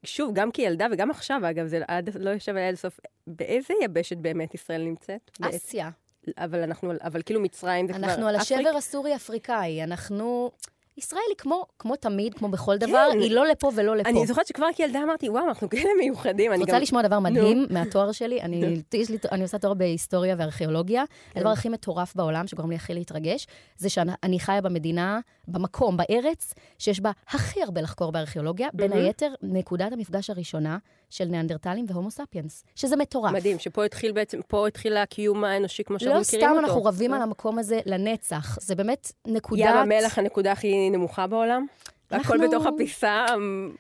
שוב, 0.04 0.32
גם 0.34 0.52
כילדה 0.52 0.88
וגם 0.92 1.12
עכשיו, 1.12 1.42
אגב, 1.50 1.68
זה 1.68 1.82
עד, 1.88 2.10
לא 2.20 2.30
יושב 2.30 2.52
עליי 2.52 2.68
עד 2.68 2.74
הסוף, 2.74 3.00
באיזה 3.28 3.74
יבשת 3.84 4.18
באמת 4.18 4.54
ישראל 4.54 4.82
נמצאת? 4.84 5.32
אסיה. 5.42 5.90
אבל 6.38 6.64
אנחנו, 6.64 6.92
אבל 7.02 7.22
כאילו 7.22 7.42
מצרים 7.42 7.88
זה 7.88 7.94
כבר 7.94 8.04
אנחנו 8.04 8.28
על. 8.28 8.36
השבר 8.36 8.78
הסורי-אפריקאי. 8.78 9.84
אנחנו... 9.84 10.52
ישראל 10.98 11.22
היא 11.30 11.36
כמו, 11.38 11.66
כמו 11.80 11.96
תמיד, 11.96 12.34
כמו 12.34 12.50
בכל 12.50 12.78
דבר, 12.78 13.08
היא 13.14 13.32
לא 13.32 13.48
לפה 13.48 13.72
ולא 13.76 13.96
לפה. 13.96 14.10
אני 14.10 14.28
זוכרת 14.28 14.48
שכבר 14.48 14.66
כילדה 14.76 15.04
אמרתי, 15.04 15.30
וואו, 15.30 15.48
אנחנו 15.48 15.70
כאלה 15.70 15.90
מיוחדים. 16.00 16.52
אני 16.52 16.60
רוצה 16.60 16.74
גם... 16.74 16.82
לשמוע 16.82 17.02
דבר 17.02 17.20
מדהים 17.20 17.66
מהתואר 17.70 18.12
שלי? 18.12 18.42
אני, 18.42 18.82
יש 18.94 19.10
לי, 19.10 19.18
אני 19.32 19.44
עושה 19.44 19.58
תואר 19.58 19.74
בהיסטוריה 19.74 20.36
וארכיאולוגיה. 20.38 21.04
כן. 21.34 21.40
הדבר 21.40 21.50
הכי 21.50 21.70
מטורף 21.70 22.16
בעולם, 22.16 22.48
שגורם 22.48 22.70
לי 22.70 22.76
הכי 22.76 22.94
להתרגש, 22.94 23.48
זה 23.78 23.90
שאני 23.90 24.40
חיה 24.40 24.62
במדינה, 24.62 25.20
במקום, 25.48 25.98
בארץ, 25.98 26.54
שיש 26.78 27.00
בה 27.00 27.12
הכי 27.28 27.64
הרבה 27.64 27.82
לחקור 27.82 28.12
בארכיאולוגיה, 28.12 28.68
בין 28.74 28.94
היתר, 28.94 29.34
נקודת 29.42 29.92
המפגש 29.92 30.30
הראשונה 30.30 30.78
של 31.16 31.26
ניאנדרטלים 31.26 31.86
והומו 31.88 32.12
ספיאנס, 32.12 32.64
שזה 32.76 32.96
מטורף. 32.96 33.32
מדהים, 33.32 33.60
שפה 33.60 33.86
התחיל 33.86 34.12
בעצם, 34.12 34.40
פה 34.48 34.68
התחיל 34.68 34.98
הקיום 34.98 35.44
האנושי 35.44 35.84
כמו 35.84 36.00
שאנחנו 36.00 36.16
לא 36.16 36.22
מכירים 36.22 36.46
סתם 36.48 36.56
אותו. 36.56 36.66
אנחנו 36.68 36.84
רבים 36.84 37.12
לא? 37.12 37.16
על 37.16 37.22
המקום 37.22 37.60
הזה 37.60 37.80
לנצח. 37.86 38.58
זה 38.62 38.76
באמת 38.76 39.12
נקודת... 39.28 39.62
ים 39.62 39.76
המלח 39.78 40.18
הנקודה 40.20 40.52
הכי 40.52 40.90
נמוכה 40.90 41.28
בעולם. 41.28 41.66
אנחנו- 42.12 42.36
הכל 42.36 42.48
בתוך 42.48 42.66
הפיסה. 42.66 43.26
אמ, 43.36 43.72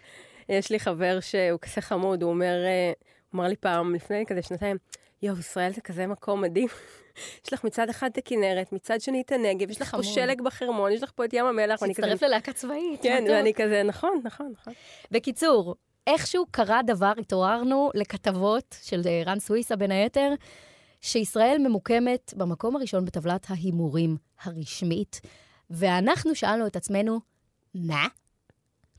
יש 0.50 0.71
לי 0.71 0.80
חבר 0.80 1.19
שהוא 1.19 1.60
כזה 1.62 1.82
חמוד, 1.82 2.24
הוא 2.24 2.32
אומר, 2.32 2.56
אה, 2.65 2.91
הוא 3.32 3.39
אמר 3.39 3.48
לי 3.50 3.56
פעם, 3.56 3.95
לפני 3.95 4.26
כזה 4.26 4.41
שנתיים, 4.41 4.78
יואו, 5.21 5.39
ישראל 5.39 5.74
זה 5.74 5.82
כזה 5.82 6.08
מקום 6.08 6.41
מדהים. 6.41 6.67
יש 7.45 7.54
לך 7.54 7.63
מצד 7.63 7.89
אחד 7.89 8.10
את 8.12 8.17
הכנרת, 8.17 8.74
מצד 8.74 9.02
שני 9.02 9.21
את 9.26 9.32
הנגב, 9.32 9.69
יש 9.69 9.82
לך 9.82 9.95
פה. 9.95 10.04
שלג 10.04 10.41
בחרמון, 10.41 10.91
יש 10.91 11.04
לך 11.04 11.12
פה 11.15 11.26
את 11.26 11.34
ים 11.34 11.45
המלח. 11.45 11.80
כזה- 11.84 11.88
שהצטרף 11.88 12.21
ללהקה 12.24 12.54
צבאית. 12.54 13.02
כן. 13.02 13.24
ואני 13.30 13.54
כזה, 13.54 13.84
נכון, 13.84 14.21
נכון, 14.24 14.52
נכון. 14.62 14.74
בקיצור, 15.12 15.76
איכשהו 16.08 16.46
קרה 16.52 16.82
דבר, 16.84 17.13
התעוררנו 17.18 17.89
לכתבות 17.94 18.76
של 18.82 19.02
אה, 19.06 19.24
רן 19.26 19.39
סוויסה 19.39 19.76
בין 19.76 19.91
היתר, 19.91 20.34
שישראל 21.02 21.58
ממוקמת 21.68 22.34
במקום 22.38 22.76
הראשון 22.76 23.06
בטבלת 23.06 23.46
ההימורים 23.50 24.18
הרשמית, 24.44 25.22
ואנחנו 25.70 26.36
שאלנו 26.36 26.68
את 26.68 26.76
עצמנו, 26.76 27.20
מה? 27.74 28.08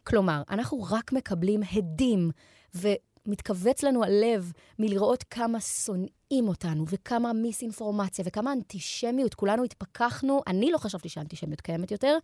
כלומר, 0.04 0.42
אנחנו 0.50 0.82
רק 0.90 1.12
מקבלים 1.12 1.60
הדים, 1.72 2.30
ומתכווץ 2.74 3.82
לנו 3.82 4.04
הלב 4.04 4.52
מלראות 4.78 5.22
כמה 5.22 5.60
שונאים 5.60 6.48
אותנו, 6.48 6.84
וכמה 6.88 7.32
מיסאינפורמציה, 7.32 8.24
וכמה 8.28 8.52
אנטישמיות. 8.52 9.34
כולנו 9.34 9.64
התפכחנו, 9.64 10.42
אני 10.46 10.70
לא 10.70 10.78
חשבתי 10.78 11.08
שהאנטישמיות 11.08 11.60
קיימת 11.60 11.90
יותר, 11.90 12.18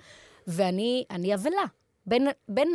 ואני 0.47 1.05
אני 1.11 1.35
אבלה. 1.35 1.65
בין, 2.07 2.27
בין, 2.49 2.69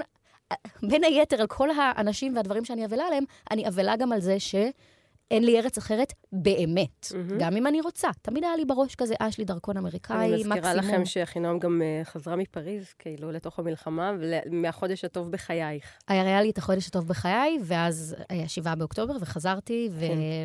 בין 0.90 1.04
היתר, 1.04 1.42
על 1.42 1.48
כל 1.48 1.70
האנשים 1.72 2.36
והדברים 2.36 2.66
שאני 2.66 2.86
אבלה 2.86 3.04
עליהם, 3.08 3.24
אני 3.52 3.68
אבלה 3.68 3.96
גם 3.96 4.12
על 4.12 4.22
זה 4.22 4.40
שאין 4.40 5.44
לי 5.44 5.60
ארץ 5.60 5.78
אחרת 5.78 6.14
באמת, 6.32 7.08
גם 7.40 7.56
אם 7.58 7.68
אני 7.68 7.82
רוצה. 7.82 8.08
תמיד 8.22 8.44
היה 8.44 8.56
לי 8.56 8.66
בראש 8.66 8.96
כזה, 8.96 9.16
אה, 9.22 9.28
יש 9.28 9.38
לי 9.38 9.46
דרכון 9.46 9.78
אמריקאי, 9.78 10.18
אני 10.18 10.28
מקסימום. 10.28 10.58
מזכירה 10.58 10.74
לכם 10.74 11.06
שאחינועם 11.06 11.60
גם 11.60 11.82
אה, 11.82 12.02
חזרה 12.04 12.36
מפריז, 12.36 12.94
כאילו, 13.00 13.32
לתוך 13.32 13.60
המלחמה, 13.60 14.12
ומהחודש 14.20 15.06
הטוב 15.06 15.32
בחייך. 15.32 15.86
היה 16.08 16.42
לי 16.42 16.50
את 16.50 16.58
החודש 16.58 16.88
הטוב 16.88 17.08
בחיי, 17.08 17.60
ואז 17.64 18.16
היה 18.30 18.48
שבעה 18.48 18.76
באוקטובר, 18.76 19.14
וחזרתי, 19.22 19.90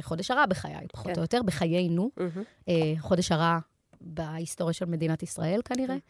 וחודש 0.01 0.31
הרע 0.31 0.47
בחיי, 0.47 0.87
פחות 0.93 1.07
כן. 1.07 1.17
או 1.17 1.23
יותר, 1.23 1.43
בחיינו. 1.43 2.11
מהמם. 2.17 2.43
אה, 2.69 2.93
חודש 2.99 3.33
הרע 3.33 3.59
בהיסטוריה 4.01 4.73
של 4.73 4.85
מדינת 4.85 5.23
ישראל, 5.23 5.61
כנראה. 5.65 5.95
אה, 5.95 6.01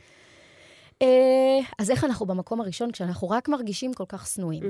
אז 1.79 1.91
איך 1.91 2.05
אנחנו 2.05 2.27
במקום 2.27 2.61
הראשון 2.61 2.93
כשאנחנו 2.93 3.31
רק 3.31 3.49
מרגישים 3.49 3.95
כל 3.95 4.05
כך 4.09 4.27
שנואים? 4.27 4.63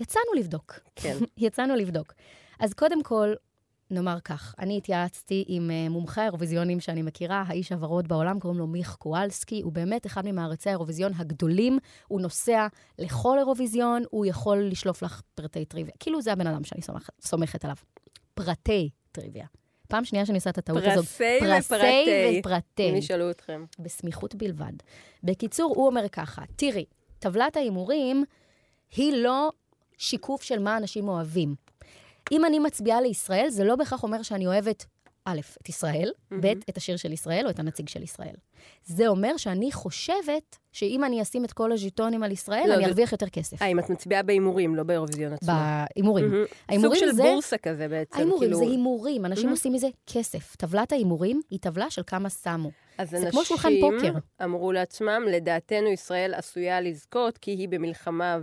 יצאנו 0.00 0.34
לבדוק. 0.36 0.80
כן. 0.96 1.16
יצאנו 1.36 1.76
לבדוק. 1.76 2.12
אז 2.60 2.74
קודם 2.74 3.02
כל, 3.02 3.34
נאמר 3.90 4.20
כך, 4.20 4.54
אני 4.58 4.76
התייעצתי 4.76 5.44
עם 5.48 5.70
uh, 5.70 5.90
מומחה 5.90 6.20
האירוויזיונים 6.22 6.80
שאני 6.80 7.02
מכירה, 7.02 7.44
האיש 7.46 7.72
הוורוד 7.72 8.08
בעולם, 8.08 8.40
קוראים 8.40 8.58
לו 8.58 8.66
מיך 8.66 8.94
קואלסקי, 8.94 9.60
הוא 9.60 9.72
באמת 9.72 10.06
אחד 10.06 10.22
ממעריצי 10.26 10.68
האירוויזיון 10.68 11.12
הגדולים, 11.16 11.78
הוא 12.08 12.20
נוסע 12.20 12.66
לכל 12.98 13.38
אירוויזיון, 13.38 14.02
הוא 14.10 14.26
יכול 14.26 14.58
לשלוף 14.70 15.02
לך 15.02 15.22
פרטי 15.34 15.64
טריוויה. 15.64 15.94
כאילו 16.00 16.22
זה 16.22 16.32
הבן 16.32 16.46
אדם 16.46 16.64
שאני 16.64 16.82
סומכת, 16.82 17.12
סומכת 17.20 17.64
עליו. 17.64 17.76
פרטי 18.34 18.90
טריוויה. 19.12 19.46
פעם 19.88 20.04
שנייה 20.04 20.26
שאני 20.26 20.38
עושה 20.38 20.50
את 20.50 20.58
הטעות 20.58 20.82
הזאת. 20.84 21.04
פרסי 21.04 21.38
פרסי 21.40 21.60
ופרטי. 21.60 22.40
ופרטי. 22.40 22.90
אם 22.90 22.96
ישאלו 22.96 23.30
אתכם. 23.30 23.64
בסמיכות 23.78 24.34
בלבד. 24.34 24.72
בקיצור, 25.22 25.72
הוא 25.76 25.86
אומר 25.86 26.08
ככה, 26.08 26.42
תראי, 26.56 26.84
טבלת 27.18 27.56
ההימורים 27.56 28.24
היא 28.96 29.12
לא 29.12 29.50
שיקוף 29.98 30.42
של 30.42 30.58
מה 30.58 30.76
אנשים 30.76 31.08
אוהבים. 31.08 31.54
אם 32.32 32.44
אני 32.44 32.58
מצביעה 32.58 33.00
לישראל, 33.00 33.48
זה 33.48 33.64
לא 33.64 33.76
בהכרח 33.76 34.02
אומר 34.02 34.22
שאני 34.22 34.46
אוהבת, 34.46 34.86
א', 35.24 35.40
את 35.62 35.68
ישראל, 35.68 36.10
ב', 36.40 36.46
את 36.70 36.76
השיר 36.76 36.96
של 36.96 37.12
ישראל 37.12 37.44
או 37.44 37.50
את 37.50 37.58
הנציג 37.58 37.88
של 37.88 38.02
ישראל. 38.02 38.34
זה 38.84 39.06
אומר 39.08 39.36
שאני 39.36 39.72
חושבת 39.72 40.56
שאם 40.72 41.04
אני 41.04 41.22
אשים 41.22 41.44
את 41.44 41.52
כל 41.52 41.72
הז'יטונים 41.72 42.22
על 42.22 42.32
ישראל, 42.32 42.64
לא, 42.68 42.74
אני 42.74 42.82
זה- 42.84 42.88
ארוויח 42.88 43.12
יותר 43.12 43.28
כסף. 43.28 43.62
אה, 43.62 43.66
אם 43.66 43.78
את 43.78 43.90
מצביעה 43.90 44.22
בהימורים, 44.22 44.74
לא 44.74 44.82
באירוויזיון 44.82 45.32
עצמו. 45.32 45.52
בהימורים. 45.96 46.30
מהמם. 46.30 46.80
סוג 46.82 46.94
של 46.94 47.12
זה... 47.12 47.22
בורסה 47.22 47.58
כזה 47.58 47.88
בעצם. 47.88 48.16
ההימורים 48.16 48.40
כאילו- 48.50 48.58
זה 48.58 48.64
הימורים, 48.64 49.24
אנשים 49.26 49.44
מהמם. 49.44 49.52
עושים 49.56 49.72
מזה 49.72 49.88
כסף. 50.06 50.56
טבלת 50.56 50.92
ההימורים 50.92 51.40
היא 51.50 51.58
טבלה 51.58 51.90
של 51.90 52.02
כמה 52.06 52.30
שמו. 52.30 52.70
אז 52.98 53.10
זה 53.10 53.28
כמו 53.30 53.44
שולחן 53.44 53.68
אנשים 53.68 53.98
פוקר. 53.98 54.12
אמרו 54.44 54.72
לעצמם, 54.72 55.22
לדעתנו 55.30 55.88
ישראל 55.88 56.34
עשויה 56.34 56.80
לזכות 56.80 57.38
כי 57.38 57.50
היא 57.50 57.68
במלחמה 57.68 58.38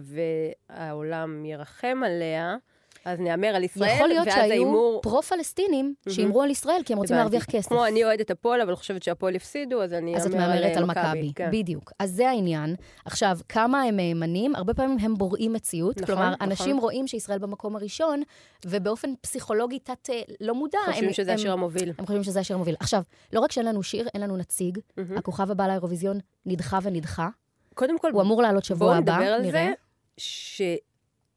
והעולם 0.69 1.45
ירחם 1.45 2.01
עליה, 2.05 2.55
אז 3.05 3.19
נהמר 3.19 3.47
על 3.47 3.63
ישראל, 3.63 3.95
יכול 3.95 4.07
להיות 4.07 4.25
ואז 4.27 4.35
שהיו 4.35 4.51
ההימור... 4.51 4.99
פרו-פלסטינים 5.03 5.93
שהימרו 6.09 6.41
על 6.41 6.49
ישראל, 6.49 6.81
כי 6.85 6.93
הם 6.93 6.99
רוצים. 6.99 7.15
להרוויח 7.15 7.45
כסף. 7.45 7.67
כמו 7.69 7.85
אני 7.85 8.03
אוהדת 8.03 8.31
הפועל, 8.31 8.61
אבל 8.61 8.75
חושבת 8.75 9.03
שהפועל 9.03 9.35
הפסידו, 9.35 9.83
אז 9.83 9.93
אני 9.93 10.15
אז 10.17 10.27
את 10.27 10.31
מהמרת 10.31 10.77
על 10.77 10.85
מכבי. 10.85 11.31
כן. 11.35 11.49
בדיוק. 11.51 11.91
אז 11.99 12.11
זה 12.11 12.29
העניין. 12.29 12.75
עכשיו, 13.05 13.37
כמה 13.49 13.81
הם 13.81 13.95
מהימנים? 13.95 14.55
הרבה 14.55 14.73
פעמים 14.73 14.97
הם 15.01 15.13
בוראים 15.15 15.53
מציאות. 15.53 15.97
נכון, 15.97 16.05
כלומר, 16.15 16.29
נכון. 16.33 16.47
אנשים 16.49 16.77
רואים 16.77 17.07
שישראל 17.07 17.37
במקום 17.39 17.75
הראשון, 17.75 18.21
ובאופן 18.65 19.13
פסיכולוגי 19.21 19.79
תת 19.79 20.09
אה, 20.09 20.21
לא 20.41 20.55
מודע, 20.55 20.79
חושבים 20.87 21.07
הם- 21.07 21.13
שזה 21.13 21.33
השיר 21.33 21.51
המוביל. 21.53 21.93
הם 21.97 22.05
חושבים 22.05 22.23
שזה 22.23 22.39
השיר 22.39 22.55
המוביל. 22.55 22.75
עכשיו, 22.79 23.01
לא 23.33 23.39
רק 23.39 23.51
שאין 23.51 23.65
לנו 23.65 23.83
שיר, 23.83 24.07
אין 24.13 24.21
לנו 24.21 24.37
נציג. 24.37 24.77
הכוכב 25.17 25.51
הבא 25.51 25.67
לאירוויזיון 25.67 26.19
נדחה 26.45 26.79
ונדחה. 26.83 27.29
קודם 27.73 27.99
כל, 27.99 28.11
הוא 28.11 28.21
אמור 28.21 28.41
לעלות 28.41 28.63
שבוע 28.65 28.87
בואו 28.87 28.97
הבא, 28.97 29.13
נדבר 29.13 29.33
על 29.33 29.41
נראה. 29.41 29.51
זה 29.51 29.73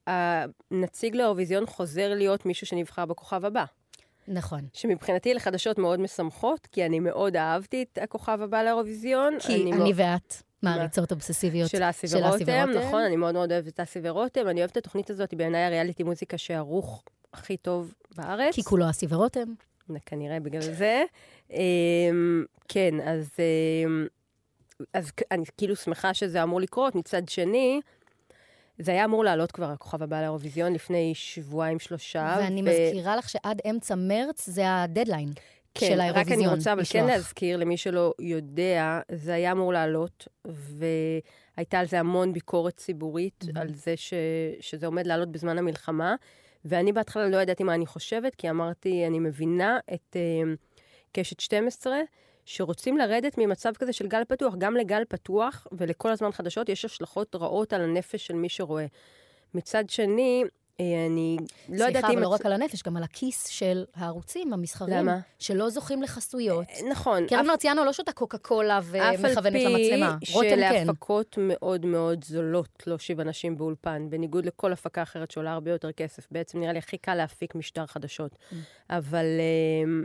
שהנציג 0.08 1.16
לאירוויזיון 1.16 1.66
חוזר 1.66 2.14
להיות 2.14 2.46
מישהו 2.46 2.66
שנבחר 2.66 3.04
בכוכב 3.06 3.44
הבא. 3.44 3.64
נכון. 4.28 4.60
שמבחינתי 4.72 5.30
אלה 5.32 5.40
חדשות 5.40 5.78
מאוד 5.78 6.00
משמחות, 6.00 6.66
כי 6.72 6.86
אני 6.86 7.00
מאוד 7.00 7.36
אהבתי 7.36 7.82
את 7.92 7.98
הכוכב 8.02 8.38
הבא 8.42 8.62
לאירוויזיון. 8.62 9.34
כי 9.40 9.54
אני 9.62 9.72
מאוד- 9.72 9.90
ואת 9.94 10.34
מעריצות 10.62 11.12
אובססיביות 11.12 11.70
של 11.70 11.82
אסי 11.90 12.06
ורותם. 12.10 12.70
נכון, 12.86 13.02
אני 13.02 13.16
מאוד 13.16 13.34
מאוד 13.34 13.52
אוהבת 13.52 13.68
את 13.68 13.80
אסי 13.80 13.98
ורותם. 14.02 14.48
אני 14.48 14.60
אוהבת 14.60 14.72
את 14.72 14.76
התוכנית 14.76 15.10
הזאת, 15.10 15.30
היא 15.30 15.38
בעיניי 15.38 15.62
הריאליטי 15.64 16.02
מוזיקה 16.02 16.38
שערוך 16.38 17.04
הכי 17.32 17.56
טוב 17.56 17.94
בארץ. 18.16 18.54
כי 18.54 18.62
כולו 18.62 18.90
אסי 18.90 19.06
ורותם. 19.08 19.54
כנראה 20.06 20.40
בגלל 20.40 20.60
זה. 20.62 21.02
אמ, 21.50 22.44
כן, 22.68 22.94
אז, 23.04 23.30
אמ, 23.86 24.06
אז 24.94 25.12
אני 25.30 25.44
כאילו 25.56 25.76
שמחה 25.76 26.14
שזה 26.14 26.42
אמור 26.42 26.60
לקרות. 26.60 26.94
מצד 26.94 27.28
שני, 27.28 27.80
זה 28.78 28.90
היה 28.92 29.04
אמור 29.04 29.24
לעלות 29.24 29.52
כבר, 29.52 29.70
הכוכב 29.70 30.02
הבא 30.02 30.20
לאירוויזיון, 30.20 30.72
לפני 30.72 31.12
שבועיים, 31.14 31.78
שלושה. 31.78 32.36
ואני 32.38 32.62
ו- 32.62 32.64
מזכירה 32.64 33.16
לך 33.16 33.28
שעד 33.28 33.60
אמצע 33.70 33.94
מרץ 33.94 34.46
זה 34.46 34.62
הדדליין 34.66 35.28
כן, 35.74 35.86
של 35.86 35.92
רק 35.94 36.00
האירוויזיון. 36.00 36.40
אני 36.48 36.56
רוצה 36.56 36.72
אבל 36.72 36.82
כן. 36.90 37.06
להזכיר 37.06 37.56
למי 37.56 37.76
שלא 37.76 38.12
יודע, 38.18 39.00
זה 39.12 39.34
היה 39.34 39.52
אמור 39.52 39.72
לעלות, 39.72 40.28
והייתה 40.44 41.78
על 41.78 41.86
זה 41.86 42.00
המון 42.00 42.32
ביקורת 42.32 42.76
ציבורית, 42.76 43.44
Mm-hmm. 43.44 43.60
על 43.60 43.74
זה 43.74 43.96
ש, 43.96 44.14
שזה 44.60 44.86
עומד 44.86 45.06
לעלות 45.06 45.32
בזמן 45.32 45.58
המלחמה, 45.58 46.14
ואני 46.64 46.92
בהתחלה 46.92 47.28
לא 47.28 47.36
ידעתי 47.36 47.62
מה 47.64 47.74
אני 47.74 47.86
חושבת, 47.86 48.34
כי 48.34 48.50
אמרתי, 48.50 49.06
אני 49.06 49.18
מבינה 49.18 49.78
את 49.94 50.16
uh, 50.16 50.48
קשת 51.12 51.40
12, 51.40 51.96
שרוצים 52.44 52.98
לרדת 52.98 53.38
ממצב 53.38 53.72
כזה 53.78 53.92
של 53.92 54.06
גל 54.06 54.22
פתוח. 54.28 54.54
גם 54.58 54.76
לגל 54.76 55.02
פתוח 55.08 55.66
ולכל 55.72 56.10
הזמן 56.10 56.32
חדשות 56.32 56.68
יש 56.68 56.84
השלכות 56.84 57.34
רעות 57.36 57.72
על 57.72 57.80
הנפש 57.80 58.26
של 58.26 58.34
מי 58.34 58.48
שרואה. 58.48 58.86
מצד 59.54 59.90
שני, 59.90 60.44
אה, 60.80 60.84
אני 61.06 61.36
לא 61.68 61.76
סליחה, 61.76 61.90
ידעתי... 61.90 62.06
אבל 62.12 62.22
לא 62.22 62.28
רק 62.28 62.46
על 62.46 62.52
הנפש, 62.52 62.82
גם 62.82 62.96
על 62.96 63.02
הכיס 63.02 63.46
של 63.46 63.84
הערוצים 63.94 64.52
המסחריים. 64.52 64.98
למה? 64.98 65.18
שלא 65.38 65.70
זוכים 65.70 66.02
לחסויות. 66.02 66.64
נכון. 66.90 67.26
קרן 67.26 67.38
אף- 67.40 67.46
מרציאנו 67.46 67.84
לא 67.84 67.92
שותה 67.92 68.12
קוקה 68.12 68.38
קולה 68.38 68.78
אף 68.78 68.84
ומכוונת 68.88 69.44
על 69.44 69.76
פי 69.76 69.90
למצלמה. 69.90 70.16
רותם 70.32 70.48
כן. 70.50 70.56
שלהפקות 70.84 71.38
מאוד 71.40 71.86
מאוד 71.86 72.24
זולות 72.24 72.82
להושיב 72.86 73.20
אנשים 73.20 73.56
באולפן, 73.58 74.06
בניגוד 74.10 74.46
לכל 74.46 74.72
הפקה 74.72 75.02
אחרת 75.02 75.30
שעולה 75.30 75.52
הרבה 75.52 75.70
יותר 75.70 75.92
כסף. 75.92 76.26
בעצם 76.30 76.60
נראה 76.60 76.72
לי 76.72 76.78
הכי 76.78 76.98
קל 76.98 77.14
להפיק 77.14 77.54
משדר 77.54 77.86
חדשות. 77.86 78.32
Mm. 78.32 78.54
אבל 78.90 79.26
אמ, 79.84 80.04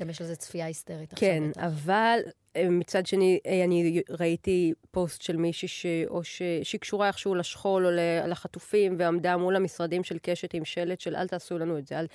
גם 0.00 0.10
יש 0.10 0.20
לזה 0.20 0.36
צפייה 0.36 0.66
היסטרית. 0.66 1.12
כן. 1.16 1.42
אבל 1.56 2.18
אה, 2.56 2.70
מצד 2.70 3.06
שני, 3.06 3.38
אה, 3.46 3.64
אני 3.64 4.02
ראיתי 4.10 4.72
פוסט 4.90 5.22
של 5.22 5.36
מישהי 5.36 5.68
ש... 5.68 5.86
או 6.08 6.24
ש... 6.24 6.42
שהיא 6.62 6.80
קשורה 6.80 7.06
איכשהו 7.08 7.34
לשכול 7.34 7.86
או 7.86 7.90
לחטופים, 8.28 8.94
ועמדה 8.98 9.36
מול 9.36 9.56
המשרדים 9.56 10.04
של 10.04 10.18
קשת 10.22 10.54
עם 10.54 10.64
שלט 10.64 11.00
של 11.00 11.16
אל 11.16 11.28
תעשו 11.28 11.58
לנו 11.58 11.78
את 11.78 11.86
זה. 11.86 12.00
אל... 12.00 12.06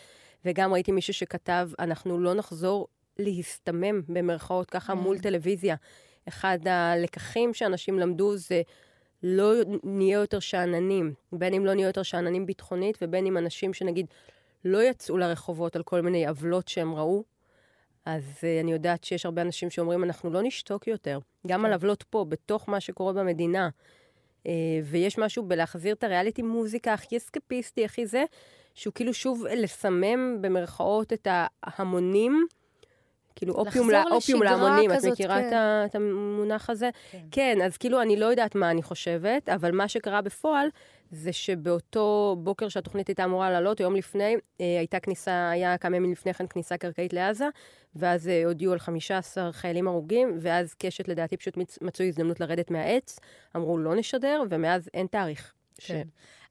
וגם 0.45 0.73
ראיתי 0.73 0.91
מישהו 0.91 1.13
שכתב, 1.13 1.69
אנחנו 1.79 2.19
לא 2.19 2.33
נחזור 2.33 2.87
להסתמם, 3.19 4.01
במרכאות, 4.07 4.69
ככה 4.69 4.93
מול 4.93 5.19
טלוויזיה. 5.19 5.75
אחד 6.27 6.59
הלקחים 6.67 7.53
שאנשים 7.53 7.99
למדו 7.99 8.37
זה 8.37 8.61
לא 9.23 9.53
נהיה 9.83 10.19
יותר 10.19 10.39
שאננים, 10.39 11.13
בין 11.31 11.53
אם 11.53 11.65
לא 11.65 11.73
נהיה 11.73 11.87
יותר 11.87 12.03
שאננים 12.03 12.45
ביטחונית, 12.45 12.97
ובין 13.01 13.25
אם 13.25 13.37
אנשים 13.37 13.73
שנגיד 13.73 14.05
לא 14.65 14.83
יצאו 14.83 15.17
לרחובות 15.17 15.75
על 15.75 15.83
כל 15.83 16.01
מיני 16.01 16.27
עוולות 16.27 16.67
שהם 16.67 16.95
ראו, 16.95 17.23
אז 18.05 18.23
uh, 18.39 18.63
אני 18.63 18.71
יודעת 18.71 19.03
שיש 19.03 19.25
הרבה 19.25 19.41
אנשים 19.41 19.69
שאומרים, 19.69 20.03
אנחנו 20.03 20.29
לא 20.29 20.41
נשתוק 20.43 20.87
יותר. 20.87 21.19
גם 21.47 21.65
על 21.65 21.73
עוולות 21.73 22.03
פה, 22.03 22.25
בתוך 22.29 22.69
מה 22.69 22.79
שקורה 22.79 23.13
במדינה. 23.13 23.69
Uh, 24.43 24.47
ויש 24.83 25.17
משהו 25.17 25.43
בלהחזיר 25.43 25.95
את 25.95 26.03
הריאליטי 26.03 26.41
מוזיקה 26.41 26.93
הכי 26.93 27.17
אסקפיסטי, 27.17 27.85
הכי 27.85 28.05
זה, 28.05 28.23
שהוא 28.75 28.93
כאילו 28.93 29.13
שוב 29.13 29.45
לסמם 29.45 30.37
במרכאות 30.41 31.13
את 31.13 31.27
ההמונים. 31.63 32.45
כאילו 33.35 33.53
אופיום, 33.53 33.89
לה, 33.89 34.03
אופיום 34.11 34.43
להמונים, 34.43 34.91
את 34.91 34.95
כזאת, 34.97 35.11
מכירה 35.11 35.39
כן. 35.41 35.47
את, 35.47 35.53
ה, 35.53 35.85
את 35.85 35.95
המונח 35.95 36.69
הזה? 36.69 36.89
כן. 37.11 37.17
כן, 37.31 37.57
אז 37.65 37.77
כאילו 37.77 38.01
אני 38.01 38.15
לא 38.19 38.25
יודעת 38.25 38.55
מה 38.55 38.71
אני 38.71 38.83
חושבת, 38.83 39.49
אבל 39.49 39.71
מה 39.71 39.87
שקרה 39.87 40.21
בפועל 40.21 40.67
זה 41.12 41.34
שבאותו 41.34 42.36
בוקר 42.39 42.69
שהתוכנית 42.69 43.08
הייתה 43.08 43.24
אמורה 43.24 43.52
לעלות, 43.52 43.80
יום 43.80 43.95
לפני, 43.95 44.36
אה, 44.62 44.80
הייתה 44.80 45.00
כניסה, 45.00 45.50
היה 45.50 45.78
כמה 45.78 45.97
ימים 45.97 46.12
לפני 46.12 46.34
כן 46.34 46.47
כניסה 46.47 46.78
קרקעית 46.78 47.13
לעזה, 47.13 47.47
ואז 47.95 48.28
אה, 48.28 48.45
הודיעו 48.45 48.74
על 48.74 48.80
15 48.80 49.52
חיילים 49.52 49.88
הרוגים, 49.88 50.38
ואז 50.41 50.74
קשת 50.74 51.08
לדעתי 51.08 51.38
פשוט 51.38 51.58
מצ, 51.58 51.80
מצאו 51.82 52.06
הזדמנות 52.06 52.39
לרדת 52.39 52.71
מהעץ, 52.71 53.19
אמרו 53.56 53.78
לא 53.78 53.95
נשדר, 53.95 54.43
ומאז 54.50 54.89
אין 54.93 55.08
תאריך. 55.08 55.54
כן. 55.87 56.07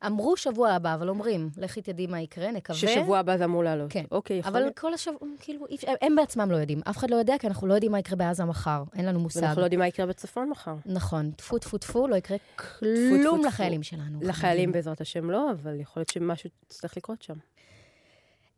אמרו 0.06 0.36
שבוע 0.36 0.70
הבא, 0.70 0.94
אבל 0.94 1.08
אומרים, 1.08 1.50
לכי 1.56 1.82
תדעי 1.82 2.06
מה 2.06 2.20
יקרה, 2.20 2.52
נקווה. 2.52 2.78
ששבוע 2.78 3.18
הבא 3.18 3.36
זה 3.36 3.44
אמור 3.44 3.64
לעלות. 3.64 3.92
כן. 3.92 4.04
אוקיי, 4.10 4.38
יכול 4.38 4.50
אבל 4.52 4.60
להיות. 4.60 4.78
כל 4.78 4.94
השבוע, 4.94 5.18
כאילו, 5.40 5.66
אי 5.66 5.76
הם 6.02 6.16
בעצמם 6.16 6.50
לא 6.50 6.56
יודעים. 6.56 6.80
אף 6.90 6.96
אחד 6.96 7.10
לא 7.10 7.16
יודע, 7.16 7.34
כי 7.38 7.46
אנחנו 7.46 7.66
לא 7.66 7.74
יודעים 7.74 7.92
מה 7.92 7.98
יקרה 7.98 8.16
בעזה 8.16 8.44
מחר. 8.44 8.82
אין 8.94 9.06
לנו 9.06 9.20
מושג. 9.20 9.40
ואנחנו 9.42 9.60
לא 9.60 9.66
יודעים 9.66 9.80
מה 9.80 9.86
יקרה 9.86 10.06
בצפון 10.06 10.50
מחר. 10.50 10.74
נכון, 10.86 11.30
טפו 11.30 11.58
טפו 11.58 11.78
טפו, 11.78 12.08
לא 12.08 12.16
יקרה 12.16 12.36
כלום. 12.56 13.44
לחיילים 13.44 13.82
שלנו. 13.82 14.18
לחיילים 14.22 14.72
בעזרת 14.72 15.00
השם 15.00 15.30
לא, 15.30 15.50
אבל 15.50 15.80
יכול 15.80 16.00
להיות 16.00 16.08
שמשהו 16.08 16.50
יצטרך 16.66 16.96
לקרות 16.96 17.22
שם. 17.22 17.34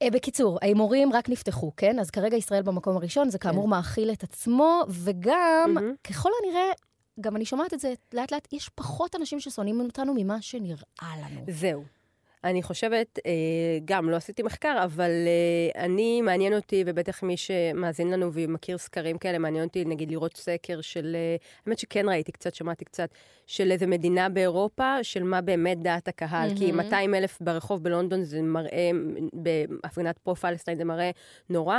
אה, 0.02 0.10
בקיצור, 0.10 0.58
ההימורים 0.62 1.12
רק 1.12 1.28
נפתחו, 1.28 1.72
כן? 1.76 1.98
אז 1.98 2.10
כרגע 2.10 2.36
ישראל 2.36 2.62
במקום 2.62 2.96
הראשון, 2.96 3.30
זה 3.30 3.38
כאמור 3.38 3.68
מאכיל 3.68 4.12
את 4.12 4.22
עצמו, 4.22 4.82
וגם, 4.88 5.70
מהמם. 5.74 5.94
ככל 6.04 6.30
הנראה, 6.42 6.72
גם 7.20 7.36
אני 7.36 7.44
שומעת 7.44 7.74
את 7.74 7.80
זה 7.80 7.94
לאט 8.12 8.32
לאט, 8.32 8.52
יש 8.52 8.68
פחות 8.68 9.16
אנשים 9.16 9.40
ששונאים 9.40 9.80
אותנו 9.80 10.14
ממה 10.16 10.42
שנראה 10.42 11.16
לנו. 11.16 11.44
זהו. 11.48 11.84
אני 12.44 12.62
חושבת, 12.62 13.18
אה, 13.26 13.32
גם 13.84 14.10
לא 14.10 14.16
עשיתי 14.16 14.42
מחקר, 14.42 14.84
אבל 14.84 15.10
אה, 15.10 15.84
אני, 15.84 16.20
מעניין 16.22 16.54
אותי, 16.54 16.84
ובטח 16.86 17.22
מי 17.22 17.36
שמאזין 17.36 18.10
לנו 18.10 18.32
ומכיר 18.32 18.78
סקרים 18.78 19.18
כאלה, 19.18 19.38
מעניין 19.38 19.64
אותי 19.64 19.84
נגיד 19.84 20.10
לראות 20.10 20.36
סקר 20.36 20.80
של, 20.80 21.16
אה, 21.18 21.36
האמת 21.66 21.78
שכן 21.78 22.08
ראיתי 22.08 22.32
קצת, 22.32 22.54
שמעתי 22.54 22.84
קצת, 22.84 23.08
של 23.46 23.70
איזה 23.72 23.86
מדינה 23.86 24.28
באירופה, 24.28 25.04
של 25.04 25.22
מה 25.22 25.40
באמת 25.40 25.82
דעת 25.82 26.08
הקהל. 26.08 26.50
כי 26.56 26.72
200 26.72 27.14
אלף 27.14 27.38
ברחוב 27.40 27.82
בלונדון 27.82 28.22
זה 28.22 28.42
מראה, 28.42 28.90
בהפגנת 29.32 30.18
פרו-פלסטיין 30.18 30.78
זה 30.78 30.84
מראה 30.84 31.10
נורא. 31.50 31.78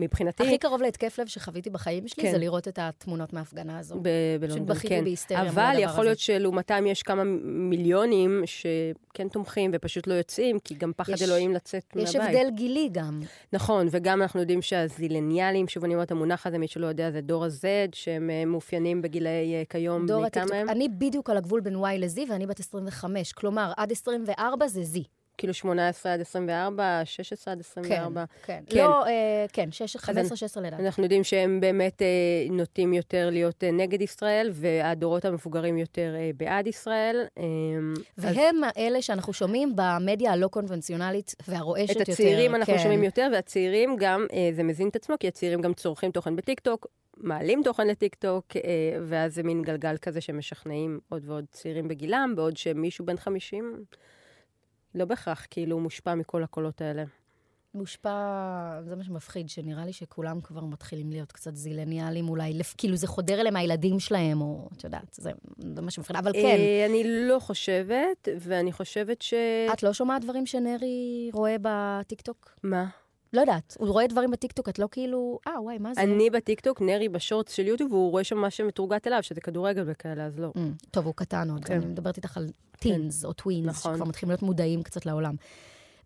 מבחינתי, 0.00 0.42
הכי 0.42 0.58
קרוב 0.58 0.82
להתקף 0.82 1.18
לב 1.18 1.26
שחוויתי 1.26 1.70
בחיים 1.70 2.08
שלי, 2.08 2.22
כן. 2.22 2.32
זה 2.32 2.38
לראות 2.38 2.68
את 2.68 2.78
התמונות 2.82 3.32
מההפגנה 3.32 3.78
הזו. 3.78 4.00
בלונדון, 4.40 4.66
בכיתי 4.66 4.88
כן. 4.88 5.04
בהיסטריה 5.04 5.40
מול 5.40 5.48
אבל 5.50 5.62
הדבר 5.62 5.82
יכול. 5.82 6.04
להיות 6.04 6.18
שלעומתם 6.18 6.84
יש 6.86 7.02
כמה 7.02 7.22
מיליונים 7.44 8.42
שכן 8.46 9.28
תומכים 9.28 9.70
ופשוט 9.74 10.06
לא 10.06 10.14
יוצאים, 10.14 10.58
כי 10.58 10.74
גם 10.74 10.92
פחד 10.96 11.12
יש- 11.12 11.22
אלוהים 11.22 11.52
לצאת 11.52 11.84
מהבית. 11.96 12.08
יש 12.08 12.16
הבדל 12.16 12.46
גילי 12.54 12.88
גם. 12.92 13.20
נכון, 13.52 13.86
וגם 13.90 14.22
אנחנו 14.22 14.40
יודעים 14.40 14.62
שהזילניאלים, 14.62 15.68
שוב 15.68 15.84
אני 15.84 15.94
אומרת, 15.94 16.10
המונח 16.10 16.46
הזה, 16.46 16.58
מי 16.58 16.68
שלא 16.68 16.86
יודע, 16.86 17.10
זה 17.10 17.20
דור 17.20 17.44
ה-Z, 17.44 17.64
שהם 17.92 18.30
אה, 18.30 18.44
מאופיינים 18.44 19.02
בגילאי 19.02 19.54
אה, 19.54 19.62
כיום, 19.70 20.06
דור 20.06 20.24
הטיקטוק. 20.24 20.52
אני 20.68 20.88
בדיוק 20.88 21.30
על 21.30 21.36
הגבול 21.36 21.60
בין 21.60 21.76
Y 21.76 21.98
ל-Z, 21.98 22.20
ואני 22.30 22.46
בת 22.46 22.60
25. 22.60 23.32
כלומר, 23.32 23.72
עד 23.76 23.92
24 23.92 24.68
זה 24.68 24.82
Z. 24.94 24.98
כאילו 25.38 25.54
18 25.54 26.12
עד 26.14 26.20
24, 26.20 27.00
16 27.04 27.52
עד 27.52 27.60
24. 27.60 28.24
כן. 28.46 28.62
כן. 28.66 28.78
לא, 28.78 29.06
אה, 29.06 29.10
כן, 29.52 29.68
15-16 29.98 30.12
אני- 30.58 30.66
לדעתי. 30.66 30.82
אנחנו 30.82 31.02
יודעים 31.02 31.24
שהם 31.24 31.60
באמת 31.60 32.02
אה, 32.02 32.06
נוטים 32.50 32.92
יותר 32.92 33.28
להיות 33.30 33.64
אה, 33.64 33.70
נגד 33.70 34.00
ישראל, 34.02 34.50
והדורות 34.52 35.24
המבוגרים 35.24 35.78
יותר 35.78 36.14
אה, 36.16 36.30
בעד 36.36 36.66
ישראל. 36.66 37.24
אה, 37.38 37.42
אז 38.18 38.24
והם 38.36 38.60
האלה 38.64 39.02
שאנחנו 39.02 39.32
שומעים 39.32 39.72
במדיה 39.76 40.32
הלא 40.32 40.46
קונבנציונלית 40.48 41.34
והרועשת 41.48 41.90
את 41.90 41.96
יותר. 42.00 42.12
הצעירים 42.12 42.54
אנחנו 42.54 42.72
כן. 42.74 42.78
שומעים 42.82 43.02
יותר, 43.04 43.28
והצעירים 43.32 43.96
גם, 43.98 44.26
אה, 44.32 44.50
זה 44.52 44.62
מזין 44.62 44.88
את 44.88 44.96
עצמו, 44.96 45.14
כי 45.20 45.28
הצעירים 45.28 45.60
גם 45.60 45.74
צורכים 45.74 46.10
תוכן 46.10 46.36
בטיקטוק, 46.36 46.86
מעלים 47.16 47.60
תוכן 47.64 47.86
לטיקטוק, 47.86 48.46
אה, 48.56 48.60
ואז 49.06 49.34
זה 49.34 49.42
מין 49.42 49.62
גלגל 49.62 49.96
כזה 49.96 50.20
שמשכנעים 50.20 51.00
עוד 51.08 51.22
ועוד 51.26 51.44
צעירים 51.50 51.88
בגילם, 51.88 52.32
בעוד 52.36 52.56
שמישהו 52.56 53.04
בן 53.06 53.16
50 53.16 53.84
לא 54.94 55.04
בהכרח 55.04 55.46
כאילו 55.50 55.80
מושפע 55.80 56.14
מכל 56.14 56.42
הקולות 56.42 56.80
האלה. 56.80 57.04
מושפע, 57.74 58.10
זה 58.84 58.96
מה 58.96 59.04
שמפחיד, 59.04 59.48
שנראה 59.48 59.84
לי 59.86 59.92
שכולם 59.92 60.40
כבר 60.40 60.64
מתחילים 60.64 61.10
להיות 61.10 61.32
קצת 61.32 61.56
זילניאלים 61.56 62.28
אולי, 62.28 62.52
לפ- 62.54 62.74
כאילו 62.78 62.96
זה 62.96 63.06
חודר 63.06 63.40
אליהם 63.40 63.56
הילדים 63.56 64.00
שלהם, 64.00 64.40
או 64.40 64.68
את 64.76 64.84
יודעת, 64.84 65.12
זה, 65.20 65.30
זה 65.74 65.82
מה 65.82 65.90
שמפחיד, 65.90 66.16
אבל 66.16 66.32
כן. 66.32 66.38
אה, 66.58 66.86
אני 66.88 67.02
לא 67.28 67.38
חושבת, 67.38 68.28
ואני 68.40 68.72
חושבת 68.72 69.22
ש... 69.22 69.34
את 69.72 69.82
לא 69.82 69.92
שומעת 69.92 70.22
דברים 70.22 70.46
שנרי 70.46 71.30
רואה 71.32 71.56
בטיקטוק? 71.62 72.50
מה? 72.62 72.86
לא 73.32 73.40
יודעת, 73.40 73.76
הוא 73.78 73.88
רואה 73.88 74.06
דברים 74.06 74.30
בטיקטוק, 74.30 74.68
את 74.68 74.78
לא 74.78 74.88
כאילו, 74.90 75.38
אה, 75.46 75.62
וואי, 75.62 75.78
מה 75.78 75.94
זה? 75.94 76.00
אני 76.00 76.30
בטיקטוק, 76.30 76.80
נרי 76.80 77.08
בשורטס 77.08 77.52
של 77.52 77.66
יוטיוב, 77.66 77.92
והוא 77.92 78.10
רואה 78.10 78.24
שם 78.24 78.38
מה 78.38 78.50
שמתורגת 78.50 79.06
אליו, 79.06 79.22
שזה 79.22 79.40
כדורגל 79.40 79.84
וכאלה, 79.86 80.26
אז 80.26 80.38
לא. 80.38 80.52
Mm, 80.56 80.86
טוב, 80.90 81.06
הוא 81.06 81.14
קטן 81.16 81.50
עוד, 81.50 81.64
כן. 81.64 81.74
אני 81.74 81.86
מדברת 81.86 82.16
איתך 82.16 82.36
על 82.36 82.48
טינס 82.78 83.24
או 83.24 83.32
טווינס, 83.32 83.68
נכון. 83.68 83.94
שכבר 83.94 84.08
מתחילים 84.08 84.30
להיות 84.30 84.42
מודעים 84.42 84.82
קצת 84.82 85.06
לעולם. 85.06 85.34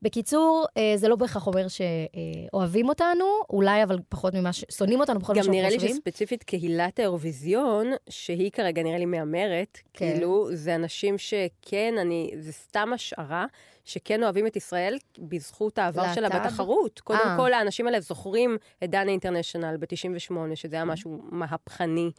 בקיצור, 0.02 0.66
אה, 0.76 0.92
זה 0.96 1.08
לא 1.08 1.16
בהכרח 1.16 1.46
אומר 1.46 1.66
שאוהבים 1.68 2.88
אותנו, 2.88 3.24
אולי 3.50 3.82
אבל 3.82 3.98
פחות 4.08 4.34
ממה 4.34 4.52
ש... 4.52 4.64
שונאים 4.70 5.00
אותנו 5.00 5.20
פחות 5.20 5.36
ממה 5.36 5.38
גם 5.38 5.44
שאנחנו 5.44 5.60
נראה 5.60 5.70
לי 5.70 5.76
חושבים. 5.76 5.96
שספציפית 5.96 6.42
קהילת 6.42 6.98
האירוויזיון, 6.98 7.86
שהיא 8.08 8.50
כרגע 8.50 8.82
נראה 8.82 8.98
לי 8.98 9.04
מהמרת, 9.04 9.78
כן. 9.92 10.12
כאילו, 10.12 10.48
זה 10.52 10.74
אנשים 10.74 11.18
שכן, 11.18 11.94
אני, 12.00 12.30
זה 12.38 12.52
סתם 12.52 12.88
השערה, 12.94 13.46
שכן 13.87 14.22
אוהבים 14.22 14.47
את 14.47 14.57
ישראל 14.57 14.99
בזכות 15.18 15.78
העבר 15.78 16.14
שלה 16.14 16.28
להט"ב? 16.28 16.47
בתחרות. 16.47 17.01
קודם 17.01 17.20
אה. 17.24 17.37
כל, 17.37 17.53
האנשים 17.53 17.87
האלה 17.87 18.01
זוכרים 18.01 18.57
את 18.84 18.91
דנה 18.91 19.11
אינטרנשיונל 19.11 19.76
ב-98, 19.76 20.34
שזה 20.55 20.76
היה 20.76 20.84
משהו 20.84 21.20
מהפכני. 21.30 22.11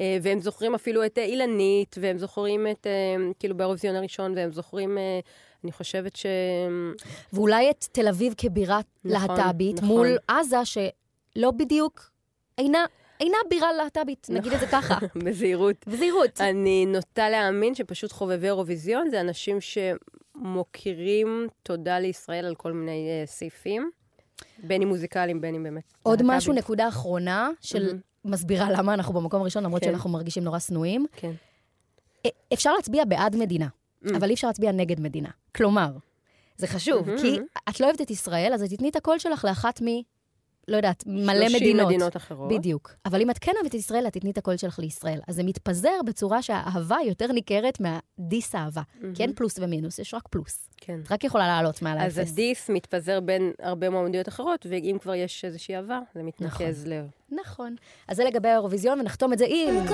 אה, 0.00 0.18
והם 0.22 0.40
זוכרים 0.40 0.74
אפילו 0.74 1.06
את 1.06 1.18
אה, 1.18 1.24
אילנית, 1.24 1.96
והם 2.00 2.18
זוכרים 2.18 2.66
את, 2.66 2.86
אה, 2.86 3.32
כאילו, 3.38 3.56
באירוויזיון 3.56 3.96
הראשון, 3.96 4.32
והם 4.36 4.52
זוכרים, 4.52 4.98
אני 5.64 5.72
חושבת 5.72 6.16
ש... 6.16 6.26
ואולי 7.32 7.70
את 7.70 7.84
תל 7.92 8.08
אביב 8.08 8.34
כבירת 8.36 8.84
נכון, 9.04 9.36
להט"בית, 9.36 9.76
נכון. 9.76 9.88
מול 9.88 10.16
עזה, 10.28 10.64
שלא 10.64 11.50
בדיוק, 11.50 12.10
אינה, 12.58 12.84
אינה 13.20 13.36
בירה 13.50 13.72
להט"בית, 13.72 14.26
נגיד 14.30 14.52
את 14.52 14.60
זה 14.60 14.66
ככה. 14.66 14.98
בזהירות. 15.24 15.76
בזהירות. 15.86 16.40
אני 16.40 16.86
נוטה 16.86 17.30
להאמין 17.30 17.74
שפשוט 17.74 18.12
חובבי 18.12 18.46
אירוויזיון 18.46 19.10
זה 19.10 19.20
אנשים 19.20 19.58
שמוקירים 20.42 21.46
תודה 21.62 21.98
לישראל 21.98 22.44
על 22.44 22.54
כל 22.54 22.72
מיני 22.72 23.08
uh, 23.24 23.30
סעיפים, 23.30 23.90
בין 24.58 24.82
אם 24.82 24.88
מוזיקליים, 24.88 25.40
בין 25.40 25.54
אם 25.54 25.62
באמת. 25.62 25.92
עוד 26.02 26.20
להט"בים. 26.20 26.36
משהו, 26.36 26.52
נקודה 26.52 26.88
אחרונה, 26.88 27.50
של 27.60 27.98
מסבירה 28.24 28.70
למה 28.70 28.94
אנחנו 28.94 29.14
במקום 29.14 29.40
הראשון, 29.40 29.64
למרות 29.64 29.82
כן. 29.82 29.88
שאנחנו 29.88 30.10
מרגישים 30.10 30.44
נורא 30.44 30.58
שנואים. 30.58 31.06
כן. 31.16 31.32
אה, 32.26 32.30
אפשר 32.52 32.72
להצביע 32.72 33.04
בעד 33.04 33.36
מדינה, 33.36 33.68
Mm. 34.04 34.16
אבל 34.16 34.28
אי 34.28 34.34
אפשר 34.34 34.46
להצביע 34.46 34.72
נגד 34.72 35.00
מדינה. 35.00 35.28
כלומר, 35.54 35.90
זה 36.56 36.66
חשוב, 36.66 37.06
מהמם, 37.06 37.20
כי. 37.20 37.38
את 37.68 37.80
לא 37.80 37.86
אוהבת 37.86 38.00
את 38.00 38.10
ישראל, 38.10 38.52
אז 38.54 38.62
תתני 38.62 38.88
את 38.88 38.96
הקול 38.96 39.18
שלך 39.18 39.44
לאחת 39.44 39.82
מ... 39.82 39.86
לא 40.68 40.76
יודעת, 40.76 41.04
מלא 41.06 41.48
30 41.48 41.56
מדינות. 41.56 41.86
מדינות 41.86 42.16
אחרות. 42.16 42.52
בדיוק. 42.52 42.94
אבל 43.06 43.20
אם 43.20 43.30
את 43.30 43.38
כן 43.38 43.52
אוהבת 43.56 43.70
את 43.70 43.74
ישראל, 43.74 44.06
את 44.06 44.12
תתני 44.12 44.30
את 44.30 44.38
הקול 44.38 44.56
שלך 44.56 44.78
לישראל. 44.78 45.20
אז 45.28 45.34
זה 45.34 45.42
מתפזר 45.42 46.00
בצורה 46.06 46.42
שהאהבה 46.42 46.96
יותר 47.06 47.32
ניכרת 47.32 47.78
מהדיס 47.80 48.54
אהבה. 48.54 48.82
כי 49.14 49.22
אין 49.22 49.34
פלוס 49.34 49.58
ומינוס, 49.58 49.98
יש 49.98 50.14
רק 50.14 50.28
פלוס. 50.30 50.68
כן. 50.76 51.00
את 51.02 51.12
רק 51.12 51.24
יכולה 51.24 51.46
לעלות 51.46 51.82
מעל 51.82 51.98
אז 51.98 52.18
האפס. 52.18 52.32
הדיס 52.32 52.70
מתפזר 52.70 53.20
בין 53.20 53.52
הרבה 53.62 53.90
מועמדויות 53.90 54.28
אחרות, 54.28 54.66
ואם 54.70 54.96
כבר 55.00 55.14
יש 55.14 55.44
איזושהי 55.44 55.76
אהבה, 55.76 56.00
זה 56.14 56.22
מתנקז 56.22 56.86
ל... 56.86 57.00
נכון. 57.30 57.76
אז 58.08 58.16
זה 58.16 58.24
לגבי 58.24 58.48
האירוויזיון, 58.48 59.00
ונחתום 59.00 59.32
את 59.32 59.38
זה 59.38 59.46
עם... 59.48 59.86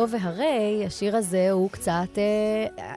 הלא 0.00 0.08
והרי, 0.10 0.82
השיר 0.86 1.16
הזה 1.16 1.50
הוא 1.50 1.70
קצת 1.70 2.18
אה, 2.18 2.94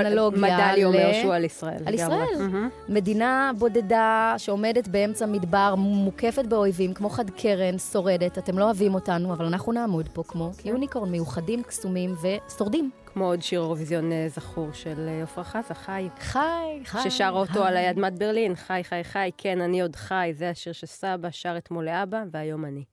אנלוגיה 0.00 0.40
מדלי 0.42 0.82
ל- 0.82 0.86
אומר 0.86 1.12
שהוא 1.12 1.34
על 1.34 1.44
ישראל. 1.44 1.82
על. 1.86 1.94
ישראל. 1.94 2.26
מהמם. 2.38 2.68
מדינה 2.88 3.50
בודדה 3.58 4.34
שעומדת 4.38 4.88
באמצע 4.88 5.26
מדבר, 5.26 5.74
מוקפת 5.78 6.44
באויבים, 6.46 6.94
כמו 6.94 7.08
חד 7.10 7.30
קרן, 7.30 7.78
שורדת. 7.78 8.38
אתם 8.38 8.58
לא 8.58 8.64
אוהבים 8.64 8.94
אותנו, 8.94 9.32
אבל 9.32 9.44
אנחנו 9.44 9.72
נעמוד 9.72 10.08
פה 10.12 10.22
כמו 10.28 10.50
יוניקורן, 10.64 11.10
מיוחדים, 11.10 11.62
קסומים 11.62 12.14
ושורדים. 12.22 12.90
כמו 13.06 13.24
עוד 13.26 13.42
שיר 13.42 13.60
אירוויזיון 13.60 14.12
אה, 14.12 14.26
זכור 14.28 14.68
של 14.72 15.08
אה, 15.08 15.22
עפרה 15.22 15.44
חזה, 15.44 15.74
חי. 15.74 16.08
חי, 16.20 16.38
חי. 16.84 17.10
ששר 17.10 17.30
אותו 17.34 17.52
חי. 17.52 17.68
על 17.68 17.76
אדמת 17.76 18.18
ברלין, 18.18 18.54
חי, 18.54 18.80
חי, 18.84 19.04
חי, 19.04 19.30
כן, 19.38 19.60
אני 19.60 19.82
עוד 19.82 19.96
חי, 19.96 20.30
זה 20.34 20.50
השיר 20.50 20.72
שסבא 20.72 21.28
שר 21.30 21.54
אתמול 21.58 21.84
לאבא, 21.84 22.22
והיום 22.30 22.64
אני. 22.64 22.84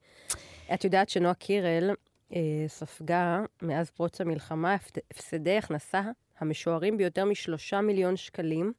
את 0.74 0.84
יודעת 0.84 1.10
שנועה 1.10 1.34
קירל 1.34 1.89
אה, 1.89 1.96
ספגה 2.68 3.44
מאז 3.62 3.90
פרוץ 3.90 4.22
המלחמה 4.22 4.76
הפסדי 5.12 5.58
הכנסה 5.58 6.02
המשוערים 6.40 6.98
ביותר 6.98 7.26
משלושה 7.26 7.82
מיליון 7.82 8.16
שקלים, 8.16 8.74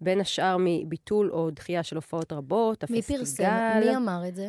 בין 0.00 0.20
השאר 0.20 0.56
מביטול 0.60 1.30
או 1.32 1.50
דחייה 1.50 1.82
של 1.82 1.96
הופעות 1.96 2.32
רבות, 2.32 2.90
מי 2.90 2.98
הפסטיגל, 2.98 3.18
פרסם? 3.18 3.80
מי 3.80 3.96
אמר 3.96 4.28
את 4.28 4.34
זה? 4.34 4.48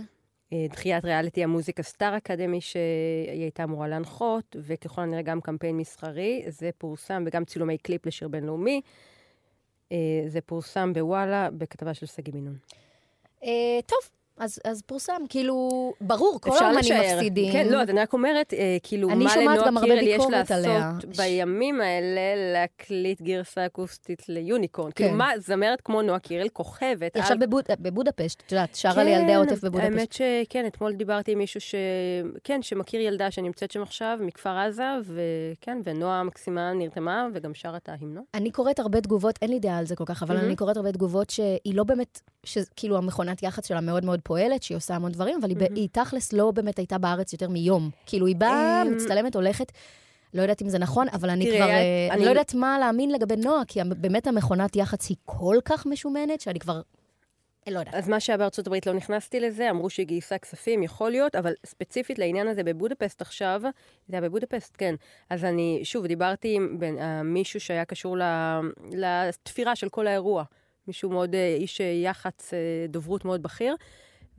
אה, 0.54 0.66
דחיית 0.70 1.06
ריאליטי 1.06 1.44
המוזיקה 1.44 1.84
סטאר 1.84 2.18
אקדמי 2.18 2.62
שהיא 2.62 3.42
הייתה 3.42 3.64
אמורה 3.64 3.88
להנחות, 3.88 4.56
וככל 4.60 5.02
הנראה 5.02 5.22
גם 5.22 5.42
קמפיין 5.42 5.78
מסחרי. 5.78 6.44
זה 6.48 6.70
פורסם, 6.78 7.24
וגם 7.28 7.46
צילומי 7.46 7.78
קליפ 7.78 8.06
לשיר 8.06 8.28
בינלאומי. 8.28 8.82
אה, 9.92 9.98
זה 10.28 10.42
פורסם 10.42 10.94
בוואלה, 10.94 11.50
בכתבה 11.58 11.94
של 11.94 12.06
שגיא 12.06 12.34
בן 12.34 12.44
נון. 12.44 12.58
אה, 13.44 13.80
טוב, 13.86 14.00
אז, 14.38 14.60
אז 14.66 14.82
פורסם, 14.86 15.22
כאילו, 15.30 15.70
ברור, 16.02 16.40
כל 16.42 16.58
האומנים. 16.58 16.94
מפסידים. 17.16 17.52
כן, 17.54 17.68
לא, 17.70 17.82
אז 17.82 17.90
אני 17.90 18.00
רק 18.00 18.14
אומרת, 18.14 18.54
אה, 18.54 18.78
כאילו, 18.84 19.10
מה 19.10 19.36
לנועה 19.38 19.82
קירל 19.86 19.98
יש 19.98 20.18
ביקורת 20.22 20.52
עליה. 20.52 20.92
לעשות 20.96 21.18
בימים 21.18 21.82
האלה 21.82 22.22
להקליט 22.54 23.22
גרסה 23.22 23.66
אקוסטית 23.66 24.30
ליוניקורן. 24.30 24.90
כן. 24.96 25.04
כאילו, 25.04 25.18
מה, 25.18 25.30
זמרת 25.38 25.82
כמו 25.82 26.02
נועה 26.02 26.20
קירל, 26.20 26.48
כוכבת. 26.50 27.16
היא 27.16 27.22
עכשיו 27.22 27.38
על- 27.42 27.48
בבוד, 27.48 27.64
בבודפשט, 27.80 28.44
את 28.46 28.52
יודעת, 28.52 28.76
שרה 28.76 29.04
לילדי 29.04 29.34
העוטף 29.34 29.62
כן, 29.62 29.68
בבודפשט. 29.68 29.92
האמת 29.94 30.14
שכן, 30.14 30.66
אתמול 30.68 30.94
דיברתי 30.94 31.32
עם 31.32 31.38
מישהו 31.38 31.62
ש... 31.62 31.76
כן, 32.44 32.62
שמכיר 32.62 33.02
ילדה 33.02 33.32
שנמצאת 33.32 33.72
שם 33.72 33.82
עכשיו, 33.82 34.18
מכפר 34.22 34.58
עזה, 34.58 34.84
וכן, 35.06 35.78
ונועה 35.84 36.24
מקסימה 36.24 36.74
נרתמה, 36.74 37.28
וגם 37.34 37.54
שרה 37.54 37.78
את 37.78 37.90
ההמנון. 37.90 38.24
אני 38.34 38.52
קוראת 38.52 38.80
הרבה 38.80 39.02
תגובות, 39.02 39.40
אין 39.42 39.50
לי 39.50 39.60
דעה 39.60 39.78
על 39.78 39.86
זה 39.86 39.96
כל 39.96 40.06
כך, 40.08 40.24
אבל 40.24 40.36
מהמם. 40.36 40.48
אני 40.48 40.56
קוראת 40.56 40.78
הרבה 40.78 40.92
תגובות 40.92 41.30
שהיא 41.30 41.76
לא 41.76 41.84
באמת, 41.84 42.22
שכאילו 42.44 42.98
המכונת 42.98 43.44
יח"צ 43.44 43.68
שלה 43.68 43.82
מאוד 43.82 44.06
מאוד 44.06 44.20
פועלת, 44.28 44.64
שהיא 44.64 44.76
עושה 44.78 44.96
המון 44.96 45.12
דברים, 45.12 45.40
אבל 45.42 45.54
ב- 45.54 45.74
היא 45.76 45.90
תכלס 45.92 46.34
לא 46.34 46.52
באמת 46.52 46.78
הייתה 46.78 46.98
בארץ 46.98 47.34
יותר 47.34 47.50
מיום. 47.50 47.90
כאילו, 48.06 48.26
היא 48.28 48.36
באה, 48.36 48.82
אמ, 48.82 48.94
מצטלמת, 48.96 49.36
הולכת. 49.36 49.72
לא 50.34 50.42
יודעת 50.42 50.62
אם 50.62 50.70
זה 50.70 50.80
נכון, 50.80 51.08
אבל 51.14 51.30
אני 51.30 51.46
תראי, 51.46 51.58
כבר... 51.58 51.66
היה- 51.66 51.78
אה, 51.78 52.08
אני 52.10 52.16
אני- 52.18 52.26
לא 52.26 52.30
יודעת 52.30 52.54
מה 52.54 52.80
להאמין 52.80 53.12
לגבי 53.12 53.36
נועה, 53.36 53.66
כי 53.68 53.80
באמת 53.84 54.28
המכונת 54.28 54.76
יח"צ 54.76 55.08
היא 55.10 55.18
כל 55.26 55.58
כך 55.66 55.86
משומנת, 55.86 56.42
שאני 56.42 56.60
כבר... 56.60 56.82
אה, 57.68 57.74
לא 57.74 57.80
יודעת. 57.80 57.96
אז 57.96 58.10
מה 58.10 58.20
שהיה 58.20 58.38
בארצות 58.38 58.68
הברית 58.68 58.88
לא 58.88 58.94
נכנסתי 58.94 59.40
לזה, 59.40 59.70
אמרו 59.70 59.90
שהיא 59.90 60.06
גייסה 60.08 60.38
כספים, 60.38 60.84
יכול 60.84 61.12
להיות, 61.12 61.36
אבל 61.36 61.54
ספציפית 61.66 62.20
לעניין 62.20 62.48
הזה 62.48 62.64
בבודפסט 62.64 63.22
עכשיו, 63.22 63.62
זה 64.08 64.16
היה 64.18 64.22
בבודפסט, 64.22 64.76
כן. 64.78 64.96
אז 65.30 65.44
אני, 65.44 65.80
שוב, 65.84 66.06
דיברתי 66.08 66.56
עם 66.56 66.80
בן, 66.80 66.98
uh, 66.98 67.02
מישהו 67.24 67.60
שהיה 67.60 67.86
קשור 67.86 68.18
ל, 68.18 68.22
לתפירה 68.94 69.76
של 69.76 69.90
כל 69.90 70.08
האירוע. 70.08 70.44
מישהו 70.88 71.10
מאוד, 71.10 71.30
uh, 71.34 71.38
איש 71.60 71.82
אה, 71.82 71.86
יח"צ, 71.86 72.50
uh, 72.54 72.56
דוברות 72.92 73.26
מאוד 73.26 73.44
בכיר. 73.44 73.76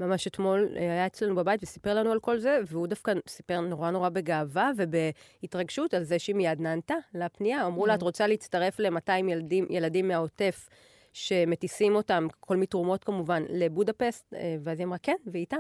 ממש 0.01 0.27
אתמול 0.27 0.69
uh, 0.75 0.79
היה 0.79 1.07
אצלנו 1.07 1.35
בבית 1.35 1.63
וסיפר 1.63 1.95
לנו 1.95 2.13
על 2.13 2.21
כל 2.21 2.39
זה, 2.39 2.59
והוא 2.67 2.87
דווקא 2.87 3.13
סיפר 3.29 3.61
נורא 3.61 3.91
נורא 3.91 4.09
בגאווה 4.09 4.71
ובהתרגשות 4.77 5.95
על 5.95 6.05
זה 6.05 6.19
שהיא 6.19 6.37
מיד 6.37 6.61
נענתה 6.61 6.95
לפנייה. 7.15 7.67
אמרו 7.67 7.87
לה, 7.87 7.95
את 7.95 8.03
רוצה 8.03 8.27
להצטרף 8.27 8.81
ל-200 8.81 9.31
ילדים, 9.31 9.67
ילדים 9.71 10.09
מהעוטף 10.09 10.69
שמטיסים 11.13 11.95
אותם, 11.95 12.27
כל 12.41 12.57
מתרומות 12.57 13.05
כמובן, 13.05 13.43
לבודפסט, 13.49 14.35
אה, 14.35 14.57
ואז 14.63 14.79
היא 14.79 14.87
אמרה, 14.87 14.99
כן, 14.99 15.17
ואיתם. 15.27 15.57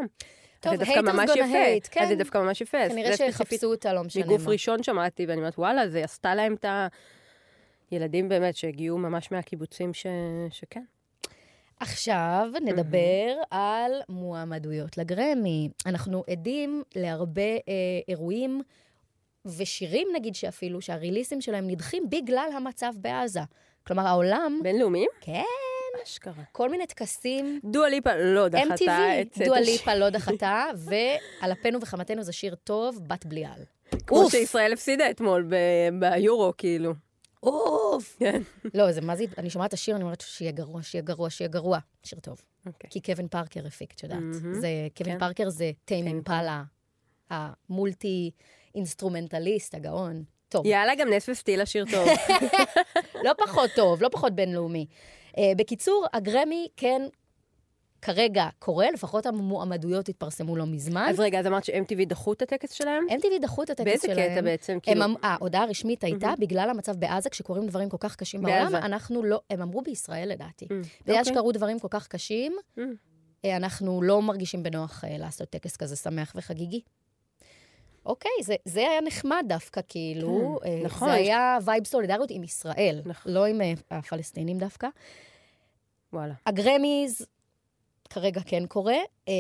טוב, 0.61 0.73
אז 0.73 0.79
זה 0.79 0.85
דווקא 0.85 1.01
ממש 1.01 1.31
יפה. 1.31 1.45
hate, 1.45 1.89
כן. 1.91 2.03
אז 2.03 2.09
זה 2.09 2.15
דווקא 2.15 2.39
ממש 2.39 2.61
יפה. 2.61 2.89
כנראה 2.89 3.17
שיחפשו 3.17 3.67
אותה, 3.67 3.93
לא 3.93 4.05
משנה 4.05 4.25
מגוף. 4.25 4.47
ראשון 4.47 4.83
שמעתי, 4.83 5.27
ואני 5.27 5.39
אומרת, 5.39 5.59
וואלה, 5.59 5.89
זה 5.89 6.05
עשתה 6.05 6.35
להם 6.35 6.55
את 6.55 6.65
הילדים 7.91 8.29
באמת 8.29 8.57
שהגיעו 8.57 8.99
ממש 8.99 9.33
מהקיבוצים 9.33 9.95
ש... 9.95 10.07
שכן. 10.51 10.85
עכשיו 11.81 12.49
נדבר 12.63 13.35
על 13.51 13.93
מועמדויות 14.09 14.99
לגרמי. 14.99 15.69
אנחנו 15.87 16.25
עדים 16.31 16.83
להרבה 16.95 17.43
אה, 17.43 17.73
אירועים 18.09 18.63
ושירים, 19.45 20.09
נגיד, 20.15 20.35
שאפילו, 20.35 20.81
שהריליסים 20.81 21.41
שלהם 21.41 21.71
נדחים 21.71 22.11
בגלל 22.11 22.49
המצב 22.57 22.93
בעזה. 22.97 23.41
כלומר, 23.87 24.07
העולם... 24.07 24.61
בינלאומיים? 24.63 25.09
כן, 25.21 25.43
אשכרה. 26.05 26.43
כל 26.53 26.71
מיני 26.71 26.87
טקסים. 26.87 27.61
דואה 27.65 27.89
ליפה 27.89 28.17
לא 28.17 28.49
דחתה 28.49 28.75
את 29.21 29.27
MTV, 29.27 29.35
סט 29.35 29.43
דואה 29.47 29.59
השיר. 29.59 29.73
ליפה 29.73 29.95
לא 29.95 30.11
דחתה, 30.11 30.65
ועל 30.77 31.53
אפנו 31.53 31.81
וחמתנו 31.81 32.23
זה 32.23 32.33
שיר 32.33 32.55
טוב, 32.55 33.01
בת 33.07 33.27
בליעל. 33.27 33.61
כמו. 34.07 34.31
שישראל 34.31 34.73
הפסידה 34.73 35.11
אתמול 35.11 35.51
ביורו, 35.99 36.53
כאילו. 36.59 36.95
אוף! 37.47 38.17
כן. 38.19 38.43
לא, 38.75 38.93
זה 38.93 39.01
מה 39.01 39.17
זה, 39.17 39.25
אני 39.39 39.51
שומעת 39.51 39.69
את 39.69 39.75
השיר, 39.75 39.97
אני 39.97 40.05
אומרת 40.05 40.21
שיהיה 40.21 40.53
גרוע, 40.53 40.83
שיהיה 40.83 41.03
גרוע, 41.03 41.31
שיהיה 41.31 41.49
גרוע. 41.49 41.79
שיר 42.03 42.19
טוב. 42.21 42.41
אוקיי. 42.67 42.91
כי 42.91 43.01
קווין 43.01 43.29
פארקר 43.29 43.67
הפיק, 43.67 43.93
את 43.95 44.03
יודעת. 44.03 44.19
מהמם. 44.19 44.55
זה, 44.61 44.69
קווין 44.97 45.13
כן. 45.13 45.19
פארקר 45.19 45.49
זה 45.49 45.71
Tame 45.85 46.07
Impala, 46.07 46.63
ה 47.31 48.31
multi-instrumentalist, 48.75 49.75
הגאון. 49.75 50.25
טוב, 50.49 50.67
יאללה, 50.67 50.95
גם 50.95 51.09
נס 51.13 51.29
וסטיל 51.29 51.61
השיר 51.61 51.85
טוב. 51.91 52.09
לא 53.25 53.33
פחות 53.39 53.71
טוב, 53.77 54.03
לא 54.03 54.09
פחות 54.09 54.33
בינלאומי. 54.33 54.87
Uh, 55.31 55.39
בקיצור, 55.57 56.07
הגרמי 56.13 56.69
כן 56.77 57.03
כרגע 58.07 58.49
קורה, 58.59 58.91
לפחות 58.91 59.27
המועמדויות 59.27 60.09
התפרסמו 60.09 60.57
לא 60.57 60.67
מזמן. 60.67 61.07
אז 61.11 61.21
רגע, 61.21 61.41
אז 61.41 61.47
אמרת 61.47 61.65
ש-MTV 61.65 62.05
דחו 62.07 62.33
את 62.33 62.43
הטקס 62.43 62.73
שלהם? 62.73 63.07
MTV 63.11 63.43
דחו 63.43 63.63
את 63.63 63.71
הטקס 63.71 63.85
באיזה 63.85 64.07
שלהם. 64.07 64.33
קטע 64.33 64.41
בעצם? 64.41 64.73
הם 64.73 64.81
כאילו, 64.81 65.05
אמ- 65.05 65.15
ההודעה 65.23 65.63
הרשמית 65.63 66.05
הייתה, 66.05 66.33
בגלל 66.39 66.71
המצב 66.71 66.97
בעזה, 66.97 67.31
כשקורים 67.31 67.67
דברים 67.67 67.89
כל 67.89 67.97
כך 68.01 68.17
קשים 68.17 68.43
בעולם, 68.43 68.65
בעזה. 68.65 68.79
אנחנו 68.79 69.23
לא, 69.23 69.41
הם 69.51 69.63
אמרו 69.63 69.83
בישראל 69.83 70.29
לדעתי. 70.29 70.65
Mm, 70.65 70.69
בגלל 71.05 71.19
אוקיי. 71.19 71.35
שקרו 71.35 71.53
דברים 71.53 71.79
כל 71.79 71.89
כך 71.91 72.09
קשים, 72.09 72.57
Mm. 72.77 72.81
אה, 73.45 73.57
אנחנו 73.57 74.03
לא 74.03 74.23
מרגישים 74.23 74.63
בנוח 74.63 75.05
אה, 75.05 75.19
לעשות 75.19 75.49
טקס 75.51 75.77
כזה 75.77 75.97
שמח 75.97 76.33
וחגיגי. 76.37 76.81
אוקיי, 78.07 78.31
זה, 78.43 78.55
זה 78.65 78.81
היה 78.81 79.01
נחמד 79.01 79.45
דווקא, 79.49 79.81
כאילו. 79.89 80.59
כן, 80.63 80.69
אה, 80.69 80.81
נכון, 80.85 81.09
זה 81.09 81.15
היה 81.15 81.59
vibe 81.65 81.85
סולידריות 81.87 82.31
עם 82.31 82.43
ישראל, 82.45 83.01
נכון. 83.07 83.33
לא 83.33 83.45
עם 83.47 83.61
אה, 83.61 83.73
הפלסטינים 83.91 84.59
דווקא. 84.59 84.89
וואלה. 86.13 86.35
הגרמיז 86.47 87.27
כרגע 88.07 88.41
כן 88.47 88.67
קורה, 88.67 88.97
אה, 89.29 89.33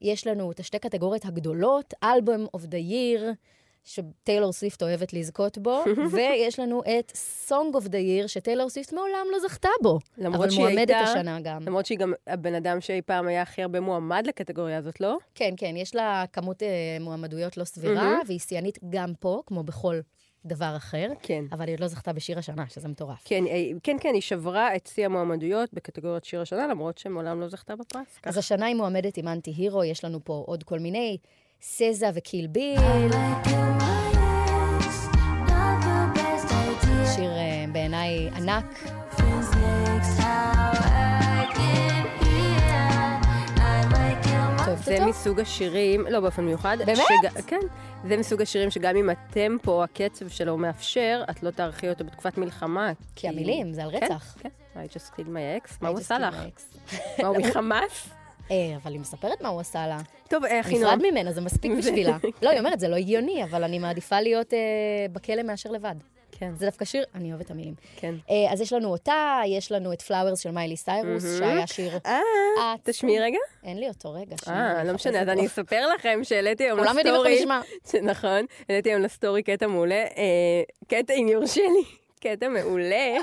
ויש 0.00 0.26
לנו 0.26 0.52
את 0.52 0.60
השתי 0.60 0.78
קטגוריות 0.78 1.24
הגדולות, 1.24 1.94
album 2.04 2.46
of 2.54 2.64
the 2.64 2.76
year, 2.78 3.30
שטיילור 3.84 4.52
סוויפט 4.52 4.82
אוהבת 4.82 5.12
לזכות 5.12 5.58
בו, 5.58 5.84
ויש 6.12 6.58
לנו 6.60 6.82
את 6.82 7.12
song 7.16 7.74
of 7.74 7.86
the 7.86 7.98
year, 7.98 8.26
שטיילור 8.26 8.68
סוויפט 8.70 8.92
מעולם 8.92 9.26
לא 9.32 9.38
זכתה 9.38 9.68
בו. 9.82 9.98
למרות 10.18 10.40
אבל 10.40 10.50
שהיא 10.50 10.60
מועמדת 10.60 10.78
הייתה- 10.90 10.98
השנה 11.10 11.40
גם. 11.40 11.62
למרות 11.66 11.86
שהיא 11.86 11.98
גם 11.98 12.12
הבן 12.26 12.54
אדם 12.54 12.80
שאי 12.80 13.02
פעם 13.02 13.28
היה 13.28 13.42
הכי 13.42 13.62
הרבה 13.62 13.80
מועמד 13.80 14.24
לקטגוריה 14.26 14.78
הזאת, 14.78 15.00
לא? 15.00 15.16
כן, 15.34 15.54
כן, 15.56 15.74
יש 15.76 15.94
לה 15.94 16.24
כמות 16.32 16.62
אה, 16.62 16.68
מועמדויות 17.00 17.56
לא 17.56 17.64
סבירה. 17.64 18.18
והיא 18.26 18.38
שיאנית 18.38 18.78
גם 18.90 19.12
פה, 19.20 19.42
כמו 19.46 19.62
בכל 19.62 20.00
דבר 20.44 20.76
אחר, 20.76 21.08
כן. 21.22 21.44
אבל 21.52 21.66
היא 21.66 21.74
עוד 21.74 21.80
לא 21.80 21.86
זכתה 21.86 22.12
בשיר 22.12 22.38
השנה, 22.38 22.64
שזה 22.68 22.88
מטורף. 22.88 23.22
כן, 23.24 23.46
אה, 23.46 23.70
כן, 23.82 23.96
כן, 24.00 24.14
היא 24.14 24.22
שברה 24.22 24.76
את 24.76 24.86
שיא 24.86 25.06
המועמדויות 25.06 25.72
בקטגוריית 25.72 26.24
שיר 26.24 26.40
השנה, 26.40 26.66
למרות 26.66 26.98
שמעולם 26.98 27.40
לא 27.40 27.48
זכתה 27.48 27.76
בפרס. 27.76 28.18
אז 28.24 28.36
השנה 28.36 28.66
היא 28.66 28.76
מועמדת 28.76 29.16
עם 29.16 29.28
אנטי 29.28 29.50
הירו, 29.50 29.84
יש 29.84 30.04
לנו 30.04 30.24
פה 30.24 30.44
עוד 30.46 30.62
כל 30.62 30.78
מיני, 30.78 31.18
סזה 31.62 32.06
וקיל 32.14 32.46
ביל, 32.46 32.80
שיר 37.16 37.30
אה, 37.30 37.64
בעיניי 37.72 38.28
ענק. 38.36 39.00
זה 44.96 45.04
אותו? 45.04 45.10
מסוג 45.10 45.40
השירים, 45.40 46.06
לא 46.06 46.20
באופן 46.20 46.44
מיוחד. 46.44 46.76
באמת? 46.86 46.98
שג- 46.98 47.40
כן. 47.46 47.58
זה 48.08 48.16
מסוג 48.16 48.42
השירים 48.42 48.70
שגם 48.70 48.96
אם 48.96 49.10
הטמפו, 49.10 49.82
הקצב 49.84 50.28
שלו 50.28 50.56
מאפשר, 50.58 51.22
את 51.30 51.42
לא 51.42 51.50
תערכי 51.50 51.88
אותו 51.88 52.04
בתקופת 52.04 52.38
מלחמה. 52.38 52.92
כי 53.16 53.28
המילים, 53.28 53.72
זה 53.72 53.84
על 53.84 53.90
כן, 53.90 54.04
רצח. 54.04 54.36
כן. 54.40 54.48
I 54.74 54.92
just 54.96 55.16
killed 55.16 55.28
my 55.28 55.66
ex, 55.66 55.72
מה 55.80 55.88
הוא 55.88 55.98
עשה 55.98 56.18
לך? 56.18 56.34
מה, 57.22 57.28
הוא 57.28 57.36
מחמאס? 57.38 58.08
אה, 58.50 58.56
אבל 58.82 58.92
היא 58.92 59.00
מספרת 59.00 59.40
מה 59.42 59.48
הוא 59.48 59.60
עשה 59.60 59.86
לה. 59.86 59.98
טוב, 60.28 60.44
אה, 60.44 60.60
אחינועם. 60.60 60.98
נפרד 60.98 61.10
ממנה, 61.12 61.32
זה 61.32 61.40
מספיק 61.40 61.72
בשבילה. 61.78 62.16
לא, 62.42 62.50
היא 62.50 62.58
אומרת, 62.58 62.80
זה 62.80 62.88
לא 62.88 62.96
הגיוני, 62.96 63.44
אבל 63.44 63.64
אני 63.64 63.78
מעדיפה 63.78 64.20
להיות 64.20 64.54
אה, 64.54 64.58
בכלא 65.12 65.42
מאשר 65.42 65.70
לבד. 65.70 65.94
כן, 66.40 66.52
זה 66.56 66.66
דווקא 66.66 66.84
שיר, 66.84 67.04
אני 67.14 67.30
אוהבת 67.32 67.46
את 67.46 67.50
המילים. 67.50 67.74
כן. 67.96 68.14
אה, 68.30 68.52
אז 68.52 68.60
יש 68.60 68.72
לנו 68.72 68.88
אותה, 68.88 69.40
יש 69.46 69.72
לנו 69.72 69.92
את 69.92 70.02
פלאוורס 70.02 70.40
של 70.40 70.50
מיילי 70.50 70.76
סיירוס, 70.76 71.38
שהיה 71.38 71.66
שיר... 71.66 71.98
אה, 72.06 72.20
את- 72.74 72.88
תשמיעי 72.88 73.20
רגע. 73.20 73.38
אין 73.64 73.78
לי 73.80 73.88
אותו, 73.88 74.12
רגע. 74.12 74.36
אה, 74.48 74.84
לא 74.84 74.92
משנה, 74.92 75.20
אז. 75.20 75.28
אני 75.28 75.46
אספר 75.46 75.86
לכם 75.94 76.20
שהעליתי 76.22 76.64
היום 76.64 76.78
כולם 76.78 76.98
יודעים 76.98 77.14
איך 77.14 77.24
הוא 77.24 77.30
לסטורי. 77.30 77.60
נשמע. 77.84 78.10
נכון, 78.12 78.44
העליתי 78.68 78.90
היום 78.90 79.02
לסטורי 79.02 79.42
קטע 79.42 79.66
מעולה. 79.66 79.94
אה, 80.16 80.62
קטע, 80.88 81.12
אם 81.14 81.28
יורשה 81.28 81.60
לי, 81.62 81.84
קטע 82.30 82.48
מעולה. 82.48 83.16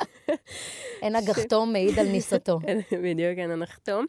אין 1.02 1.16
הגחתום 1.16 1.74
מעיד 1.74 2.00
על 2.00 2.08
ניסתו. 2.08 2.60
בדיוק, 3.04 3.38
אין 3.40 3.52
הנחתום. 3.52 4.06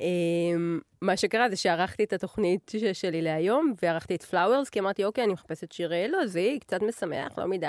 אמ, 0.00 0.80
מה 1.02 1.16
שקרה 1.16 1.48
זה 1.50 1.56
שערכתי 1.56 2.04
את 2.04 2.12
התוכנית 2.12 2.72
שלי 2.92 3.22
להיום, 3.22 3.72
וערכתי 3.82 4.14
את 4.14 4.22
פלאוורס, 4.22 4.68
כי 4.68 4.80
אמרתי, 4.80 5.04
אוקיי, 5.04 5.24
אני 5.24 5.32
מחפשת 5.32 5.72
שיר 5.72 5.92
לועזי, 6.08 6.58
קצת 6.60 6.82
משמח, 6.82 7.38
לא 7.38 7.46
מדי. 7.46 7.66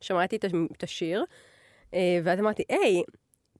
שמעתי 0.00 0.36
את 0.36 0.44
הש- 0.44 0.52
את 0.76 0.82
השיר, 0.82 1.24
אה, 1.94 2.00
ואז 2.24 2.40
אמרתי, 2.40 2.62
היי, 2.68 3.02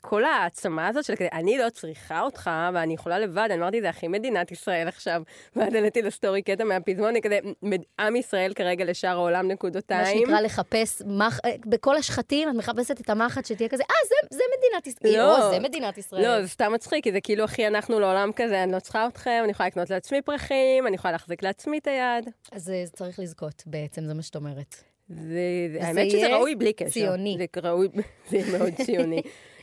כל 0.01 0.25
העצמה 0.25 0.89
הזאת 0.89 1.05
של 1.05 1.17
כזה, 1.17 1.29
אני 1.33 1.59
לא 1.59 1.71
צריכה 1.71 2.21
אותך, 2.21 2.51
ואני 2.75 2.95
יכולה 2.95 3.19
לבד, 3.19 3.49
אני 3.51 3.61
אמרתי, 3.61 3.81
זה 3.81 3.89
הכי 3.89 4.09
מדינת 4.09 4.53
ישראל 4.53 4.89
עכשיו. 4.89 5.23
ואז 5.57 5.75
העליתי 5.75 6.03
לסטורי 6.03 6.43
קטע 6.43 6.65
מהפזמון, 6.65 7.09
אני 7.09 7.23
כזה, 7.23 7.39
"מד- 7.63 7.83
עם 8.01 8.17
ישראל 8.17 8.55
כרגע 8.55 8.85
לשאר 8.85 9.11
העולם 9.11 9.47
מה 9.49 9.55
נקודותיים. 9.55 10.19
שנקרא 10.27 10.41
לחפש, 10.41 11.03
מח... 11.07 11.41
אה, 11.45 11.51
בכל 11.67 11.97
השחטים 11.97 12.49
את 12.51 12.55
מחפשת 12.55 13.01
את 13.01 13.11
המחט 13.11 13.47
שתהיה 13.47 13.69
כזה, 13.69 13.83
אה, 13.91 13.97
זה, 14.09 14.37
זה 14.37 14.43
מדינת 14.59 14.87
ישראל. 14.87 15.17
לא. 15.23 15.51
זה 15.51 15.59
מדינת 15.61 15.99
ישראל. 15.99 16.23
לא, 16.23 16.43
זה 16.43 16.49
סתם 16.49 16.73
מצחיק, 16.73 17.05
כי 17.05 17.13
זה 17.13 17.21
כאילו 17.21 17.45
הכי 17.45 17.67
אנחנו 17.67 18.01
לעולם 18.01 18.31
כזה, 18.37 18.63
אני 18.63 18.73
לא 18.73 18.81
צריכה 18.81 19.07
אתכם, 19.07 19.41
אני 19.45 19.51
יכולה 19.51 19.67
לקנות 19.67 19.91
לעצמי 19.91 20.23
פרחים, 20.23 20.87
אני 20.87 20.95
יכולה 20.95 21.13
להחזיק 21.13 21.43
לעצמי 21.43 21.79
את 21.79 21.87
היד. 21.87 22.29
אז 22.53 22.71
אה, 22.71 22.85
צריך 22.93 23.19
לזכות 23.19 23.63
בעצם, 23.67 24.05
זה 24.05 24.15
מה 24.15 24.23
שאת 24.23 24.37
אומרת. 24.37 24.77
זה, 25.09 25.17
זה, 25.17 25.79
וזה 25.79 25.87
האמת 25.87 26.11
שזה 26.11 26.37
ראוי 26.37 26.55
בלי 26.55 26.73
קשר. 26.73 26.91
ציוני. 26.91 27.37
זה 27.39 27.69
ראוי, 27.69 27.89
זה 28.31 28.59
מאוד 28.59 28.73
ציוני. 28.85 29.23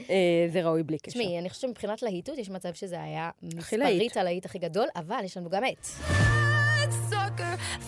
אה, 0.09 0.47
זה 0.53 0.63
ראוי 0.63 0.83
בלי 0.83 0.97
קשר. 0.99 1.11
תשמעי, 1.11 1.39
אני 1.39 1.49
חושבת 1.49 1.61
שמבחינת 1.61 2.03
להיטות, 2.03 2.37
יש 2.37 2.49
מצב 2.49 2.73
שזה 2.73 3.01
היה. 3.01 3.29
מספרית 3.43 4.17
הלהיט 4.17 4.45
הכי 4.45 4.59
גדול, 4.59 4.87
אבל 4.95 5.19
יש 5.23 5.37
לנו 5.37 5.49
גם 5.49 5.63
את. 5.65 5.87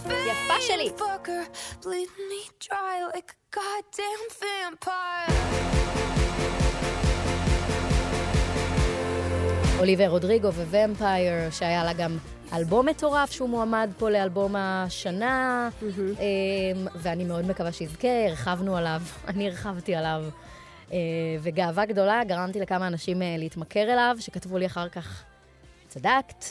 יפה 0.06 0.62
שלי. 0.62 0.90
אוליבר 9.80 10.08
רודריגו 10.08 10.48
וומפייר, 10.48 11.50
שהיה 11.52 11.84
לה 11.84 11.94
גם 11.94 12.18
אלבום 12.54 12.86
מטורף 12.86 13.32
שהוא 13.32 13.50
מועמד 13.50 13.90
פה 13.98 14.10
לאלבום 14.10 14.56
השנה, 14.58 15.70
אמ, 15.82 16.88
ואני 16.96 17.24
מאוד 17.24 17.46
מקווה 17.46 17.72
שיזכה, 17.72 18.28
הרחבנו 18.28 18.78
עליו, 18.78 19.02
אני 19.28 19.48
הרחבתי 19.48 19.96
עליו. 19.96 20.24
אה, 20.92 20.98
וגאווה 21.42 21.86
גדולה, 21.86 22.24
גרמתי 22.24 22.60
לכמה 22.60 22.88
אנשים 22.88 23.22
אה, 23.22 23.36
להתמכר 23.38 23.94
אליו, 23.94 24.18
שכתבו 24.20 24.58
לי 24.58 24.66
אחר 24.66 24.90
כך, 24.90 25.24
צדקת, 25.88 26.46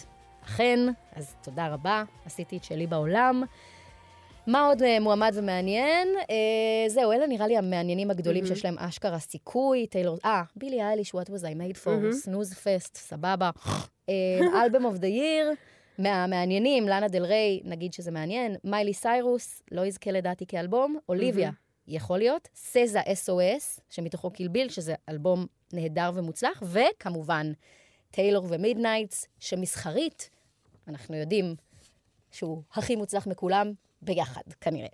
אכן, 0.45 0.78
אז 1.16 1.34
תודה 1.42 1.68
רבה, 1.68 2.03
עשיתי 2.26 2.57
את 2.57 2.64
שלי 2.64 2.86
בעולם. 2.86 3.42
מה 4.47 4.66
עוד 4.66 4.82
אה, 4.82 5.01
מועמד 5.01 5.32
ומעניין? 5.34 6.09
אה, 6.30 6.88
זהו, 6.88 7.12
אלה 7.12 7.26
נראה 7.26 7.47
לי 7.47 7.57
המעניינים 7.57 8.11
הגדולים 8.11 8.47
שיש 8.47 8.64
להם 8.64 8.78
אשכרה 8.78 9.18
סיכוי. 9.18 9.86
טיילור, 9.86 10.18
אה, 10.24 10.42
בילי 10.57 10.82
אייליש, 10.82 11.14
What 11.14 11.28
was 11.28 11.42
I 11.42 11.74
made 11.74 11.84
for, 11.84 12.12
snooze 12.12 12.55
fest, 12.55 12.97
סבבה. 12.97 13.51
album 14.64 14.85
of 14.85 14.97
the 14.97 15.07
year, 15.07 15.53
מהמעניינים, 15.99 16.88
לאנה 16.88 17.09
דל 17.09 17.24
ריי, 17.24 17.61
נגיד 17.64 17.92
שזה 17.92 18.11
מעניין. 18.11 18.57
מיילי 18.64 18.95
סיירוס, 18.95 19.62
לא 19.72 19.86
יזכה 19.86 20.11
לדעתי 20.11 20.47
כאלבום. 20.47 20.99
אוליביה, 21.09 21.51
יכול 21.88 22.18
להיות. 22.18 22.49
סזה 22.55 23.01
SOS, 23.01 23.80
שמתוכו 23.90 24.30
Kill 24.30 24.47
Bill, 24.47 24.68
שזה 24.68 24.95
אלבום 25.09 25.47
נהדר 25.72 26.11
ומוצלח. 26.14 26.62
וכמובן, 26.66 27.53
טיילור 28.11 28.47
ו 28.51 28.57
Midnights, 28.57 29.26
שמסחרית, 29.38 30.30
אנחנו 30.88 31.16
יודעים 31.16 31.55
שהוא 32.30 32.62
הכי 32.72 32.97
מוצלח 32.97 33.26
מכולם, 33.26 33.72
ביחד, 34.03 34.42
כנראה. 34.61 34.88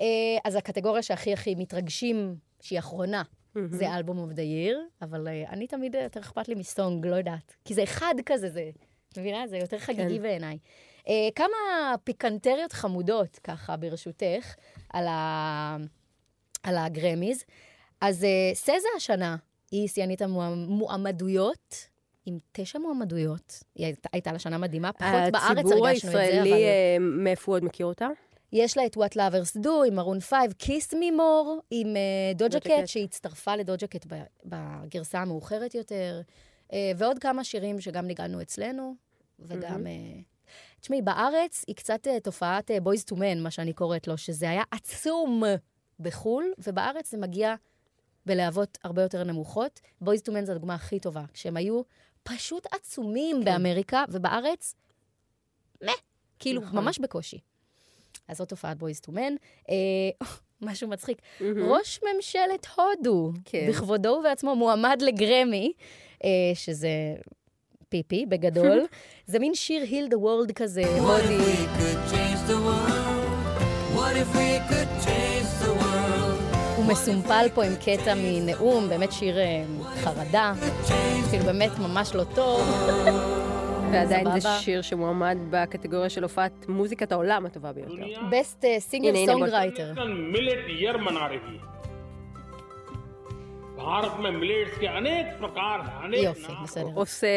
אה, 0.00 0.06
אז 0.44 0.54
הקטגוריה 0.54 1.02
שהכי 1.02 1.32
הכי 1.32 1.54
מתרגשים, 1.54 2.36
שהיא 2.60 2.78
אחרונה, 2.78 3.22
זה 3.70 3.94
album 3.94 4.18
of 4.18 4.30
the 4.30 4.42
year, 4.42 4.80
אבל 5.02 5.28
אה, 5.28 5.44
אני 5.48 5.66
תמיד 5.66 5.96
אה, 5.96 6.02
יותר 6.02 6.20
אכפת 6.20 6.48
לי 6.48 6.54
מ 6.54 6.63
song, 6.63 7.06
לא 7.06 7.16
יודעת. 7.16 7.54
כי 7.64 7.74
זה 7.74 7.82
אחד 7.82 8.14
כזה, 8.26 8.50
זה, 8.50 8.70
מבינה? 9.18 9.46
זה 9.46 9.56
יותר 9.56 9.78
חגיגי 9.78 10.16
כן. 10.16 10.22
בעיניי. 10.22 10.58
אה, 11.08 11.28
כמה 11.34 11.94
פיקנטריות 12.04 12.72
חמודות, 12.72 13.38
ככה, 13.44 13.76
ברשותך, 13.76 14.54
על, 14.92 15.06
ה... 15.06 15.76
על 16.62 16.76
הגרמיז. 16.76 17.44
אז 18.00 18.24
אה, 18.24 18.54
סזה 18.54 18.88
השנה, 18.96 19.36
היא 19.70 19.88
שיאנית 19.88 20.22
המועמדויות. 20.22 21.94
עם 22.26 22.38
תשע 22.52 22.78
מועמדויות. 22.78 23.62
היא 23.74 23.86
הייתה, 23.86 24.08
הייתה 24.12 24.32
לה 24.32 24.38
שנה 24.38 24.58
מדהימה, 24.58 24.92
פחות 24.92 25.32
בארץ 25.32 25.58
הציבור 25.58 25.88
הרגשנו 25.88 26.10
את 26.10 26.12
זה, 26.12 26.18
אבל... 26.18 26.18
הישראלי, 26.20 26.64
אה, 26.64 26.96
מאיפה 27.00 27.52
הוא 27.52 27.56
עוד 27.56 27.64
מכיר 27.64 27.86
אותה? 27.86 28.08
יש 28.52 28.76
לה 28.76 28.86
את 28.86 28.96
What 28.96 29.16
Lovers 29.16 29.60
Do 29.64 29.68
עם 29.86 29.94
מרון 29.94 30.20
5, 30.20 30.38
Kiss 30.62 30.92
Me 30.92 31.18
More 31.18 31.60
עם 31.70 31.86
דוג'ה 32.34 32.58
Doja 32.58 32.60
Cat. 32.60 32.68
קט, 32.68 32.86
שהצטרפה 32.86 33.56
לדוג'ה 33.56 33.86
קט 33.86 34.06
בגרסה 34.44 35.18
המאוחרת 35.18 35.74
יותר, 35.74 36.20
אה, 36.72 36.92
ועוד 36.96 37.18
כמה 37.18 37.44
שירים 37.44 37.80
שגם 37.80 38.06
ניגענו 38.06 38.42
אצלנו, 38.42 38.94
וגם... 39.44 39.86
אה, 39.86 40.20
תשמעי, 40.80 41.02
בארץ 41.02 41.64
היא 41.66 41.76
קצת 41.76 42.06
אה, 42.06 42.20
תופעת 42.20 42.70
Boyz 42.82 43.04
II 43.04 43.16
Men, 43.16 43.42
מה 43.42 43.50
שאני 43.50 43.72
קוראת 43.72 44.08
לו, 44.08 44.18
שזה 44.18 44.50
היה 44.50 44.62
עצום 44.70 45.42
בחו"ל, 46.00 46.52
ובארץ 46.58 47.10
זה 47.10 47.18
מגיע 47.18 47.54
בלהבות 48.26 48.78
הרבה 48.84 49.02
יותר 49.02 49.24
נמוכות. 49.24 49.80
Boyz 50.00 50.22
II 50.22 50.32
Men 50.32 50.44
זו 50.44 50.52
הדוגמה 50.52 50.74
הכי 50.74 51.00
טובה, 51.00 51.24
כשהם 51.32 51.56
היו 51.56 51.82
פשוט 52.22 52.66
עצומים 52.74 53.36
כן. 53.38 53.44
באמריקה, 53.44 54.04
ובארץ, 54.08 54.74
מה? 55.82 55.92
כאילו, 56.38 56.60
נכון. 56.60 56.78
ממש 56.78 56.98
בקושי. 56.98 57.38
אז 58.28 58.36
זאת 58.36 58.48
תופעת 58.48 58.78
Boyz 58.78 59.00
II 59.00 59.12
Men. 59.12 59.34
משהו 60.64 60.88
מצחיק. 60.88 61.22
ראש 61.40 62.00
ממשלת 62.02 62.66
הודו, 62.76 63.32
כן. 63.44 63.66
בכבודו 63.68 64.08
ובעצמו, 64.08 64.56
מועמד 64.56 65.02
לגרמי, 65.02 65.72
אה, 66.24 66.30
שזה 66.54 66.88
פיפי 67.94 68.26
בגדול. 68.28 68.80
זה 69.26 69.38
מין 69.38 69.54
שיר 69.54 69.82
Heal 69.82 70.08
the 70.08 70.18
World 70.18 70.52
כזה, 70.52 70.82
הודי. 70.98 71.38
הוא 76.76 76.84
מסומפל 76.84 77.46
פה 77.54 77.64
עם 77.64 77.72
קטע 77.84 78.14
מנאום, 78.16 78.88
באמת 78.88 79.12
שיר 79.12 79.38
אה, 79.38 79.64
חרדה, 80.02 80.52
כאילו 81.30 81.44
באמת 81.44 81.70
ממש 81.78 82.14
לא 82.14 82.24
טוב. 82.34 82.60
ועדיין 83.92 84.40
זה. 84.40 84.48
שיר 84.60 84.82
שמועמד 84.82 85.38
בקטגוריה 85.50 86.08
של 86.10 86.22
הופעת 86.22 86.68
מוזיקת 86.68 87.12
העולם 87.12 87.46
הטובה 87.46 87.72
ביותר. 87.72 87.92
best 88.30 88.64
הנה, 88.92 89.08
הנה, 89.08 89.18
בוא- 89.18 89.26
songwriter. 89.26 89.92
भारत 93.77 94.11
में 94.19 94.31
मिलेट्स 94.31 94.77
के 94.79 94.87
अनेक 94.87 95.25
प्रकार 95.41 95.77
हैं 95.87 96.03
अनेक 96.05 96.23
יופי, 96.23 96.53
नाम 96.53 96.63
בסדר. 96.63 96.85
עושה, 96.95 97.27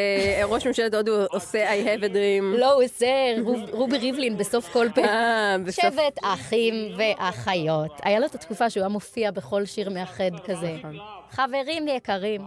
ראש 0.45 0.67
ממשלת 0.67 0.95
הודו 0.95 1.13
עושה 1.31 1.73
I 1.75 1.87
have 1.87 2.03
a 2.03 2.09
dream. 2.09 2.59
לא, 2.59 2.73
הוא 2.73 2.85
עושה 2.85 3.07
רוב- 3.43 3.71
רובי 3.71 3.99
ריבלין 3.99 4.37
בסוף 4.37 4.69
כל 4.73 4.89
פה. 4.95 5.01
אה, 5.05 5.57
בסוף... 5.67 5.85
שבט 5.85 6.19
אחים 6.23 6.75
ואחיות. 6.97 7.91
היה 8.03 8.19
לו 8.21 8.27
את 8.27 8.35
התקופה 8.35 8.71
שהוא 8.71 8.81
היה 8.83 8.89
מופיע 8.89 9.31
בכל 9.31 9.65
שיר 9.65 9.91
מאחד 9.91 10.31
כזה. 10.45 10.77
חברים 11.31 11.89
יקרים, 11.89 12.41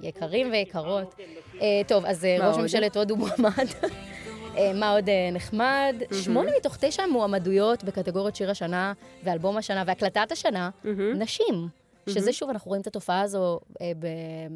יקרים 0.00 0.50
ויקרות. 0.52 1.14
אה, 1.60 1.66
טוב, 1.88 2.04
אז 2.06 2.24
אה, 2.24 2.36
מה 2.38 2.46
ראש 2.48 2.54
עוד? 2.54 2.62
ממשלת 2.62 2.96
הודו 2.96 3.16
מועמד. 3.16 3.66
אה, 4.56 4.72
מה 4.74 4.90
עוד 4.92 5.08
אה, 5.08 5.28
נחמד? 5.32 5.94
שמונה 6.24 6.50
מתוך 6.56 6.76
תשע 6.80 7.06
מועמדויות 7.06 7.84
בקטגוריות 7.84 8.36
שיר 8.36 8.50
השנה 8.50 8.92
ואלבום 9.24 9.56
השנה 9.56 9.82
והקלטת 9.86 10.32
השנה, 10.32 10.70
נשים. 11.14 11.77
שזה 12.13 12.33
שוב, 12.33 12.49
אנחנו 12.49 12.69
רואים 12.69 12.81
את 12.81 12.87
התופעה 12.87 13.21
הזו 13.21 13.59
אה, 13.81 13.91
ב- 13.99 14.07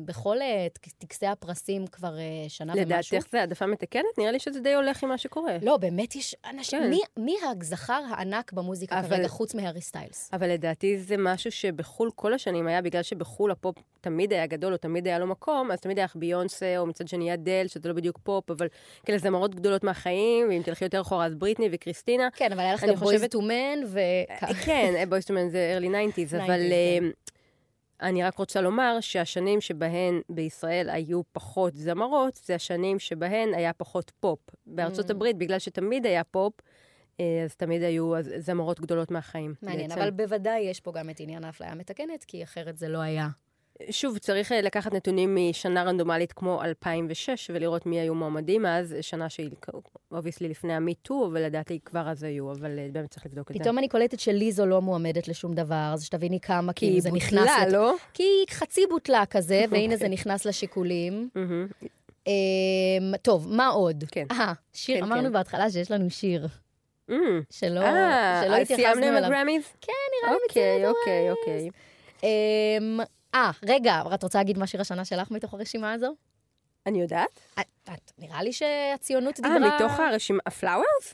בכל 0.06 0.42
אה, 0.42 0.68
טק- 0.74 0.92
טקסי 0.98 1.28
הפרסים 1.28 1.88
כבר 1.88 2.18
אה, 2.18 2.24
שנה 2.48 2.74
ומשהו. 2.74 2.86
לדעתך 3.18 3.32
זה 3.32 3.40
העדפה 3.40 3.66
מתקנת? 3.66 4.06
נראה 4.18 4.32
לי 4.32 4.40
שזה 4.40 4.60
די 4.60 4.74
הולך 4.74 5.04
עם 5.04 5.10
מה 5.10 5.18
שקורה. 5.18 5.58
לא, 5.62 5.78
באמת 5.78 6.16
יש 6.16 6.36
אנשים... 6.50 6.80
כן. 6.80 6.90
מי, 6.90 7.00
מי 7.18 7.36
הזכר 7.52 8.02
הענק 8.10 8.54
במוזיקה 8.54 9.00
אבל- 9.00 9.08
כרגע, 9.10 9.28
חוץ 9.28 9.56
מהארי 9.56 9.82
סטיילס? 9.82 10.30
אבל 10.34 10.50
לדעתי 10.50 10.98
זה 11.00 11.16
משהו 11.18 11.52
שבחו"ל 11.52 12.12
כל 12.16 12.34
השנים 12.34 12.68
היה, 12.68 12.82
בגלל 12.82 13.04
שבחו"ל 13.04 13.52
הפופ 13.52 13.76
תמיד 14.02 14.34
היה 14.34 14.46
גדול, 14.46 14.74
או 14.74 14.78
תמיד 14.78 15.08
היה 15.08 15.20
לו 15.20 15.28
מקום, 15.28 15.72
אז 15.72 15.80
תמיד 15.80 15.98
היה 15.98 16.06
לך 16.06 16.16
ביונסה, 16.16 16.78
או 16.78 16.86
מצד 16.86 17.08
שני 17.08 17.34
אדל, 17.34 17.66
שזה 17.68 17.90
לא 17.90 17.96
בדיוק 17.96 18.20
פופ, 18.24 18.52
אבל 18.52 18.68
כאלה 19.06 19.18
זמרות 19.18 19.56
גדולות 19.56 19.84
מהחיים, 19.84 20.48
ואם 20.50 20.62
תלכי 20.66 20.86
יותר 20.86 21.02
אחורה, 21.02 21.26
אז 21.26 21.36
בריטני 21.36 21.70
וקריסטינה. 21.72 22.28
כן, 22.36 22.52
אבל 22.52 22.60
היה 22.62 22.74
לך 22.74 22.84
גם 22.84 22.96
Boyz 22.96 23.18
חושבת- 23.20 23.32
II 23.32 23.42
Men, 23.42 23.80
ו... 23.88 24.00
כן, 24.66 25.04
Boyz 25.10 25.28
II 25.28 25.37
Men 25.37 25.50
זה 25.50 25.80
early 25.80 25.86
90's, 25.86 26.36
אבל 26.38 26.60
90s, 26.60 26.72
אה, 26.72 26.98
כן. 27.00 27.06
אני 28.04 28.24
רק 28.24 28.38
רוצה 28.38 28.62
לומר 28.62 28.98
שהשנים 29.02 29.62
שבהן 29.62 30.22
בישראל 30.30 30.90
היו 30.90 31.22
פחות 31.32 31.76
זמרות, 31.76 32.40
זה 32.46 32.56
השנים 32.56 33.00
שבהן 33.00 33.54
היה 33.54 33.74
פחות 33.74 34.12
פופ. 34.20 34.40
בארצות 34.66 35.10
Mm. 35.10 35.12
הברית, 35.12 35.38
בגלל 35.38 35.60
שתמיד 35.60 36.06
היה 36.06 36.24
פופ, 36.24 36.54
אה, 37.20 37.42
אז 37.44 37.56
תמיד 37.56 37.84
היו 37.84 38.14
זמרות 38.38 38.80
גדולות 38.80 39.12
מהחיים. 39.12 39.54
מעניין, 39.62 39.90
בעצם. 39.90 40.02
אבל 40.02 40.12
בוודאי 40.12 40.60
יש 40.60 40.80
פה 40.80 40.92
גם 40.92 41.10
את 41.10 41.20
עניין 41.20 41.44
האפליה 41.44 41.72
המתקנת, 41.72 42.24
כי 42.24 42.44
אחרת 42.44 42.78
זה 42.78 42.88
לא 42.88 42.98
היה. 42.98 43.28
שוב, 43.92 44.18
צריך 44.18 44.52
אה, 44.52 44.62
לקחת 44.62 44.94
נתונים 44.94 45.38
משנה 45.50 45.84
רנדומלית 45.84 46.34
כמו 46.34 46.64
2006 46.64 47.50
ולראות 47.54 47.86
מי 47.86 48.00
היו 48.00 48.16
מועמדים 48.16 48.66
אז, 48.66 48.96
שנה 49.02 49.30
שהיא 49.30 49.50
obviously 50.12 50.50
לפני 50.50 50.74
ה 50.74 50.82
MeToo, 50.82 51.28
אבל 51.32 51.42
לדעתי 51.46 51.80
כבר 51.86 52.10
אז 52.10 52.24
היו, 52.24 52.52
אבל 52.52 52.80
אה, 52.80 52.88
באמת 52.92 53.10
צריך 53.10 53.26
לבדוק 53.26 53.52
את 53.52 53.56
זה. 53.56 53.60
פתאום 53.64 53.78
אני 53.78 53.88
קולטת 53.88 54.20
שליזו 54.20 54.66
לא 54.66 54.82
מועמדת 54.82 55.28
לשום 55.28 55.54
דבר, 55.54 55.92
אז 55.94 56.04
שתביני 56.04 56.40
כמה, 56.40 56.74
כי 56.74 56.80
כאילו 56.80 56.94
היא 56.94 57.02
זה 57.02 57.12
נכנס... 57.12 57.40
בוטלה, 57.50 57.66
לת- 57.66 57.74
לא? 57.74 57.94
כי 58.14 58.24
היא 58.24 58.46
חצי 58.50 58.82
בוטלה 58.90 59.24
כזה, 59.30 59.64
והנה 59.70 59.84
אוקיי. 59.84 59.98
זה 59.98 60.08
נכנס 60.08 60.46
לשיקולים. 60.46 61.30
אמ, 62.28 62.32
טוב, 63.22 63.48
מה 63.50 63.68
עוד? 63.68 64.04
כן. 64.12 64.26
אה, 64.32 64.54
שיר, 64.74 64.98
כן, 64.98 65.04
אמרנו 65.04 65.24
כן. 65.28 65.34
בהתחלה 65.34 65.70
שיש 65.72 65.92
לנו 65.92 66.10
שיר. 66.10 66.48
Mm. 67.12 67.14
שלא 67.52 67.80
אה, 67.80 68.42
שלא 68.46 68.56
אז 68.56 68.62
התייחסנו 68.62 68.76
סיימנו 68.76 69.06
עם 69.06 69.18
אליו. 69.18 69.26
הגרמיז? 69.34 69.64
כן, 69.82 69.92
נראה 70.24 70.34
לי 70.36 70.40
אוקיי, 70.50 70.80
בסדר. 70.80 70.90
אוקיי, 70.90 71.32
אוקיי. 71.32 71.70
אה, 73.36 73.52
רגע, 73.66 74.02
את 74.14 74.24
רוצה 74.24 74.38
להגיד 74.40 74.58
מה 74.58 74.68
שיר 74.68 74.82
השנה 74.82 75.06
שלך 75.06 75.32
מתוך 75.32 75.54
הרשימה 75.54 75.94
הזו? 75.94 76.16
אני 76.86 77.02
יודעת. 77.02 77.40
את- 77.60 77.66
את- 77.94 78.12
נראה 78.20 78.44
לי 78.44 78.54
שהציונות 78.54 79.40
אה, 79.46 79.50
דיברה... 79.54 79.76
מתוך 79.76 80.00
הרשימה, 80.00 80.40
ה 80.46 80.54
Flowers? 80.54 81.14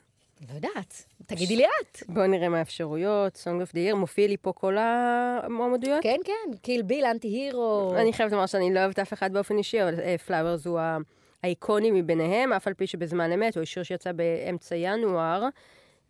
לא 0.50 0.56
יודעת. 0.56 1.04
תגידי 1.26 1.56
לי 1.56 1.66
את. 1.66 1.98
בואו 2.08 2.28
נראה 2.28 2.50
מה 2.50 2.60
האפשרויות. 2.60 3.36
Song 3.36 3.64
of 3.68 3.72
the 3.72 3.92
Year, 3.92 3.96
מופיע 3.96 4.28
לי 4.28 4.38
פה 4.38 4.54
כל 4.54 4.78
המועמדויות? 4.80 6.04
כן, 6.04 6.16
כן, 6.26 6.58
Kill 6.62 6.82
Bill, 6.82 7.06
Anti-Hero. 7.06 7.94
אני 7.98 8.14
חייבת 8.14 8.32
לומר 8.32 8.46
שאני 8.46 8.74
לא 8.74 8.80
אוהבת 8.80 9.00
אף 9.00 9.14
אחד 9.14 9.34
באופן 9.34 9.58
אישי, 9.58 9.84
אבל 9.84 10.18
Flowers 10.18 10.66
הוא 10.68 10.80
ה- 10.80 10.98
האיקוני 11.44 11.92
מביניהם, 11.92 12.54
אף 12.54 12.68
על 12.68 12.74
פי 12.74 12.88
שבזמן 12.88 13.32
אמת, 13.32 13.58
הוא 13.58 13.66
שיר 13.66 13.84
שיצא 13.84 14.12
באמצע 14.12 14.76
ינואר, 14.76 15.48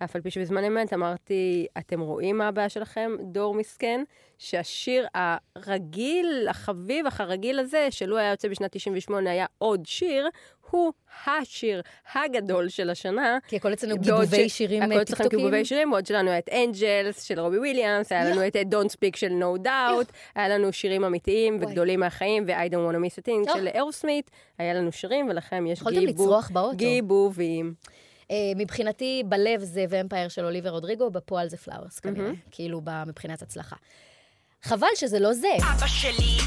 אף 0.03 0.15
על 0.15 0.21
פי 0.21 0.31
שבזמן 0.31 0.63
אמת 0.63 0.93
אמרתי, 0.93 1.67
אתם 1.77 1.99
רואים 1.99 2.37
מה 2.37 2.47
הבעיה 2.47 2.69
שלכם, 2.69 3.11
דור 3.21 3.55
מסכן, 3.55 4.03
שהשיר 4.37 5.07
הרגיל, 5.15 6.47
החביב, 6.49 7.05
אך 7.05 7.21
הרגיל 7.21 7.59
הזה, 7.59 7.87
שלו 7.89 8.17
היה 8.17 8.31
יוצא 8.31 8.47
בשנת 8.47 8.71
98, 8.71 9.31
היה 9.31 9.45
עוד 9.57 9.85
שיר, 9.85 10.29
הוא 10.69 10.93
השיר 11.27 11.81
הגדול 12.15 12.69
של 12.69 12.89
השנה. 12.89 13.37
כי 13.47 13.55
הכל 13.55 13.73
אצלנו 13.73 13.97
גיבובי 13.97 14.49
ש- 14.49 14.57
שירים 14.57 14.83
הכל 14.83 14.93
אה, 14.93 15.01
אצלכם 15.01 15.23
טיקטוקים. 15.23 15.39
גיבובי 15.39 15.65
שירים, 15.65 15.91
בעוד 15.91 16.05
שלנו 16.05 16.29
היה 16.29 16.39
את 16.39 16.49
Angels 16.49 17.21
של 17.23 17.39
רובי 17.39 17.57
וויליאמס, 17.57 18.11
היה 18.11 18.29
לנו 18.29 18.47
את 18.47 18.55
Don't 18.55 18.89
Speak 18.91 19.17
של 19.17 19.31
No 19.41 19.65
Doubt, 19.65 20.11
היה 20.35 20.49
לנו 20.49 20.73
שירים 20.73 21.03
אמיתיים. 21.03 21.57
וגדולים 21.61 21.99
מהחיים, 21.99 22.43
ו-I 22.47 22.69
don't 22.69 22.91
want 22.91 22.95
to 22.95 23.17
miss 23.17 23.23
a 23.23 23.51
thing. 23.51 23.53
של 23.53 23.67
אירוסמית, 23.67 24.31
היה 24.57 24.73
לנו 24.73 24.91
שירים, 24.91 25.29
ולכם 25.29 25.67
יש 25.67 25.79
יכולתם 25.79 25.99
גיבוב- 25.99 26.27
לצרוח 26.27 26.49
באוטו. 26.53 26.77
גיבובים. 26.77 27.73
אה, 28.31 28.35
מבחינתי, 28.55 29.23
בלב 29.25 29.63
זה 29.63 29.85
Vampire 29.89 30.27
של 30.27 30.45
אוליביה 30.45 30.69
רודריגו, 30.69 31.11
בפועל 31.11 31.49
זה 31.49 31.57
Flowers 31.57 31.99
כנראה, 31.99 32.31
כאילו 32.51 32.81
מבחינת 33.07 33.41
הצלחה. 33.41 33.75
חבל 34.63 34.87
שזה 34.95 35.19
לא 35.19 35.33
זה. 35.33 35.47
אבא 35.57 35.87
שלי 35.87 36.37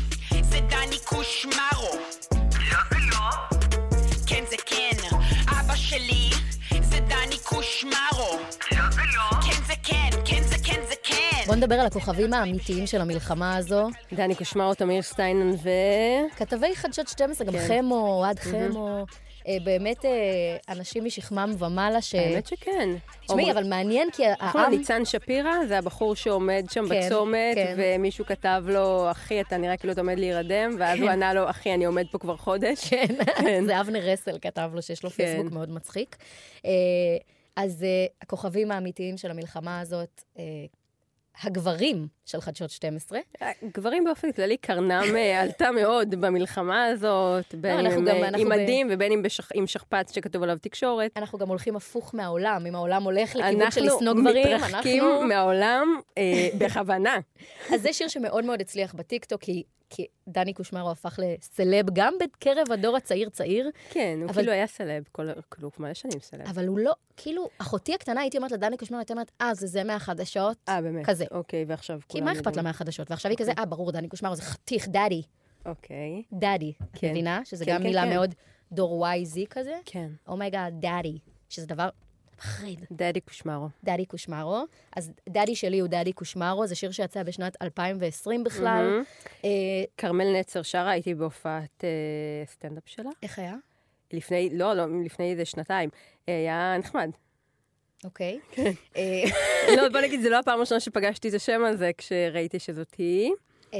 זה 0.42 0.60
דני 0.60 0.96
קושמרו. 1.04 1.98
לא 2.70 2.78
זה 2.90 2.96
לא. 3.10 3.58
כן 4.26 4.44
זה 4.50 4.56
כן. 4.66 5.16
אבא 5.60 5.74
שלי 5.74 6.30
זה 6.82 7.00
דני 7.00 7.36
קושמרו. 7.44 8.38
לא 8.72 8.90
זה 8.90 9.00
לא. 9.16 9.40
כן 9.42 9.64
זה 9.66 9.72
כן, 9.82 10.10
כן 10.24 10.42
זה 10.42 10.54
כן 10.64 10.80
זה 10.88 10.94
כן. 11.02 11.42
בואו 11.46 11.56
נדבר 11.56 11.74
על 11.74 11.86
הכוכבים 11.86 12.34
האמיתיים 12.34 12.86
של 12.86 13.00
המלחמה 13.00 13.56
הזו. 13.56 13.88
דני 14.12 14.34
קושמרו, 14.34 14.74
תמיר 14.74 15.02
סטיינן 15.02 15.50
ו... 15.50 15.68
כתבי 16.36 16.76
חדשות 16.76 17.08
12, 17.08 17.46
גם 17.46 17.52
כן. 17.52 17.66
חמו, 17.68 18.06
אוהד 18.20 18.38
חמו, 18.38 19.04
באמת 19.64 20.04
אה, 20.04 20.56
אנשים 20.68 21.04
משכמם 21.04 21.54
ומעלה, 21.58 22.02
ש... 22.02 22.14
האמת 22.14 22.46
שכן. 22.46 22.88
תשמעי, 23.26 23.52
אבל 23.52 23.68
מעניין 23.68 24.08
כי 24.12 24.22
נכון, 24.40 24.60
העם... 24.60 24.70
ניצן 24.70 25.04
שפירא, 25.04 25.66
זה 25.68 25.78
הבחור 25.78 26.16
שעומד 26.16 26.64
שם 26.70 26.88
כן, 26.88 27.06
בצומת, 27.06 27.54
כן. 27.54 27.74
ומישהו 27.78 28.26
כתב 28.26 28.64
לו, 28.68 29.10
אחי, 29.10 29.40
אתה 29.40 29.56
נראה 29.56 29.76
כאילו 29.76 29.92
אתה 29.92 30.00
עומד 30.00 30.18
להירדם, 30.18 30.76
ואז 30.78 31.00
הוא 31.00 31.08
ענה 31.08 31.34
לו, 31.34 31.50
אחי, 31.50 31.74
אני 31.74 31.84
עומד 31.84 32.06
פה 32.10 32.18
כבר 32.18 32.36
חודש. 32.36 32.84
כן, 33.38 33.64
זה 33.66 33.80
אבנר 33.80 34.00
רסל 34.00 34.38
כתב 34.42 34.70
לו 34.74 34.82
שיש 34.82 35.04
לו 35.04 35.10
כן. 35.10 35.16
פייסבוק 35.16 35.52
מאוד 35.52 35.70
מצחיק. 35.70 36.16
אה, 36.64 36.70
אז 37.56 37.82
אה, 37.82 38.06
הכוכבים 38.22 38.70
האמיתיים 38.70 39.16
של 39.16 39.30
המלחמה 39.30 39.80
הזאת, 39.80 40.22
אה, 40.38 40.44
הגברים 41.42 42.08
של 42.32 42.40
חדשות 42.40 42.70
12, 42.70 43.18
גברים 43.74 44.04
באופן 44.04 44.32
כללי, 44.32 44.56
קרנם 44.56 45.02
אה, 45.16 45.40
עלתה 45.42 45.70
מאוד 45.70 46.10
במלחמה 46.20 46.84
הזאת, 46.86 47.54
בין 47.54 47.78
אנחנו 47.78 48.00
אם 48.00 48.08
אה, 48.08 48.28
אנחנו 48.28 48.38
עם 48.40 48.48
ב- 48.48 48.52
מדים 48.52 48.88
ובין 48.90 49.12
אם 49.12 49.22
עם 49.54 49.66
שכפ"ץ 49.66 50.14
שכתוב 50.14 50.42
עליו 50.42 50.58
תקשורת. 50.60 51.10
אנחנו 51.16 51.38
גם 51.38 51.48
הולכים 51.48 51.76
הפוך 51.76 52.14
מהעולם. 52.14 52.66
אם 52.66 52.74
העולם 52.74 53.02
הולך 53.02 53.36
לכיוון 53.36 53.52
של 53.70 53.80
אנחנו 53.82 53.96
לשנוא 53.96 54.14
גברים, 54.14 54.56
מתרחקים 54.56 55.04
אנחנו... 55.04 55.22
מהעולם 55.22 56.00
אה, 56.18 56.48
בכוונה. 56.58 57.18
אז 57.74 57.82
זה 57.82 57.92
שיר 57.92 58.08
שמאוד 58.08 58.44
מאוד 58.44 58.60
הצליח 58.60 58.94
בטיקטוק, 58.94 59.40
כי 59.40 59.62
כי 59.94 60.06
דני 60.28 60.52
קושמרו 60.52 60.90
הפך 60.90 61.18
לסלב 61.22 61.86
גם 61.92 62.14
בקרב 62.20 62.72
הדור 62.72 62.96
הצעיר-צעיר, 62.96 63.70
כן, 63.90 64.18
הוא 64.20 64.24
אבל- 64.26 64.34
כאילו 64.34 64.52
היה 64.52 64.66
סלב, 64.66 65.02
כל- 65.12 65.28
כאילו, 65.50 65.70
מלא 65.78 65.94
שנים 65.94 66.20
סלב. 66.20 66.40
אבל 66.48 66.66
הוא 66.66 66.78
לא, 66.78 66.92
כאילו, 67.16 67.48
אחותי 67.58 67.94
הקטנה, 67.94 68.20
הייתי 68.20 68.36
אומרת 68.36 68.52
לדני 68.52 68.76
קושמרו, 68.76 68.98
הייתי 68.98 69.12
אומרת, 69.12 69.30
אה, 69.40 69.54
זה 69.54 69.66
זה 69.66 69.84
מהחדשות, 69.84 70.56
אה, 70.68 70.82
באמת? 70.82 71.06
כזה. 71.06 71.24
אוקיי, 71.30 71.64
ועכשיו 71.68 71.98
כי 72.08 72.12
כולם 72.18 72.21
מה 72.24 72.32
אכפת 72.32 72.56
לה. 72.56 72.62
מהחדשות? 72.62 73.10
ועכשיו 73.10 73.30
היא 73.30 73.38
כזה, 73.38 73.52
אה, 73.58 73.64
ברור, 73.64 73.92
דני 73.92 74.08
קושמרו 74.08 74.36
זה 74.36 74.42
חתיך, 74.42 74.88
daddy, 74.88 75.22
אוקיי, 75.66 76.22
daddy. 76.32 76.72
את 76.82 76.98
כן. 76.98 77.10
מבינה? 77.10 77.40
שזה 77.44 77.64
כן, 77.64 77.72
גם 77.72 77.78
כן, 77.78 77.86
מילה 77.86 78.02
כן. 78.02 78.10
מאוד 78.10 78.34
דור 78.72 79.06
YZ 79.06 79.46
כזה? 79.50 79.78
כן. 79.84 80.08
oh 80.28 80.40
my 80.40 80.51
god, 80.51 80.74
daddy, 80.78 81.18
שזה 81.48 81.66
דבר 81.66 81.88
מחריד. 82.38 82.84
daddy 82.92 83.20
קושמרו. 83.20 83.68
daddy 83.84 84.06
קושמרו. 84.06 84.64
אז 84.96 85.12
דדי 85.28 85.56
שלי 85.56 85.78
הוא 85.78 85.88
דדי 85.88 86.12
קושמרו, 86.12 86.66
זה 86.66 86.74
שיר 86.74 86.90
שיצא 86.90 87.22
בשנת 87.22 87.62
2020 87.62 88.44
בכלל. 88.44 89.02
אה, 89.44 89.50
כרמל 89.96 90.36
נצר 90.40 90.62
שרה, 90.62 90.90
הייתי 90.90 91.14
בהופעת 91.14 91.84
אה, 91.84 91.88
סטנדאפ 92.46 92.82
שלה. 92.86 93.10
איך 93.22 93.38
היה? 93.38 93.54
לפני, 94.12 94.50
לא, 94.52 94.74
לא, 94.74 94.84
לפני 95.04 95.30
איזה 95.30 95.44
שנתיים. 95.44 95.90
אה, 96.28 96.34
היה 96.34 96.76
נחמד. 96.78 97.10
אוקיי. 98.04 98.38
כן. 98.52 98.72
אה, 98.96 99.22
לא, 99.76 99.88
בוא 99.88 100.00
נגיד, 100.00 100.22
זו 100.22 100.30
לא 100.30 100.38
הפעם 100.38 100.58
הראשונה 100.58 100.80
שפגשתי 100.80 101.28
את 101.28 101.34
השם 101.34 101.64
הזה 101.64 101.90
כשראיתי 101.98 102.58
שזאת 102.58 102.94
היא. 102.98 103.32
אה, 103.74 103.78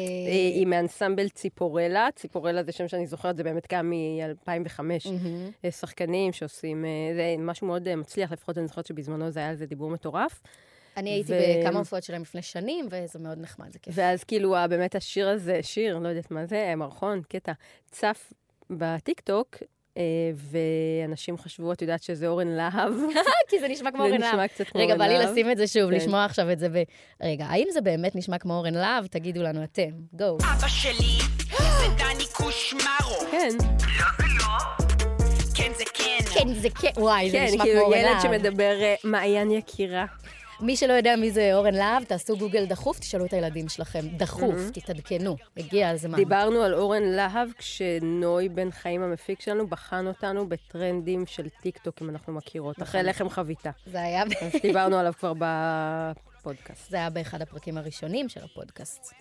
היא 0.54 0.66
מאנסמבל 0.66 1.28
ציפורלה. 1.28 2.08
ציפורלה 2.16 2.62
זה 2.62 2.72
שם 2.72 2.88
שאני 2.88 3.06
זוכרת, 3.06 3.36
זה 3.36 3.44
באמת 3.44 3.66
קם 3.66 3.90
מ-2005. 3.90 4.80
מהמם. 4.80 5.50
שחקנים 5.70 6.32
שעושים, 6.32 6.84
אה, 6.84 6.90
זה 7.14 7.34
משהו 7.38 7.66
מאוד 7.66 7.88
אה, 7.88 7.96
מצליח, 7.96 8.32
לפחות 8.32 8.58
אני 8.58 8.66
זוכרת 8.66 8.86
שבזמנו 8.86 9.30
זה 9.30 9.40
היה 9.40 9.48
על 9.48 9.56
זה 9.56 9.66
דיבור 9.66 9.90
מטורף. 9.90 10.42
אני 10.96 11.10
הייתי 11.10 11.32
ו- 11.32 11.60
בכמה 11.60 11.78
הופעות 11.78 12.02
שלהם 12.02 12.22
לפני 12.22 12.42
שנים, 12.42 12.88
וזה 12.90 13.18
מאוד 13.18 13.38
נחמד, 13.38 13.72
זה 13.72 13.78
כיף. 13.78 13.94
ואז 13.96 14.24
כאילו 14.24 14.56
באמת 14.70 14.94
השיר 14.94 15.28
הזה, 15.28 15.62
שיר, 15.62 15.98
לא 15.98 16.08
יודעת 16.08 16.30
מה 16.30 16.46
זה, 16.46 16.74
מערכון, 16.76 17.22
קטע, 17.28 17.52
צף 17.90 18.32
בטיקטוק, 18.70 19.56
אה, 19.62 19.66
ואנשים 20.36 21.38
חשבו, 21.38 21.72
את 21.72 21.82
יודעת 21.82 22.02
שזה 22.02 22.26
אורן 22.28 22.48
להב. 22.48 22.92
כי 23.48 23.60
זה 23.60 23.68
נשמע 23.68 23.90
כמו 23.90 24.02
זה 24.02 24.08
אורן 24.08 24.20
להב. 24.20 24.30
נשמע 24.34 24.48
קצת 24.48 24.68
כמו 24.68 24.80
רגע, 24.80 24.94
אורן 24.94 24.98
בא 24.98 25.12
לי 25.12 25.18
להב. 25.18 25.30
לשים 25.30 25.50
את 25.50 25.56
זה 25.56 25.66
שוב, 25.66 25.90
כן. 25.90 25.96
לשמוע 25.96 26.24
עכשיו 26.24 26.52
את 26.52 26.58
זה 26.58 26.68
ב... 26.68 26.82
רגע, 27.22 27.44
האם 27.44 27.66
זה 27.72 27.80
באמת 27.80 28.16
נשמע 28.16 28.38
כמו 28.38 28.54
אורן 28.54 28.74
להב? 28.74 29.06
תגידו 29.06 29.42
לנו 29.42 29.64
אתם. 29.64 29.90
גו. 30.12 30.36
אבא 30.38 30.68
שלי 30.68 31.18
זה 31.78 31.86
דני 31.98 32.24
קושמרו. 32.32 33.30
כן, 33.30 33.48
כן 35.54 35.72
זה 35.78 35.84
כן. 35.94 36.24
כן, 36.34 36.54
זה 36.54 36.68
כן, 36.80 36.90
וואי, 36.96 37.30
זה 37.30 37.36
כן, 37.38 37.44
נשמע 37.44 37.56
כמו 37.56 37.64
כאילו 37.64 37.80
אורן 37.80 37.98
ילד 37.98 38.10
להב. 38.10 38.22
שמדבר 38.22 38.82
אה, 38.82 38.94
מעיין 39.04 39.50
יקירה. 39.50 40.04
מי 40.62 40.76
שלא 40.76 40.92
יודע 40.92 41.16
מי 41.16 41.30
זה 41.30 41.50
אורן 41.54 41.74
להב, 41.74 42.04
תעשו 42.04 42.38
גוגל 42.38 42.66
דחוף, 42.66 42.98
תשאלו 42.98 43.24
את 43.24 43.32
הילדים 43.32 43.68
שלכם. 43.68 44.08
דחוף, 44.16 44.56
תתעדכנו, 44.72 45.36
הגיע 45.56 45.88
הזמן. 45.88 46.16
דיברנו 46.16 46.62
על 46.62 46.74
אורן 46.74 47.02
להב 47.02 47.48
כשנוי 47.58 48.48
בן 48.48 48.70
חיים 48.70 49.02
המפיק 49.02 49.40
שלנו 49.40 49.66
בחן 49.66 50.06
אותנו 50.06 50.48
בטרנדים 50.48 51.26
של 51.26 51.48
טיקטוק, 51.48 52.02
אם 52.02 52.10
אנחנו 52.10 52.32
מכירות, 52.32 52.82
אחרי 52.82 53.02
לחם 53.02 53.28
חביתה. 53.28 53.70
זה 53.86 54.02
היה, 54.02 54.22
אז 54.22 54.52
דיברנו 54.62 54.96
עליו 54.96 55.12
כבר 55.18 55.32
בפודקאסט. 55.38 56.90
זה 56.90 56.96
היה 56.96 57.10
באחד 57.10 57.42
הפרקים 57.42 57.78
הראשונים 57.78 58.28
של 58.28 58.40
הפודקאסט. 58.44 59.14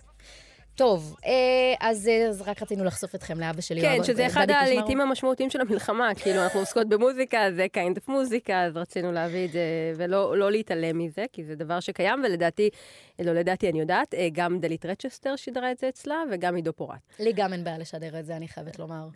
טוב, 0.82 1.16
אה, 1.26 1.32
אז, 1.80 2.08
אה, 2.08 2.28
אז 2.28 2.42
רק 2.42 2.62
רצינו 2.62 2.84
לחשוף 2.84 3.16
אתכם 3.16 3.40
לאבא 3.40 3.62
שלי. 3.62 3.82
כן, 3.82 4.04
שזה 4.04 4.14
daddy 4.14 4.26
אחד. 4.28 4.52
הלהיטים 4.52 5.02
המשמעותיים 5.02 5.50
של 5.50 5.62
המלחמה. 5.62 6.10
כאילו, 6.16 6.44
אנחנו 6.44 6.60
עוסקות 6.60 6.90
במוזיקה, 6.90 7.38
זה 7.56 7.68
kind 7.78 7.98
of 7.98 8.02
מוזיקה, 8.08 8.64
אז 8.64 8.78
רצינו 8.78 9.12
להביא 9.12 9.46
את 9.46 9.52
זה, 9.52 9.62
ולא 9.96 10.38
לא 10.38 10.52
להתעלם 10.52 10.98
מזה, 10.98 11.26
כי 11.34 11.44
זה 11.44 11.56
דבר 11.56 11.80
שקיים, 11.80 12.24
ולדעתי, 12.24 12.70
לא 13.20 13.34
לדעתי, 13.34 13.70
אני 13.70 13.80
יודעת, 13.80 14.14
אה, 14.14 14.28
גם 14.32 14.60
דלית 14.60 14.86
רצ'סטר 14.86 15.36
שידרה 15.36 15.72
את 15.72 15.78
זה 15.78 15.90
אצלה, 15.90 16.24
וגם 16.32 16.56
עידו 16.56 16.74
פורט. 16.74 17.00
לי 17.20 17.34
גם 17.34 17.54
אין 17.54 17.64
בעיה 17.64 17.78
לשדר 17.78 18.20
את 18.20 18.26
זה, 18.26 18.36
אני 18.36 18.48
חייבת 18.48 18.80
לומר. 18.80 19.08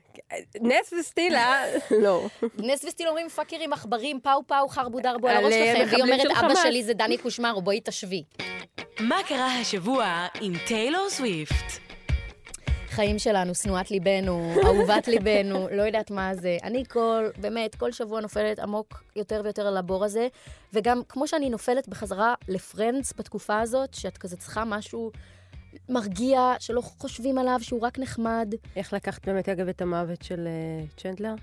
נס 0.61 0.93
וסטילה, 0.99 1.63
לא. 2.03 2.27
נס 2.57 2.85
וסטילה 2.85 3.07
אומרים 3.07 3.29
פאקרים, 3.29 3.73
עכברים, 3.73 4.19
פאו 4.19 4.47
פאו, 4.47 4.67
חרבו 4.67 4.99
דרבו 4.99 5.27
על 5.27 5.35
הראש 5.35 5.53
אה, 5.53 5.73
שלכם, 5.77 5.91
והיא 5.91 6.03
אומרת, 6.03 6.25
אבא 6.25 6.35
חמאס." 6.35 6.63
שלי 6.63 6.83
זה 6.83 6.93
דני 6.93 7.17
קושמרו, 7.17 7.61
בואי 7.61 7.79
תשווי. 7.79 8.23
מה 8.99 9.15
קרה 9.27 9.59
השבוע 9.59 10.27
עם 10.41 10.53
טיילור 10.67 11.09
סוויפט? 11.09 11.85
חיים 12.87 13.19
שלנו, 13.19 13.55
שנואת 13.55 13.91
ליבנו, 13.91 14.53
אהובת 14.65 15.07
ליבנו, 15.07 15.67
לא 15.71 15.81
יודעת 15.81 16.11
מה 16.11 16.35
זה. 16.35 16.57
אני 16.63 16.83
כל, 16.89 17.25
באמת, 17.37 17.75
כל 17.75 17.91
שבוע 17.91 18.21
נופלת 18.21 18.59
עמוק 18.59 19.03
יותר 19.15 19.41
ויותר 19.43 19.67
על 19.67 19.77
הבור 19.77 20.05
הזה, 20.05 20.27
וגם 20.73 21.01
כמו 21.09 21.27
שאני 21.27 21.49
נופלת 21.49 21.87
בחזרה 21.87 22.33
לפרנדס 22.47 23.13
בתקופה 23.17 23.59
הזאת, 23.59 23.93
שאת 23.93 24.17
כזה 24.17 24.37
צריכה 24.37 24.65
משהו 24.65 25.11
מרגיע, 25.89 26.53
שלא 26.59 26.81
חושבים 26.81 27.37
עליו, 27.37 27.59
שהוא 27.61 27.81
רק 27.81 27.99
נחמד. 27.99 28.53
איך 28.75 28.93
לקחת 28.93 29.25
באמת, 29.25 29.49
אגב, 29.49 29.67
את 29.67 29.81
המוות 29.81 30.21
של 30.21 30.47
אה, 30.47 30.85
צ'נדלר? 30.97 31.33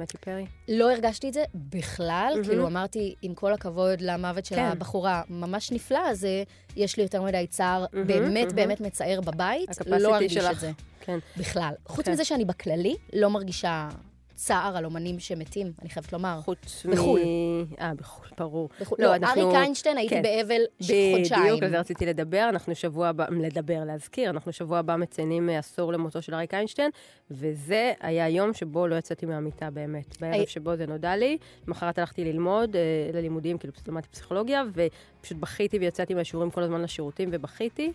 מתי 0.00 0.16
פרי? 0.18 0.46
לא 0.68 0.92
הרגשתי 0.92 1.28
את 1.28 1.34
זה 1.34 1.44
בכלל, 1.54 2.30
מהמם. 2.32 2.44
כאילו 2.44 2.66
אמרתי, 2.66 3.14
עם 3.22 3.34
כל 3.34 3.52
הכבוד 3.52 4.00
למוות 4.00 4.44
של 4.44 4.54
כן. 4.54 4.64
הבחורה, 4.64 5.22
ממש 5.30 5.72
נפלא, 5.72 6.10
אז 6.10 6.24
אה, 6.24 6.42
יש 6.76 6.96
לי 6.96 7.02
יותר 7.02 7.22
מדי 7.22 7.46
צער, 7.50 7.86
מהמם, 7.92 8.06
באמת 8.06 8.44
מהמם. 8.44 8.56
באמת 8.56 8.80
מצער 8.80 9.20
בבית, 9.20 9.68
לא 9.86 10.14
ארגיש 10.14 10.34
שלך. 10.34 10.50
את 10.50 10.60
זה 10.60 10.70
כן. 11.00 11.18
בכלל. 11.36 11.74
חוץ 11.86 12.04
כן. 12.04 12.12
מזה 12.12 12.24
שאני 12.24 12.44
בכללי 12.44 12.96
לא 13.12 13.30
מרגישה 13.30 13.88
צער 14.36 14.76
על 14.76 14.84
אומנים 14.84 15.18
שמתים, 15.18 15.72
אני 15.82 15.90
חייבת 15.90 16.12
לומר. 16.12 16.40
חוץ 16.44 16.86
בחו"ל. 16.92 17.20
מ... 17.20 17.80
אה, 17.80 17.92
בחו"ל, 17.94 18.26
ברור. 18.38 18.68
בחו"ל. 18.80 18.98
לא, 19.00 19.06
לא, 19.08 19.14
אנחנו- 19.16 19.42
אריק 19.42 19.54
איינשטיין, 19.56 19.98
הייתי 19.98 20.14
כן. 20.14 20.22
באבל 20.22 20.60
חודשיים. 20.80 21.42
בדיוק, 21.44 21.62
על 21.62 21.70
זה 21.70 21.80
רציתי 21.80 22.06
לדבר. 22.06 22.46
אנחנו 22.48 22.74
שבוע 22.74 23.08
הבא, 23.08 23.26
לדבר, 23.30 23.84
להזכיר, 23.86 24.30
אנחנו 24.30 24.52
שבוע 24.52 24.78
הבא 24.78 24.96
מציינים 24.96 25.50
אה, 25.50 25.58
עשור 25.58 25.92
למותו 25.92 26.22
של 26.22 26.34
אריק 26.34 26.54
איינשטיין, 26.54 26.90
וזה 27.30 27.92
היה 28.00 28.24
היום 28.24 28.54
שבו 28.54 28.86
לא 28.86 28.94
יצאתי 28.96 29.26
מהמיטה 29.26 29.70
באמת. 29.70 30.20
בערב 30.20 30.34
הי- 30.34 30.46
שבו 30.46 30.76
זה 30.76 30.86
נודע 30.86 31.16
לי, 31.16 31.38
למחרת 31.68 31.98
הלכתי 31.98 32.24
ללמוד, 32.24 32.76
אה, 32.76 32.80
ללימודים, 33.12 33.58
כאילו 33.58 33.72
למדתי 33.88 34.08
פסיכולוגיה, 34.08 34.62
ופשוט 34.72 35.38
בכיתי 35.38 35.78
ויצאתי 35.78 36.14
מהשיעורים 36.14 36.50
כל 36.50 36.62
הזמן 36.62 36.82
לשירותים, 36.82 37.28
ובכיתי, 37.32 37.92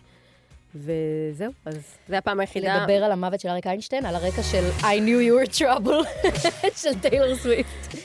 וזהו, 0.74 1.52
אז 1.64 1.96
זו 2.08 2.16
הפעם 2.16 2.40
היחידה. 2.40 2.78
לדבר 2.78 3.04
על 3.04 3.12
המוות 3.12 3.40
של 3.40 3.48
אריק 3.48 3.66
איינשטיין, 3.66 4.06
על 4.06 4.14
הרקע 4.14 4.42
של 4.42 4.70
I 4.80 4.82
knew 4.82 5.20
you 5.28 5.48
were 5.48 5.58
trouble 5.58 6.28
של 6.82 7.00
טיילור 7.00 7.36
סוויפט. 7.36 7.96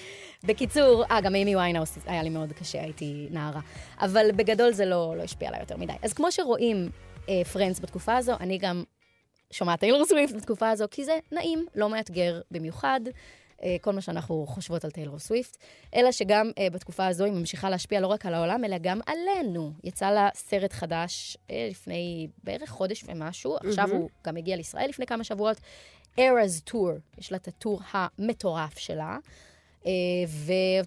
בקיצור, 0.43 1.03
אה, 1.11 1.22
גם 1.22 1.36
איימי 1.36 1.55
ויינהאוס 1.55 1.97
היה 2.05 2.24
לי 2.24 2.30
מאוד 2.30 2.53
קשה, 2.53 2.82
הייתי 2.82 3.28
נערה. 3.32 3.61
אבל 4.01 4.32
בגדול 4.36 4.74
זה 4.74 4.86
לא, 4.86 5.13
לא 5.18 5.24
השפיע 5.24 5.47
עליי 5.47 5.59
יותר 5.59 5.78
מדי. 5.78 5.93
אז 6.01 6.13
כמו 6.13 6.32
שרואים 6.32 6.89
אה, 7.30 7.41
Friends 7.53 7.80
בתקופה 7.80 8.18
הזו, 8.18 8.34
אני 8.39 8.57
גם 8.57 8.84
שומעת 9.51 9.80
טיילור 9.80 10.05
סוויפט 10.05 10.36
בתקופה 10.36 10.70
הזו, 10.70 10.86
כי 10.91 11.05
זה 11.05 11.20
נעים, 11.32 11.65
לא 11.76 11.89
מאתגר 11.89 12.41
במיוחד. 12.51 13.01
אה, 13.64 13.76
כל 13.82 13.93
מה 13.93 14.01
שאנחנו 14.01 14.45
חושבות 14.47 14.86
על 14.86 14.91
טיילור 14.91 15.20
סוויפט, 15.20 15.58
אלא 15.95 16.12
שגם 16.12 16.51
אה, 16.58 16.70
בתקופה 16.70 17.08
הזו 17.08 17.26
היא 17.26 17.34
ממשיכה 17.34 17.70
להשפיע 17.70 17.99
לא 17.99 18.08
רק 18.08 18.26
על 18.26 18.34
העולם, 18.34 18.66
אלא 18.66 18.78
גם 18.82 18.99
עלינו. 19.05 19.72
יצא 19.84 20.12
לה 20.12 20.30
סרט 20.36 20.74
חדש 20.74 21.38
אה, 21.51 21.68
לפני 21.72 22.28
בערך 22.43 22.70
חודש 22.70 23.03
ומשהו, 23.08 23.58
עכשיו 23.68 23.89
הוא 23.91 24.10
גם 24.26 24.38
הגיע 24.38 24.55
לישראל 24.55 24.89
לפני 24.89 25.05
כמה 25.05 25.24
שבועות, 25.24 25.58
Eras 26.18 26.70
Tour, 26.70 26.91
יש 27.18 27.32
לה 27.32 27.38
את 27.38 27.47
הטור 27.47 27.82
המטורף 27.91 28.78
שלה, 28.78 29.18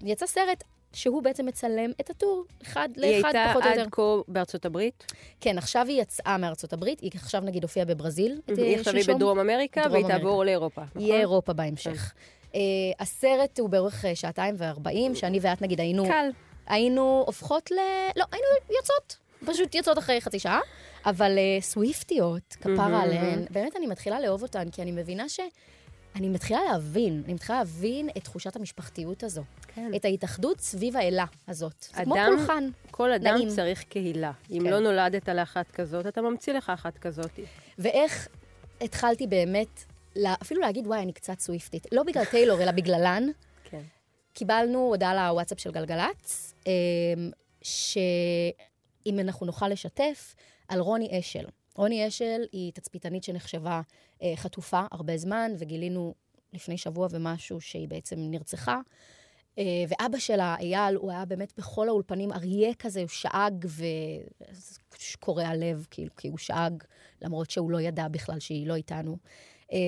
ויצא 0.03 0.27
סרט 0.27 0.65
שהוא 0.93 1.23
בעצם 1.23 1.47
מצלם 1.47 1.91
את 2.01 2.11
הטור, 2.11 2.45
אחד 2.63 2.89
היא 2.97 3.19
לאחד, 3.19 3.37
הייתה 3.37 3.51
פחות 3.51 3.63
או 3.63 3.69
יותר. 3.69 3.83
עד 3.83 3.89
כה 3.93 4.03
בארצות 4.29 4.65
הברית, 4.65 5.13
כן, 5.41 5.59
עכשיו 5.59 5.87
היא 5.89 6.03
יצאה 6.03 6.39
מארצות 6.39 6.73
הברית, 6.73 7.01
היא 7.01 7.11
עכשיו 7.15 7.41
נגיד 7.41 7.63
הופיעה 7.63 7.87
בברזיל, 7.87 8.41
היא 8.47 8.77
עכשיו 8.77 8.95
היא. 8.95 9.05
בדרום 9.05 9.39
אמריקה, 9.39 9.83
והיא. 9.91 10.07
תעבור 10.07 10.45
לאירופה. 10.45 10.83
נכון? 10.83 11.03
יהיה 11.03 11.21
אירופה 11.21 11.53
בהמשך. 11.53 12.13
Uh, 12.53 12.57
הסרט 12.99 13.59
הוא 13.59 13.69
בערך 13.69 14.05
אה, 14.05 14.15
שעתיים 14.15 14.55
וארבעים, 14.59 15.15
שאני 15.15 15.39
ואת 15.43 15.63
נגיד 15.63 15.81
היינו... 15.81 16.05
קל. 16.07 16.31
היינו 16.67 17.25
הופכות 17.27 17.71
ל... 17.71 17.75
לא, 18.17 18.25
היינו 18.33 18.47
יוצאות. 18.79 19.17
פשוט 19.47 19.75
יוצאות 19.75 19.99
אחרי 19.99 20.21
חצי 20.21 20.39
שעה. 20.39 20.61
אבל 21.07 21.39
uh, 21.39 21.63
סוויפטיות, 21.63 22.57
כפרה 22.61 23.03
עליהן, 23.03 23.45
באמת 23.51 23.77
אני 23.77 23.87
מתחילה 23.87 24.21
לאהוב 24.21 24.43
אותן, 24.43 24.71
כי 24.71 24.83
אני 24.83 24.93
מבינה 24.93 25.29
ש... 25.29 25.41
אני 26.17 26.29
מתחילה 26.29 26.61
להבין, 26.73 27.23
אני 27.25 27.35
מתחילה 27.35 27.59
להבין 27.59 28.09
את 28.17 28.25
תחושת 28.25 28.57
המשפחתיות 28.57 29.23
הזו. 29.25 29.43
כן. 29.75 29.93
את 29.97 30.05
ההתאחדות 30.05 30.61
סביב 30.61 30.97
האלה 30.97 31.25
הזאת. 31.49 31.87
זה 31.97 32.05
כמו 32.05 32.15
אדם- 32.15 32.37
פולחן. 32.37 32.69
כל 32.91 33.13
אדם 33.13 33.35
נעים. 33.35 33.49
צריך 33.49 33.83
קהילה. 33.83 34.33
אם 34.51 34.61
כן. 34.65 34.71
לא 34.71 34.79
נולדת 34.81 35.29
לאחת 35.29 35.71
כזאת, 35.71 36.07
אתה 36.07 36.23
ממציא 36.23 36.53
לך 36.53 36.71
אחת 36.71 36.99
כזאת. 36.99 37.31
ואיך 37.79 38.29
התחלתי 38.81 39.27
באמת, 39.27 39.85
לה, 40.17 40.35
אפילו 40.43 40.61
להגיד, 40.61 40.87
וואי, 40.87 41.03
אני 41.03 41.13
קצת 41.13 41.41
סוויפטית. 41.41 41.87
לא 41.93 42.03
בגלל 42.03 42.25
טיילור, 42.25 42.63
אלא 42.63 42.71
בגללן. 42.73 43.29
כן. 43.65 43.83
קיבלנו 44.33 44.79
הודעה 44.79 45.15
לוואטסאפ 45.15 45.61
של 45.61 45.71
גלגלצ, 45.71 46.55
אמ, 46.67 47.31
שאם 47.63 49.19
אנחנו 49.21 49.47
נוכל 49.47 49.69
לשתף, 49.69 50.35
על 50.69 50.81
רוני 50.81 51.19
אשל. 51.19 51.45
רוני 51.75 52.09
אשל 52.09 52.43
היא 52.53 52.73
תצפיתנית 52.73 53.25
שנחשבה 53.25 53.81
אה, 54.23 54.33
חטופה 54.37 54.83
הרבה 54.93 55.17
זמן, 55.17 55.53
וגילינו 55.59 56.15
לפני 56.53 56.79
שבוע 56.79 57.09
ומשהו 57.11 57.61
שהיא 57.61 57.89
בעצם 57.89 58.17
נרצחה. 58.19 58.81
אה, 59.59 59.65
ואבא 59.89 60.19
שלה, 60.19 60.57
אייל, 60.61 60.95
הוא 60.97 61.11
היה 61.11 61.25
באמת 61.25 61.53
בכל 61.59 61.89
האולפנים, 61.89 62.33
אריה 62.33 62.75
כזה, 62.75 63.01
הוא 63.01 63.09
שאג, 63.09 63.67
ש- 64.99 65.17
קורע 65.17 65.55
לב, 65.55 65.87
כאילו, 65.91 66.11
כי 66.17 66.29
הוא 66.29 66.39
שאג, 66.39 66.73
למרות 67.23 67.51
שהוא 67.51 67.71
לא 67.71 67.81
ידע 67.81 68.09
בכלל 68.09 68.41
שהיא 68.41 68.67
לא 68.67 68.75
איתנו. 68.75 69.17
אה, 69.73 69.79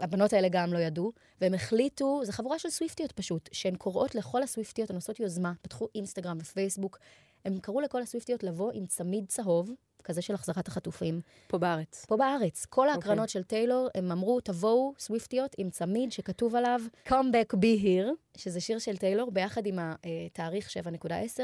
והבנות 0.00 0.32
האלה 0.32 0.48
גם 0.48 0.72
לא 0.72 0.78
ידעו, 0.78 1.12
והם 1.40 1.54
החליטו, 1.54 2.20
זו 2.24 2.32
חבורה 2.32 2.58
של 2.58 2.70
סוויפטיות 2.70 3.12
פשוט, 3.12 3.48
שהן 3.52 3.76
קוראות 3.76 4.14
לכל 4.14 4.42
הסוויפטיות, 4.42 4.90
הן 4.90 4.96
עושות 4.96 5.20
יוזמה, 5.20 5.52
פתחו 5.62 5.88
אינסטגרם 5.94 6.38
ופייסבוק, 6.40 6.98
הם 7.44 7.58
קראו 7.60 7.80
לכל 7.80 8.02
הסוויפטיות 8.02 8.42
לבוא 8.42 8.70
עם 8.74 8.86
צמיד 8.86 9.24
צהוב, 9.28 9.70
כזה 10.04 10.22
של 10.22 10.34
החזרת 10.34 10.68
החטופים, 10.68 11.20
פה 11.46 11.58
בארץ. 11.58 12.04
פה 12.08 12.16
בארץ. 12.16 12.64
כל 12.64 12.88
ההקרנות 12.88 13.28
של 13.28 13.42
טיילור, 13.42 13.88
הם 13.94 14.12
אמרו, 14.12 14.40
תבואו, 14.40 14.94
סוויפטיות, 14.98 15.54
עם 15.58 15.70
צמיד 15.70 16.12
שכתוב 16.12 16.54
עליו 16.54 16.80
Come 17.08 17.10
back 17.10 17.56
be 17.56 17.82
here, 17.84 18.36
שזה 18.36 18.60
שיר 18.60 18.78
של 18.78 18.96
טיילור, 18.96 19.30
ביחד 19.30 19.66
עם 19.66 19.78
התאריך 19.80 20.68
7.10 20.68 21.40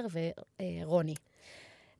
ורוני. 0.85 1.15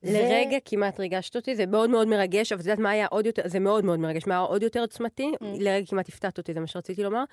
לרגע 0.03 0.57
כמעט 0.65 0.99
ריגשת 0.99 1.35
אותי, 1.35 1.55
זה 1.55 1.65
מאוד 1.65 1.89
מאוד 1.89 2.07
מרגש, 2.07 2.51
אבל 2.51 2.61
את 2.61 2.65
יודעת 2.65 2.79
מה 2.79 2.89
היה 2.89 3.07
עוד 3.07 3.25
יותר, 3.25 3.41
זה 3.45 3.59
מאוד 3.59 3.85
מאוד 3.85 3.99
מרגש, 3.99 4.27
מה 4.27 4.33
היה 4.33 4.41
עוד 4.43 4.63
יותר 4.63 4.79
עוצמתי? 4.79 5.31
Mm. 5.35 5.45
לרגע 5.59 5.85
כמעט 5.85 6.09
הפתעת 6.09 6.37
אותי, 6.37 6.53
זה 6.53 6.59
מה 6.59 6.67
שרציתי 6.67 7.03
לומר. 7.03 7.23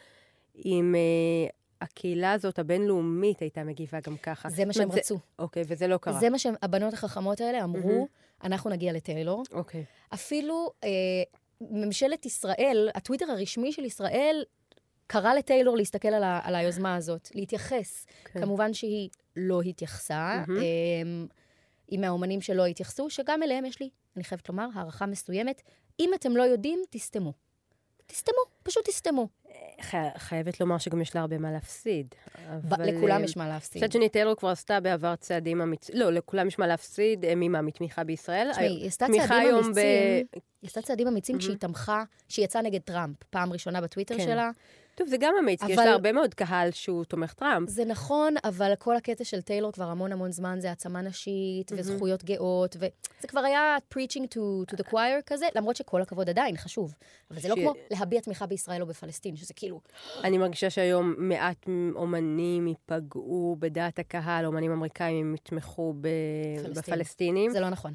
אם 0.64 0.94
אה, 0.94 1.50
הקהילה 1.80 2.32
הזאת, 2.32 2.58
הבינלאומית, 2.58 3.40
הייתה 3.40 3.64
מגיבה 3.64 3.98
גם 4.00 4.16
ככה. 4.16 4.48
זה 4.48 4.64
מה 4.64 4.72
שהם 4.72 4.92
רצו. 4.92 5.18
אוקיי, 5.38 5.62
וזה 5.66 5.86
לא 5.86 5.96
קרה. 5.96 6.20
זה 6.20 6.30
מה 6.30 6.38
שהבנות 6.38 6.94
החכמות 6.94 7.40
האלה 7.40 7.64
אמרו, 7.64 8.08
אנחנו 8.44 8.70
נגיע 8.70 8.92
לטיילור. 8.92 9.42
אוקיי. 9.52 9.84
אפילו 10.14 10.70
אה, 10.84 10.88
ממשלת 11.60 12.26
ישראל, 12.26 12.88
הטוויטר 12.94 13.30
הרשמי 13.30 13.72
של 13.72 13.84
ישראל, 13.84 14.44
קרא 15.06 15.34
לטיילור 15.34 15.76
להסתכל 15.76 16.08
על, 16.08 16.22
ה, 16.22 16.40
על 16.42 16.54
היוזמה 16.54 16.96
הזאת, 16.96 17.28
להתייחס. 17.34 18.06
כן. 18.24 18.40
כמובן 18.40 18.74
שהיא 18.74 19.08
לא 19.36 19.62
התייחסה. 19.62 20.44
אה, 20.48 21.26
היא 21.88 21.98
מהאומנים 21.98 22.40
שלא 22.40 22.66
התייחסו, 22.66 23.10
שגם 23.10 23.42
אליהם 23.42 23.64
יש 23.64 23.80
לי, 23.80 23.90
אני 24.16 24.24
חייבת 24.24 24.48
לומר, 24.48 24.68
הערכה 24.74 25.06
מסוימת. 25.06 25.62
אם 26.00 26.10
אתם 26.14 26.36
לא 26.36 26.42
יודעים, 26.42 26.78
תסתמו. 26.90 27.32
תסתמו, 28.06 28.38
פשוט 28.62 28.88
תסתמו. 28.88 29.28
חי- 29.80 29.96
חייבת 30.18 30.60
לומר 30.60 30.78
שגם 30.78 31.00
יש 31.00 31.14
לה 31.14 31.20
הרבה 31.20 31.38
מה 31.38 31.52
להפסיד. 31.52 32.14
אבל, 32.48 32.84
לכולם 32.96 33.20
אה, 33.20 33.24
יש 33.24 33.36
מה 33.36 33.48
להפסיד. 33.48 33.84
מצד 33.84 33.92
שני, 33.92 34.08
טיילור 34.08 34.34
כבר 34.34 34.48
עשתה 34.48 34.80
בעבר 34.80 35.16
צעדים 35.16 35.60
אמיצים, 35.60 35.96
לא, 35.98 36.10
לכולם 36.12 36.48
יש 36.48 36.58
מה 36.58 36.66
להפסיד, 36.66 37.24
אה, 37.24 37.32
ממה? 37.36 37.62
מתמיכה 37.62 38.04
בישראל? 38.04 38.48
תשמעי, 38.52 38.66
היא 38.68 38.86
עשתה 38.88 39.06
צעדים 39.06 39.54
אמיצים, 39.54 39.72
ב- 39.74 39.78
היא 40.62 40.68
עשתה 40.68 40.82
צעדים 40.82 41.06
אמיצים 41.08 41.38
כשהיא 41.38 41.56
תמכה, 41.56 42.04
שהיא 42.28 42.44
יצאה 42.44 42.62
נגד 42.62 42.80
טראמפ, 42.80 43.16
פעם 43.30 43.52
ראשונה 43.52 43.80
בטוויטר 43.80 44.16
כן. 44.16 44.24
שלה. 44.24 44.50
טוב, 44.96 45.08
זה 45.08 45.16
גם 45.20 45.34
אמיץ, 45.42 45.64
כי 45.64 45.72
יש 45.72 45.78
אבל- 45.78 45.86
לה 45.86 45.92
הרבה 45.92 46.12
מאוד 46.12 46.34
קהל 46.34 46.70
שהוא 46.70 47.04
תומך 47.04 47.32
טראמפ. 47.32 47.68
זה 47.68 47.84
נכון, 47.84 48.34
אבל 48.44 48.72
כל 48.78 48.96
הקטע 48.96 49.24
של 49.24 49.40
טיילור 49.40 49.72
כבר 49.72 49.84
המון 49.84 50.12
המון 50.12 50.32
זמן 50.32 50.58
זה 50.60 50.68
העצמה 50.68 51.02
נשית 51.02 51.72
וזכויות 51.76 52.24
גאות, 52.24 52.76
וזה 52.76 52.88
כבר 53.28 53.40
היה 53.40 53.76
preaching 53.94 54.22
to, 54.34 54.38
to 54.72 54.78
the 54.78 54.90
choir 54.92 55.22
כזה, 55.26 55.46
למרות 55.54 55.76
שכל 55.76 56.02
הכבוד 56.02 56.28
עדיין 56.28 56.56
חשוב. 56.56 56.94
אבל 57.30 57.40
זה 57.40 57.48
לא 57.48 57.54
ש- 57.56 57.58
כמו 57.58 57.72
להביע 57.90 58.20
תמיכה 58.20 58.46
בישראל 58.46 58.82
או 58.82 58.86
בפלסטין, 58.86 59.36
שזה 59.36 59.54
כאילו, 59.54 59.80
אני 60.24 60.38
מרגישה 60.38 60.70
שהיום 60.70 61.14
מעט 61.18 61.66
אומנים 61.94 62.66
ייפגעו 62.66 63.56
בדעת 63.58 63.98
הקהל, 63.98 64.46
אומנים 64.46 64.72
אמריקאים, 64.72 65.34
יתמכו 65.34 65.94
ב... 66.00 66.08
בפלסטינים. 66.76 67.50
זה 67.50 67.60
לא 67.60 67.68
נכון. 67.70 67.94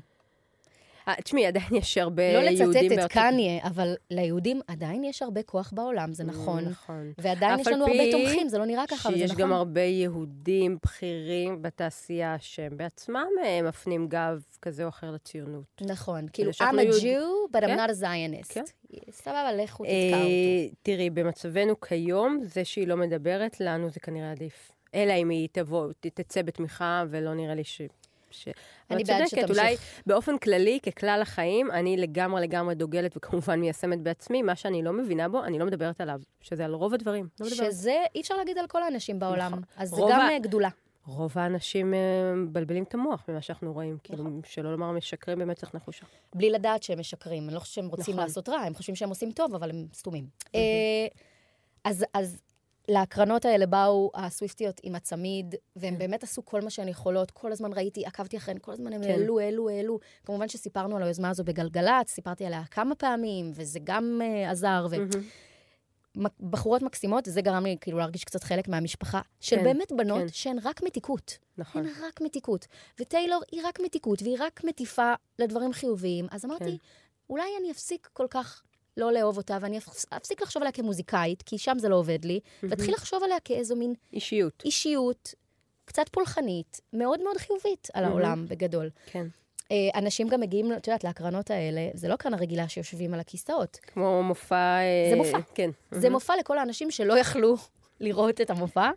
אה, 1.08 1.14
תשמעי, 1.24 1.46
עדיין 1.46 1.76
יש 1.76 1.98
הרבה 1.98 2.34
לא 2.34 2.50
יהודים 2.50 2.92
לצטט 2.92 3.06
את 3.06 3.12
קניה, 3.12 3.64
אבל 3.64 3.96
ליהודים 4.12 4.62
עדיין 4.68 5.04
יש 5.04 5.22
הרבה 5.22 5.44
כוח 5.44 5.74
בעולם, 5.76 6.14
זה 6.14 6.24
נכון. 6.24 6.66
נכון. 6.66 7.14
ועדיין 7.18 7.60
יש 7.60 7.68
לנו 7.68 7.86
הרבה 7.88 8.12
תומכים, 8.12 8.50
זה 8.50 8.58
לא 8.58 8.66
נראה 8.66 8.84
ככה, 8.88 9.10
אבל 9.10 9.18
זה 9.18 9.22
שיש 9.22 9.32
נכון. 9.32 9.42
גם 9.42 9.54
הרבה 9.54 9.82
יהודים 9.82 10.78
בכירים 10.84 11.62
בתעשייה 11.62 12.36
שהם 12.40 12.78
בעצמם 12.78 13.28
אה, 13.44 13.62
מפנים 13.62 14.08
גב 14.08 14.44
כזה 14.62 14.84
או 14.84 14.90
אחר 14.90 15.12
לציונות. 15.12 15.82
נכון, 15.82 16.26
כאילו, 16.34 16.52
I'm 16.52 16.64
a 16.64 17.02
Jew, 17.02 17.54
but 17.54 17.64
I'm 17.64 17.68
כן. 17.68 17.80
not 17.80 17.90
a 17.90 18.04
Zionist. 18.04 18.54
כן. 18.54 18.64
סבבה, 19.12 19.54
לכו 19.54 19.86
אה, 19.86 19.90
אותו. 19.90 20.76
תראי, 20.82 21.10
במצבנו 21.10 21.82
כיום, 21.82 22.40
זה 22.44 22.66
שהיא 22.66 22.88
לא 22.88 22.98
מדברת, 22.98 23.60
לנו 23.60 23.90
זה 23.90 24.00
כנראה 24.00 24.32
עדיף. 24.32 24.72
אלא 24.96 25.14
אם 25.14 25.30
היא 25.30 25.50
תבוא, 25.52 25.92
תצא 26.00 26.42
בתמיכה, 26.42 27.04
ולא 27.10 27.34
נראה 27.34 27.56
לי 27.56 27.64
ש... 27.64 27.82
ש... 28.32 28.48
אני 28.92 29.04
בעד 29.04 29.28
שתמשיך. 29.28 29.50
אולי 29.50 29.76
באופן 30.06 30.38
כללי, 30.38 30.80
ככלל 30.80 31.20
החיים, 31.22 31.72
אני 31.72 31.98
לגמרי 31.98 32.42
לגמרי 32.42 32.76
דוגלת 32.76 33.18
וכמובן 33.18 33.60
מיישמת 33.60 34.00
בעצמי, 34.00 34.42
מה 34.42 34.56
שאני 34.56 34.84
לא 34.84 34.94
מבינה 34.94 35.30
בו, 35.30 35.44
אני 35.44 35.60
לא 35.60 35.66
מדברת 35.66 36.02
עליו, 36.02 36.20
שזה 36.42 36.66
על 36.66 36.74
רוב 36.74 36.94
הדברים. 36.94 37.28
לא. 37.40 37.50
שזה, 37.50 37.98
אי 38.16 38.22
אפשר 38.22 38.36
להגיד 38.38 38.58
על 38.58 38.68
כל 38.68 38.84
האנשים 38.84 39.20
בעולם. 39.20 39.52
נכון. 39.52 39.64
אז 39.78 39.90
זה 39.90 40.02
גם 40.10 40.20
ה- 40.20 40.30
אה, 40.32 40.40
גדולה. 40.40 40.70
רוב 41.06 41.32
האנשים 41.38 41.94
אה, 41.94 42.00
מבלבלים 42.36 42.84
את 42.84 42.94
המוח 42.94 43.26
ממה 43.28 43.42
שאנחנו 43.42 43.74
רואים, 43.74 43.98
כאילו, 44.04 44.24
שלא 44.46 44.72
לומר 44.72 44.92
משקרים 44.92 45.40
במצח 45.40 45.76
נחושה. 45.76 46.06
בלי 46.36 46.50
לדעת 46.50 46.84
שהם 46.84 47.00
משקרים. 47.00 47.46
אני 47.48 47.56
לא 47.56 47.60
חושבת 47.60 47.74
שהם 47.76 47.88
רוצים 47.88 48.14
נכון. 48.14 48.24
לעשות 48.24 48.50
רע, 48.50 48.58
הם 48.60 48.74
חושבים 48.74 48.96
שהם 48.96 49.10
עושים 49.10 49.32
טוב, 49.32 49.56
אבל 49.56 49.70
הם 49.70 49.86
סתומים. 49.94 50.26
אה, 50.56 50.60
אז, 51.84 52.06
אז 52.14 52.42
להקרנות 52.88 53.46
האלה 53.46 53.66
באו 53.66 54.12
הסוויפטיות 54.16 54.82
עם 54.84 54.96
הצמיד, 54.96 55.56
והם 55.76 55.98
באמת 55.98 56.24
עשו 56.24 56.46
כל 56.46 56.62
מה 56.62 56.70
שהן 56.70 56.88
יכולות. 56.88 57.32
כל 57.32 57.52
הזמן 57.52 57.74
ראיתי, 57.74 58.06
עקבתי 58.06 58.38
אחריהן, 58.38 58.60
כל 58.62 58.72
הזמן 58.72 58.94
הם 58.94 59.04
כן. 59.04 59.10
העלו, 59.10 59.40
העלו, 59.40 59.70
העלו. 59.70 60.00
כמובן 60.26 60.48
שסיפרנו 60.48 60.98
על 60.98 61.04
היוזמה 61.04 61.30
הזו 61.30 61.44
בגלגלצ, 61.44 62.10
סיפרתי 62.10 62.46
עליה 62.46 62.64
כמה 62.72 62.96
פעמים, 62.96 63.52
וזה 63.56 63.80
גם 63.84 64.22
uh, 64.22 64.52
עזר. 64.52 64.88
ו... 64.92 64.96
בחורות 66.40 66.82
מקסימות, 66.82 67.28
וזה 67.28 67.42
גרם 67.42 67.64
לי 67.64 67.78
כאילו 67.82 67.98
להרגיש 67.98 68.24
קצת 68.24 68.44
חלק 68.44 68.68
מהמשפחה, 68.68 69.22
של 69.40 69.56
כן, 69.56 69.64
באמת 69.64 69.92
בנות 69.92 70.22
כן. 70.22 70.28
שהן 70.28 70.58
רק 70.64 70.84
מתיקות. 70.84 71.38
נכון. 71.58 71.86
הן 71.86 71.92
רק 72.02 72.22
מתיקות. 72.22 72.68
וטיילור 73.00 73.42
היא 73.52 73.62
רק 73.66 73.80
מתיקות, 73.80 74.22
והיא 74.22 74.38
רק 74.40 74.64
מטיפה 74.64 75.14
לדברים 75.40 75.74
חיוביים. 75.74 76.28
אז 76.32 76.46
אמרתי, 76.46 76.66
כן. 76.66 76.76
אולי 77.30 77.50
אני 77.60 77.72
אפסיק 77.72 78.10
כל 78.14 78.28
כך 78.30 78.64
לא 78.98 79.12
לאהוב 79.12 79.38
אותה, 79.38 79.58
ואני 79.62 79.78
אפס- 79.78 80.06
אפסיק 80.18 80.42
לחשוב 80.42 80.62
עליה 80.62 80.72
כמוזיקאית, 80.72 81.42
כי 81.42 81.58
שם 81.58 81.80
זה 81.80 81.90
לא 81.90 81.96
עובד 81.96 82.26
לי, 82.26 82.40
ואתחיל 82.64 82.94
לחשוב 82.94 83.24
עליה 83.24 83.38
כאיזו 83.46 83.76
מין 83.76 83.94
אישיות. 84.14 84.62
אישיות 84.66 85.34
קצת 85.86 86.10
פולחנית, 86.10 86.82
מאוד 86.94 87.24
מאוד 87.24 87.38
חיובית 87.38 87.88
על 87.94 88.06
העולם, 88.06 88.46
בגדול. 88.48 88.90
כן. 89.06 89.28
אה, 89.72 89.78
אנשים 89.96 90.28
גם 90.28 90.40
מגיעים, 90.40 90.74
את 90.74 90.88
יודעת, 90.88 91.04
להקרנות 91.04 91.52
האלה, 91.52 91.90
זה 91.94 92.08
לא 92.08 92.14
הקרנה 92.14 92.38
רגילה 92.38 92.68
שיושבים 92.68 93.14
על 93.14 93.20
הכיסאות. 93.20 93.78
כמו 93.82 94.24
מופע... 94.24 94.56
אה, 94.56 95.08
זה 95.12 95.16
מופע. 95.16 95.38
כן. 95.56 95.70
זה 95.92 96.10
מופע 96.10 96.34
לכל 96.40 96.58
האנשים 96.58 96.92
שלא 96.92 97.20
יכלו 97.20 97.56
לראות 98.00 98.42
את 98.42 98.50
המופע. 98.50 98.90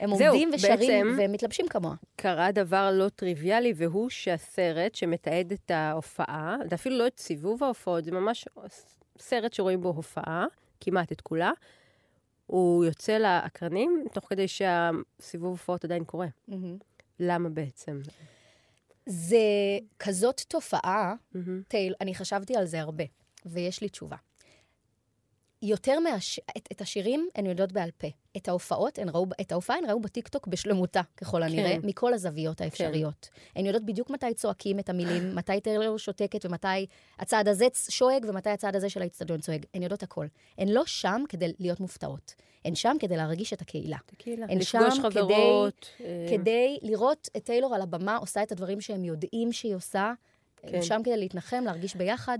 הם 0.00 0.14
זהו, 0.16 0.26
עומדים 0.28 0.50
ושרים 0.54 1.16
ומתלבשים 1.18 1.68
כמוה. 1.68 1.94
קרה 2.16 2.52
דבר 2.52 2.90
לא 2.92 3.08
טריוויאלי, 3.08 3.72
והוא 3.76 4.10
שהסרט 4.10 4.94
שמתעד 4.94 5.52
את 5.52 5.70
ההופעה, 5.70 6.56
זה 6.68 6.74
אפילו 6.74 6.98
לא 6.98 7.06
את 7.06 7.18
סיבוב 7.20 7.64
ההופעות, 7.64 8.04
זה 8.04 8.10
ממש 8.12 8.44
סרט 9.22 9.52
שרואים 9.52 9.80
בו 9.80 9.88
הופעה, 9.88 10.46
כמעט 10.80 11.12
את 11.12 11.20
כולה, 11.20 11.50
הוא 12.46 12.84
יוצא 12.84 13.18
לאקרנים, 13.18 14.04
תוך 14.12 14.24
כדי 14.28 14.48
שהסיבוב 14.48 15.50
הופעות 15.50 15.84
עדיין 15.84 16.04
קורה. 16.04 16.26
למה 17.20 17.48
בעצם? 17.48 18.00
זה 19.06 19.38
כזאת 19.98 20.40
תופעה, 20.48 21.14
טייל, 21.68 21.94
אני 22.00 22.14
חשבתי 22.14 22.56
על 22.56 22.64
זה 22.64 22.80
הרבה, 22.80 23.04
ויש 23.46 23.80
לי 23.80 23.88
תשובה. 23.88 24.16
יותר 25.62 26.00
מהש... 26.00 26.40
את, 26.56 26.68
את 26.72 26.80
השירים 26.80 27.28
הן 27.34 27.46
יודעות 27.46 27.72
בעל 27.72 27.90
פה. 27.98 28.06
את 28.36 28.48
ההופעות, 28.48 28.98
הן 28.98 29.08
ראו, 29.08 29.26
את 29.40 29.52
ההופעה 29.52 29.76
הן 29.76 29.84
ראו 29.84 30.00
בטיקטוק 30.00 30.46
בשלמותה, 30.46 31.00
ככל 31.16 31.42
הנראה, 31.42 31.76
מכל 31.82 32.14
הזוויות 32.14 32.60
האפשריות. 32.60 33.28
הן 33.56 33.66
יודעות 33.66 33.86
בדיוק 33.86 34.10
מתי 34.10 34.34
צועקים 34.34 34.78
את 34.78 34.88
המילים, 34.88 35.34
מתי 35.34 35.60
טיילר 35.60 35.96
שותקת 35.96 36.46
ומתי 36.46 36.86
הצעד 37.18 37.48
הזה 37.48 37.66
שואג 37.88 38.26
ומתי 38.28 38.50
הצעד 38.50 38.76
הזה 38.76 38.88
של 38.88 39.02
האצטדיון 39.02 39.40
צועק. 39.40 39.60
הן 39.74 39.82
יודעות 39.82 40.02
הכל. 40.02 40.26
הן 40.58 40.68
לא 40.68 40.86
שם 40.86 41.22
כדי 41.28 41.52
להיות 41.58 41.80
מופתעות. 41.80 42.34
הן 42.64 42.74
שם 42.74 42.96
כדי 43.00 43.16
להרגיש 43.16 43.52
את 43.52 43.60
הקהילה. 43.60 43.96
קהילה. 44.18 44.46
הן 44.48 44.58
לפגוש 44.58 44.96
שם 44.96 45.02
חברות. 45.02 45.88
כדי, 45.98 46.06
אה, 46.06 46.26
כדי 46.30 46.78
לראות 46.82 47.28
את 47.36 47.44
טיילור 47.44 47.74
על 47.74 47.82
הבמה 47.82 48.16
עושה 48.16 48.42
את 48.42 48.52
הדברים 48.52 48.80
שהם 48.80 49.04
יודעים 49.04 49.52
שהיא 49.52 49.74
עושה. 49.74 50.12
כן. 50.56 50.82
שם 50.82 51.00
כדי 51.04 51.16
להתנחם, 51.16 51.64
להרגיש 51.64 51.96
ביחד. 51.96 52.38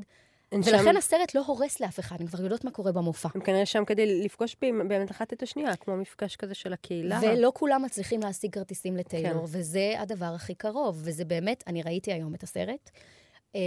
ולכן 0.53 0.85
שם- 0.93 0.97
הסרט 0.97 1.35
לא 1.35 1.43
הורס 1.47 1.81
לאף 1.81 2.01
אחד, 2.01 2.17
הן 2.21 2.27
כבר 2.27 2.43
יודעות 2.43 2.65
מה 2.65 2.71
קורה 2.71 2.93
במופע. 2.93 3.29
הם 3.35 3.41
כנראה 3.41 3.67
שם 3.67 3.85
כדי 3.85 4.25
לפגוש 4.25 4.57
באמת 4.89 5.11
אחת 5.11 5.33
את 5.33 5.43
השנייה, 5.43 5.77
כמו 5.77 5.97
מפגש 5.97 6.37
כזה 6.37 6.55
של 6.55 6.73
הקהילה. 6.73 7.21
ולא 7.23 7.53
כולם 7.55 7.83
מצליחים 7.83 8.21
להשיג 8.21 8.53
כרטיסים 8.55 8.97
לטיילור, 8.97 9.47
כן. 9.47 9.59
וזה 9.59 9.95
הדבר 9.99 10.33
הכי 10.35 10.55
קרוב. 10.55 11.01
וזה 11.05 11.25
באמת, 11.25 11.65
אני 11.67 11.83
ראיתי 11.83 12.13
היום 12.13 12.35
את 12.35 12.43
הסרט, 12.43 12.91
אמ, 13.55 13.61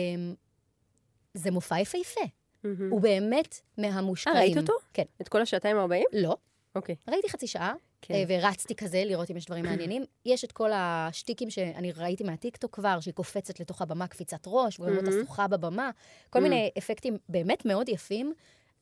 זה 1.34 1.52
מופע 1.52 1.80
יפהפה. 1.80 2.22
מהמם. 2.64 2.92
הוא 2.92 3.02
באמת 3.02 3.60
מהמושקעים. 3.78 4.36
אה, 4.36 4.42
ראית 4.42 4.58
אותו? 4.58 4.74
כן. 4.94 5.04
את 5.22 5.28
כל 5.28 5.42
השעתיים 5.42 5.78
הארבעים? 5.78 6.06
לא. 6.14 6.36
אוקיי. 6.76 6.96
ראיתי 7.08 7.30
חצי 7.30 7.48
שעה, 7.48 7.74
כן. 8.02 8.14
אה, 8.14 8.24
ורצתי 8.28 8.76
כזה 8.76 9.04
לראות 9.06 9.32
אם 9.32 9.38
יש 9.38 9.46
דברים 9.46 9.66
מעניינים. 9.70 10.04
יש 10.26 10.44
את 10.44 10.52
כל 10.52 10.72
השטיקים 10.74 11.50
שאני 11.50 11.92
ראיתי 11.92 12.24
מהטיקטוק 12.24 12.76
כבר, 12.76 13.00
שהיא 13.00 13.14
קופצת 13.14 13.60
לתוך 13.60 13.82
הבמה 13.82 14.08
קפיצת 14.08 14.44
ראש, 14.48 14.80
ורואים 14.80 14.98
אותה 14.98 15.12
שוחה 15.12 15.48
בבמה, 15.48 15.90
כל 16.30 16.40
מיני 16.40 16.72
אפקטים 16.78 17.18
באמת 17.30 17.66
מאוד 17.66 17.90
יפים. 17.90 18.34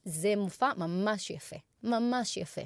זה 0.05 0.35
מופע 0.35 0.69
ממש 0.77 1.29
יפה, 1.29 1.55
ממש 1.83 2.37
יפה. 2.37 2.61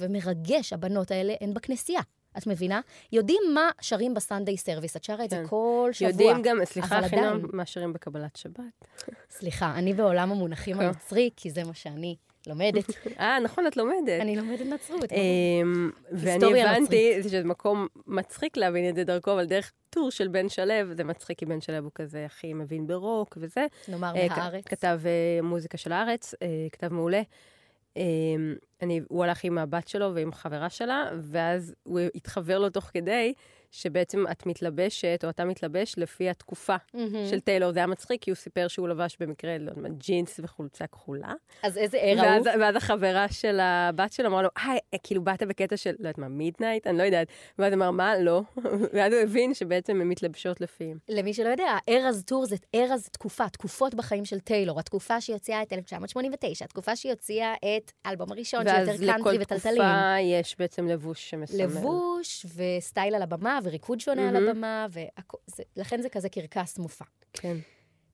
ומרגש, 0.00 0.72
הבנות 0.72 1.10
האלה 1.10 1.34
הן 1.40 1.54
בכנסייה. 1.54 2.00
את 2.38 2.46
מבינה? 2.46 2.80
יודעים 3.12 3.42
מה 3.54 3.70
שרים 3.80 4.14
ב 4.14 4.20
Sunday 4.20 4.56
service, 4.56 4.96
את 4.96 5.04
שרה 5.04 5.24
את 5.24 5.30
זה 5.30 5.36
כן. 5.36 5.46
כל 5.48 5.90
שבוע. 5.92 6.10
יודעים 6.10 6.42
גם, 6.42 6.64
סליחה, 6.64 6.98
אבל 6.98 7.08
חינם, 7.08 7.24
עדיין. 7.24 7.46
מה 7.52 7.66
שרים 7.66 7.92
בקבלת 7.92 8.36
שבת. 8.36 8.86
סליחה, 9.30 9.74
אני 9.74 9.94
בעולם 9.94 10.32
המונחים 10.32 10.76
כן. 10.76 10.82
הנוצרי, 10.82 11.30
כי 11.36 11.50
זה 11.50 11.64
מה 11.64 11.74
שאני 11.74 12.16
לומדת. 12.46 12.84
אה, 13.20 13.40
נכון, 13.40 13.66
את 13.66 13.76
לומדת. 13.76 14.20
אני 14.20 14.36
לומדת 14.36 14.66
נצרות. 14.66 15.12
אמ, 15.12 15.90
ואני 16.12 16.62
הבנתי 16.62 17.22
שזה 17.22 17.44
מקום 17.44 17.86
מצחיק 18.06 18.56
להבין 18.56 18.88
את 18.88 18.94
זה 18.94 19.04
דרכו, 19.04 19.32
אבל 19.32 19.44
דרך 19.44 19.72
טור 19.90 20.10
של 20.10 20.28
בן 20.28 20.48
שלו, 20.48 20.74
זה 20.96 21.04
מצחיק 21.04 21.38
כי 21.38 21.46
בן 21.46 21.60
שלו 21.60 21.78
הוא 21.78 21.90
כזה 21.94 22.24
הכי 22.24 22.54
מבין 22.54 22.86
ברוק 22.86 23.38
וזה. 23.40 23.66
נאמר 23.88 24.16
אה, 24.16 24.28
מהארץ. 24.28 24.64
כתב 24.64 25.00
אה, 25.04 25.42
מוזיקה 25.42 25.78
של 25.78 25.92
הארץ, 25.92 26.34
אה, 26.42 26.48
כתב 26.72 26.92
מעולה. 26.92 27.22
אני, 28.82 29.00
הוא 29.08 29.24
הלך 29.24 29.44
עם 29.44 29.58
הבת 29.58 29.88
שלו 29.88 30.14
ועם 30.14 30.32
חברה 30.32 30.70
שלה, 30.70 31.10
ואז 31.20 31.74
הוא 31.82 32.00
התחבר 32.14 32.58
לו 32.58 32.70
תוך 32.70 32.84
כדי, 32.84 33.32
שבעצם 33.72 34.24
את 34.30 34.46
מתלבשת, 34.46 35.20
או 35.24 35.30
אתה 35.30 35.44
מתלבש 35.44 35.94
לפי 35.98 36.30
התקופה 36.30 36.76
מהמם. 36.94 37.26
של 37.30 37.40
טיילור. 37.40 37.72
זה 37.72 37.78
היה 37.78 37.86
מצחיק, 37.86 38.22
כי 38.22 38.30
הוא 38.30 38.36
סיפר 38.36 38.68
שהוא 38.68 38.88
לבש 38.88 39.16
במקרה, 39.20 39.58
לא 39.58 39.70
יודעת 39.70 39.98
ג'ינס 39.98 40.40
וחולצה 40.42 40.86
כחולה. 40.86 41.32
אז 41.62 41.78
איזה 41.78 41.98
ער 41.98 42.18
ואז, 42.18 42.46
ההוא? 42.46 42.60
ואז 42.60 42.76
החברה 42.76 43.26
של 43.30 43.60
הבת 43.60 44.12
שלו 44.12 44.28
אמרה 44.28 44.42
לו, 44.42 44.48
היי, 44.64 44.78
כאילו 45.02 45.24
באת 45.24 45.42
בקטע 45.42 45.76
של, 45.76 45.90
לא 45.90 45.96
יודעת 45.98 46.18
מה, 46.18 46.28
מידנייט? 46.28 46.86
אני 46.86 46.98
לא 46.98 47.02
יודעת. 47.02 47.28
ואז 47.58 47.72
אמר, 47.72 47.90
מה? 47.90 48.18
לא. 48.18 48.42
ואז 48.94 49.12
הוא 49.12 49.22
הבין 49.22 49.54
שבעצם 49.54 50.00
הן 50.00 50.08
מתלבשות 50.08 50.60
לפי... 50.60 50.92
למי 51.08 51.34
שלא 51.34 51.48
יודע, 51.48 51.78
Eras 51.88 52.22
Tour 52.26 52.46
זה 52.46 52.56
eras 52.74 53.08
תקופה, 53.08 53.48
תקופות 53.48 53.94
בחיים 53.94 54.24
של 54.24 54.40
טיילור. 54.40 54.80
התקופה 54.80 55.20
שהיא 55.20 55.34
הוציאה 55.34 55.62
את 55.62 55.72
1989, 55.72 56.64
התקופה 56.64 56.96
שהיא 56.96 57.12
הוציאה 57.12 57.54
את 57.54 57.92
האלבום 58.04 58.32
הראשון, 58.32 58.66
ואז 58.66 58.88
שיותר 58.88 59.04
לכל 59.04 59.22
קאנטרי 59.22 59.38
ותלתלים. 59.40 59.74
תקופה 59.74 60.20
יש 60.20 60.56
בעצם 60.58 60.88
לבוש 60.88 61.30
שמסמל. 61.30 61.62
לבוש 61.62 62.46
וסטייל 62.56 63.14
על 63.14 63.22
הבמה 63.22 63.58
וריקוד 63.62 64.00
שונה 64.00 64.28
על 64.28 64.34
מהמם. 64.34 64.48
הבמה, 64.48 64.86
ולכן 65.76 66.02
זה 66.02 66.08
כזה 66.08 66.28
קרקס 66.28 66.78
מופע. 66.78 67.04
כן. 67.32 67.56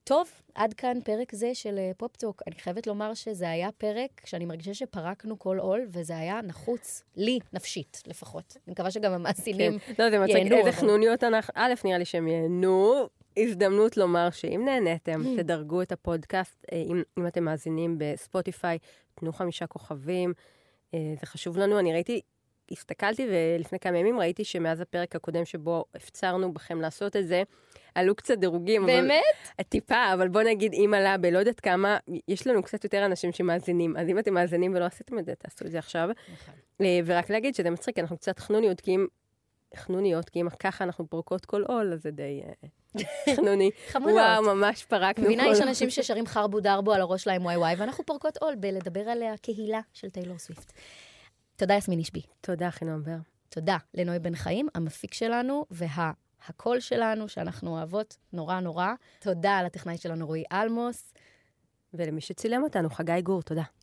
טוב, 0.08 0.28
עד 0.54 0.74
כאן 0.74 0.98
פרק 1.04 1.34
זה 1.34 1.54
של 1.54 1.78
אה, 1.78 1.90
פופ-טוק. 1.96 2.42
אני 2.46 2.56
חייבת 2.58 2.86
לומר 2.86 3.14
שזה 3.14 3.50
היה 3.50 3.72
פרק 3.72 4.22
שאני 4.24 4.44
מרגישה 4.44 4.74
שפרקנו 4.74 5.38
כל 5.38 5.58
עול, 5.58 5.86
וזה 5.88 6.16
היה 6.16 6.40
נחוץ, 6.42 7.02
לי, 7.16 7.38
נפשית 7.52 8.02
לפחות. 8.06 8.56
אני 8.66 8.72
מקווה 8.72 8.90
שגם 8.90 9.12
המאזינים 9.12 9.78
כן. 9.78 9.92
לא, 9.98 10.10
זה 10.10 10.18
מצחיק, 10.18 10.36
ייהנו, 10.36 10.56
איזה 10.56 10.72
חנוניות 10.72 11.24
אנחנו... 11.24 11.52
א', 11.56 11.74
נראה 11.84 11.98
לי 11.98 12.04
שהם 12.04 12.28
ייהנו. 12.28 13.08
הזדמנות 13.36 13.96
לומר 13.96 14.30
שאם 14.30 14.62
נהניתם. 14.64 15.22
תדרגו 15.38 15.82
את 15.82 15.92
הפודקאסט. 15.92 16.64
אה, 16.72 16.82
אם, 16.86 17.02
אם 17.18 17.26
אתם 17.26 17.44
מאזינים 17.44 17.96
בספוטיפיי, 17.98 18.78
תנו 19.14 19.32
חמישה 19.32 19.66
כוכבים. 19.66 20.32
אה, 20.94 21.14
זה 21.20 21.26
חשוב 21.26 21.58
לנו. 21.58 21.78
אני 21.78 21.92
ראיתי, 21.92 22.20
הסתכלתי 22.72 23.26
ולפני 23.30 23.78
כמה 23.78 23.98
ימים 23.98 24.18
ראיתי 24.20 24.44
שמאז 24.44 24.80
הפרק 24.80 25.16
הקודם 25.16 25.44
שבו 25.44 25.84
הפצרנו 25.94 26.52
בכם 26.52 26.80
לעשות 26.80 27.16
את 27.16 27.26
זה, 27.26 27.42
עלו 27.94 28.14
קצת 28.14 28.38
דירוגים. 28.38 28.82
אבל- 28.82 28.92
באמת? 28.92 29.68
טיפה, 29.68 30.14
אבל 30.14 30.28
בוא 30.28 30.42
נגיד, 30.42 30.72
אם 30.74 30.94
עלה 30.96 31.16
בלא 31.18 31.38
יודעת 31.38 31.60
כמה, 31.60 31.98
יש 32.28 32.46
לנו 32.46 32.62
קצת 32.62 32.84
יותר 32.84 33.04
אנשים 33.04 33.32
שמאזינים. 33.32 33.96
אז 33.96 34.08
אם 34.08 34.18
אתם 34.18 34.34
מאזינים 34.34 34.74
ולא 34.74 34.84
עשיתם 34.84 35.18
את 35.18 35.24
זה, 35.24 35.34
תעשו 35.34 35.64
את 35.66 35.70
זה 35.70 35.78
עכשיו. 35.78 36.08
נכון. 36.32 36.54
אה, 36.80 37.00
ורק 37.04 37.30
להגיד 37.30 37.54
שזה 37.54 37.70
מצחיק, 37.70 37.98
אנחנו 37.98 38.16
קצת 38.16 38.38
חנוניות, 38.38 38.80
כי 38.80 38.94
אם... 38.94 39.06
חנוניות, 39.76 40.28
כי 40.28 40.40
אם 40.40 40.48
ככה 40.50 40.84
אנחנו 40.84 41.06
פורקות 41.10 41.46
כל 41.46 41.62
עול, 41.68 41.92
אז 41.92 42.02
זה 42.02 42.10
די 42.10 42.42
אה, 42.96 43.02
חנוני. 43.36 43.70
חמודות. 43.88 44.14
וואו, 44.14 44.42
ממש 44.42 44.84
פרקנו 44.84 45.24
מבינה, 45.24 45.44
כל 45.44 45.52
יש 45.52 45.58
עול. 45.58 45.68
אנשים 45.68 45.90
ששרים 45.90 46.26
חרבו 46.26 46.60
דרבו 46.60 46.92
על 46.92 47.00
הראש 47.00 47.24
שלהם 47.24 47.44
וואי 47.44 47.56
וואי, 47.56 47.74
ואנחנו 47.78 48.04
פורקות 48.06 48.36
עול 48.36 48.54
בלדבר 48.54 49.00
על 49.00 49.22
הקהילה 49.22 49.80
של 49.92 50.10
טיילור 50.10 50.38
סוויפט. 50.38 50.72
תודה, 51.58 51.74
יסמין 51.74 51.98
אישבי. 51.98 52.22
תודה, 52.40 52.70
חינום 52.70 53.02
בר. 53.02 53.16
תודה 53.48 53.76
לנוי 53.94 54.18
בן 54.18 54.34
חיים, 54.34 54.68
המפיק 54.74 55.14
שלנו, 55.14 55.64
והקול 55.70 56.80
שלנו, 56.80 57.28
שאנחנו 57.28 57.70
אוהבות 57.70 58.16
נורא 58.32 58.60
נורא. 58.60 58.88
תודה 59.18 59.62
לטכנאי 59.62 59.96
שלנו 59.96 60.26
רועי 60.26 60.44
אלמוס. 60.52 61.12
ולמי 61.94 62.20
שצילם 62.20 62.62
אותנו, 62.62 62.90
חגי 62.90 63.22
גור, 63.22 63.42
תודה. 63.42 63.62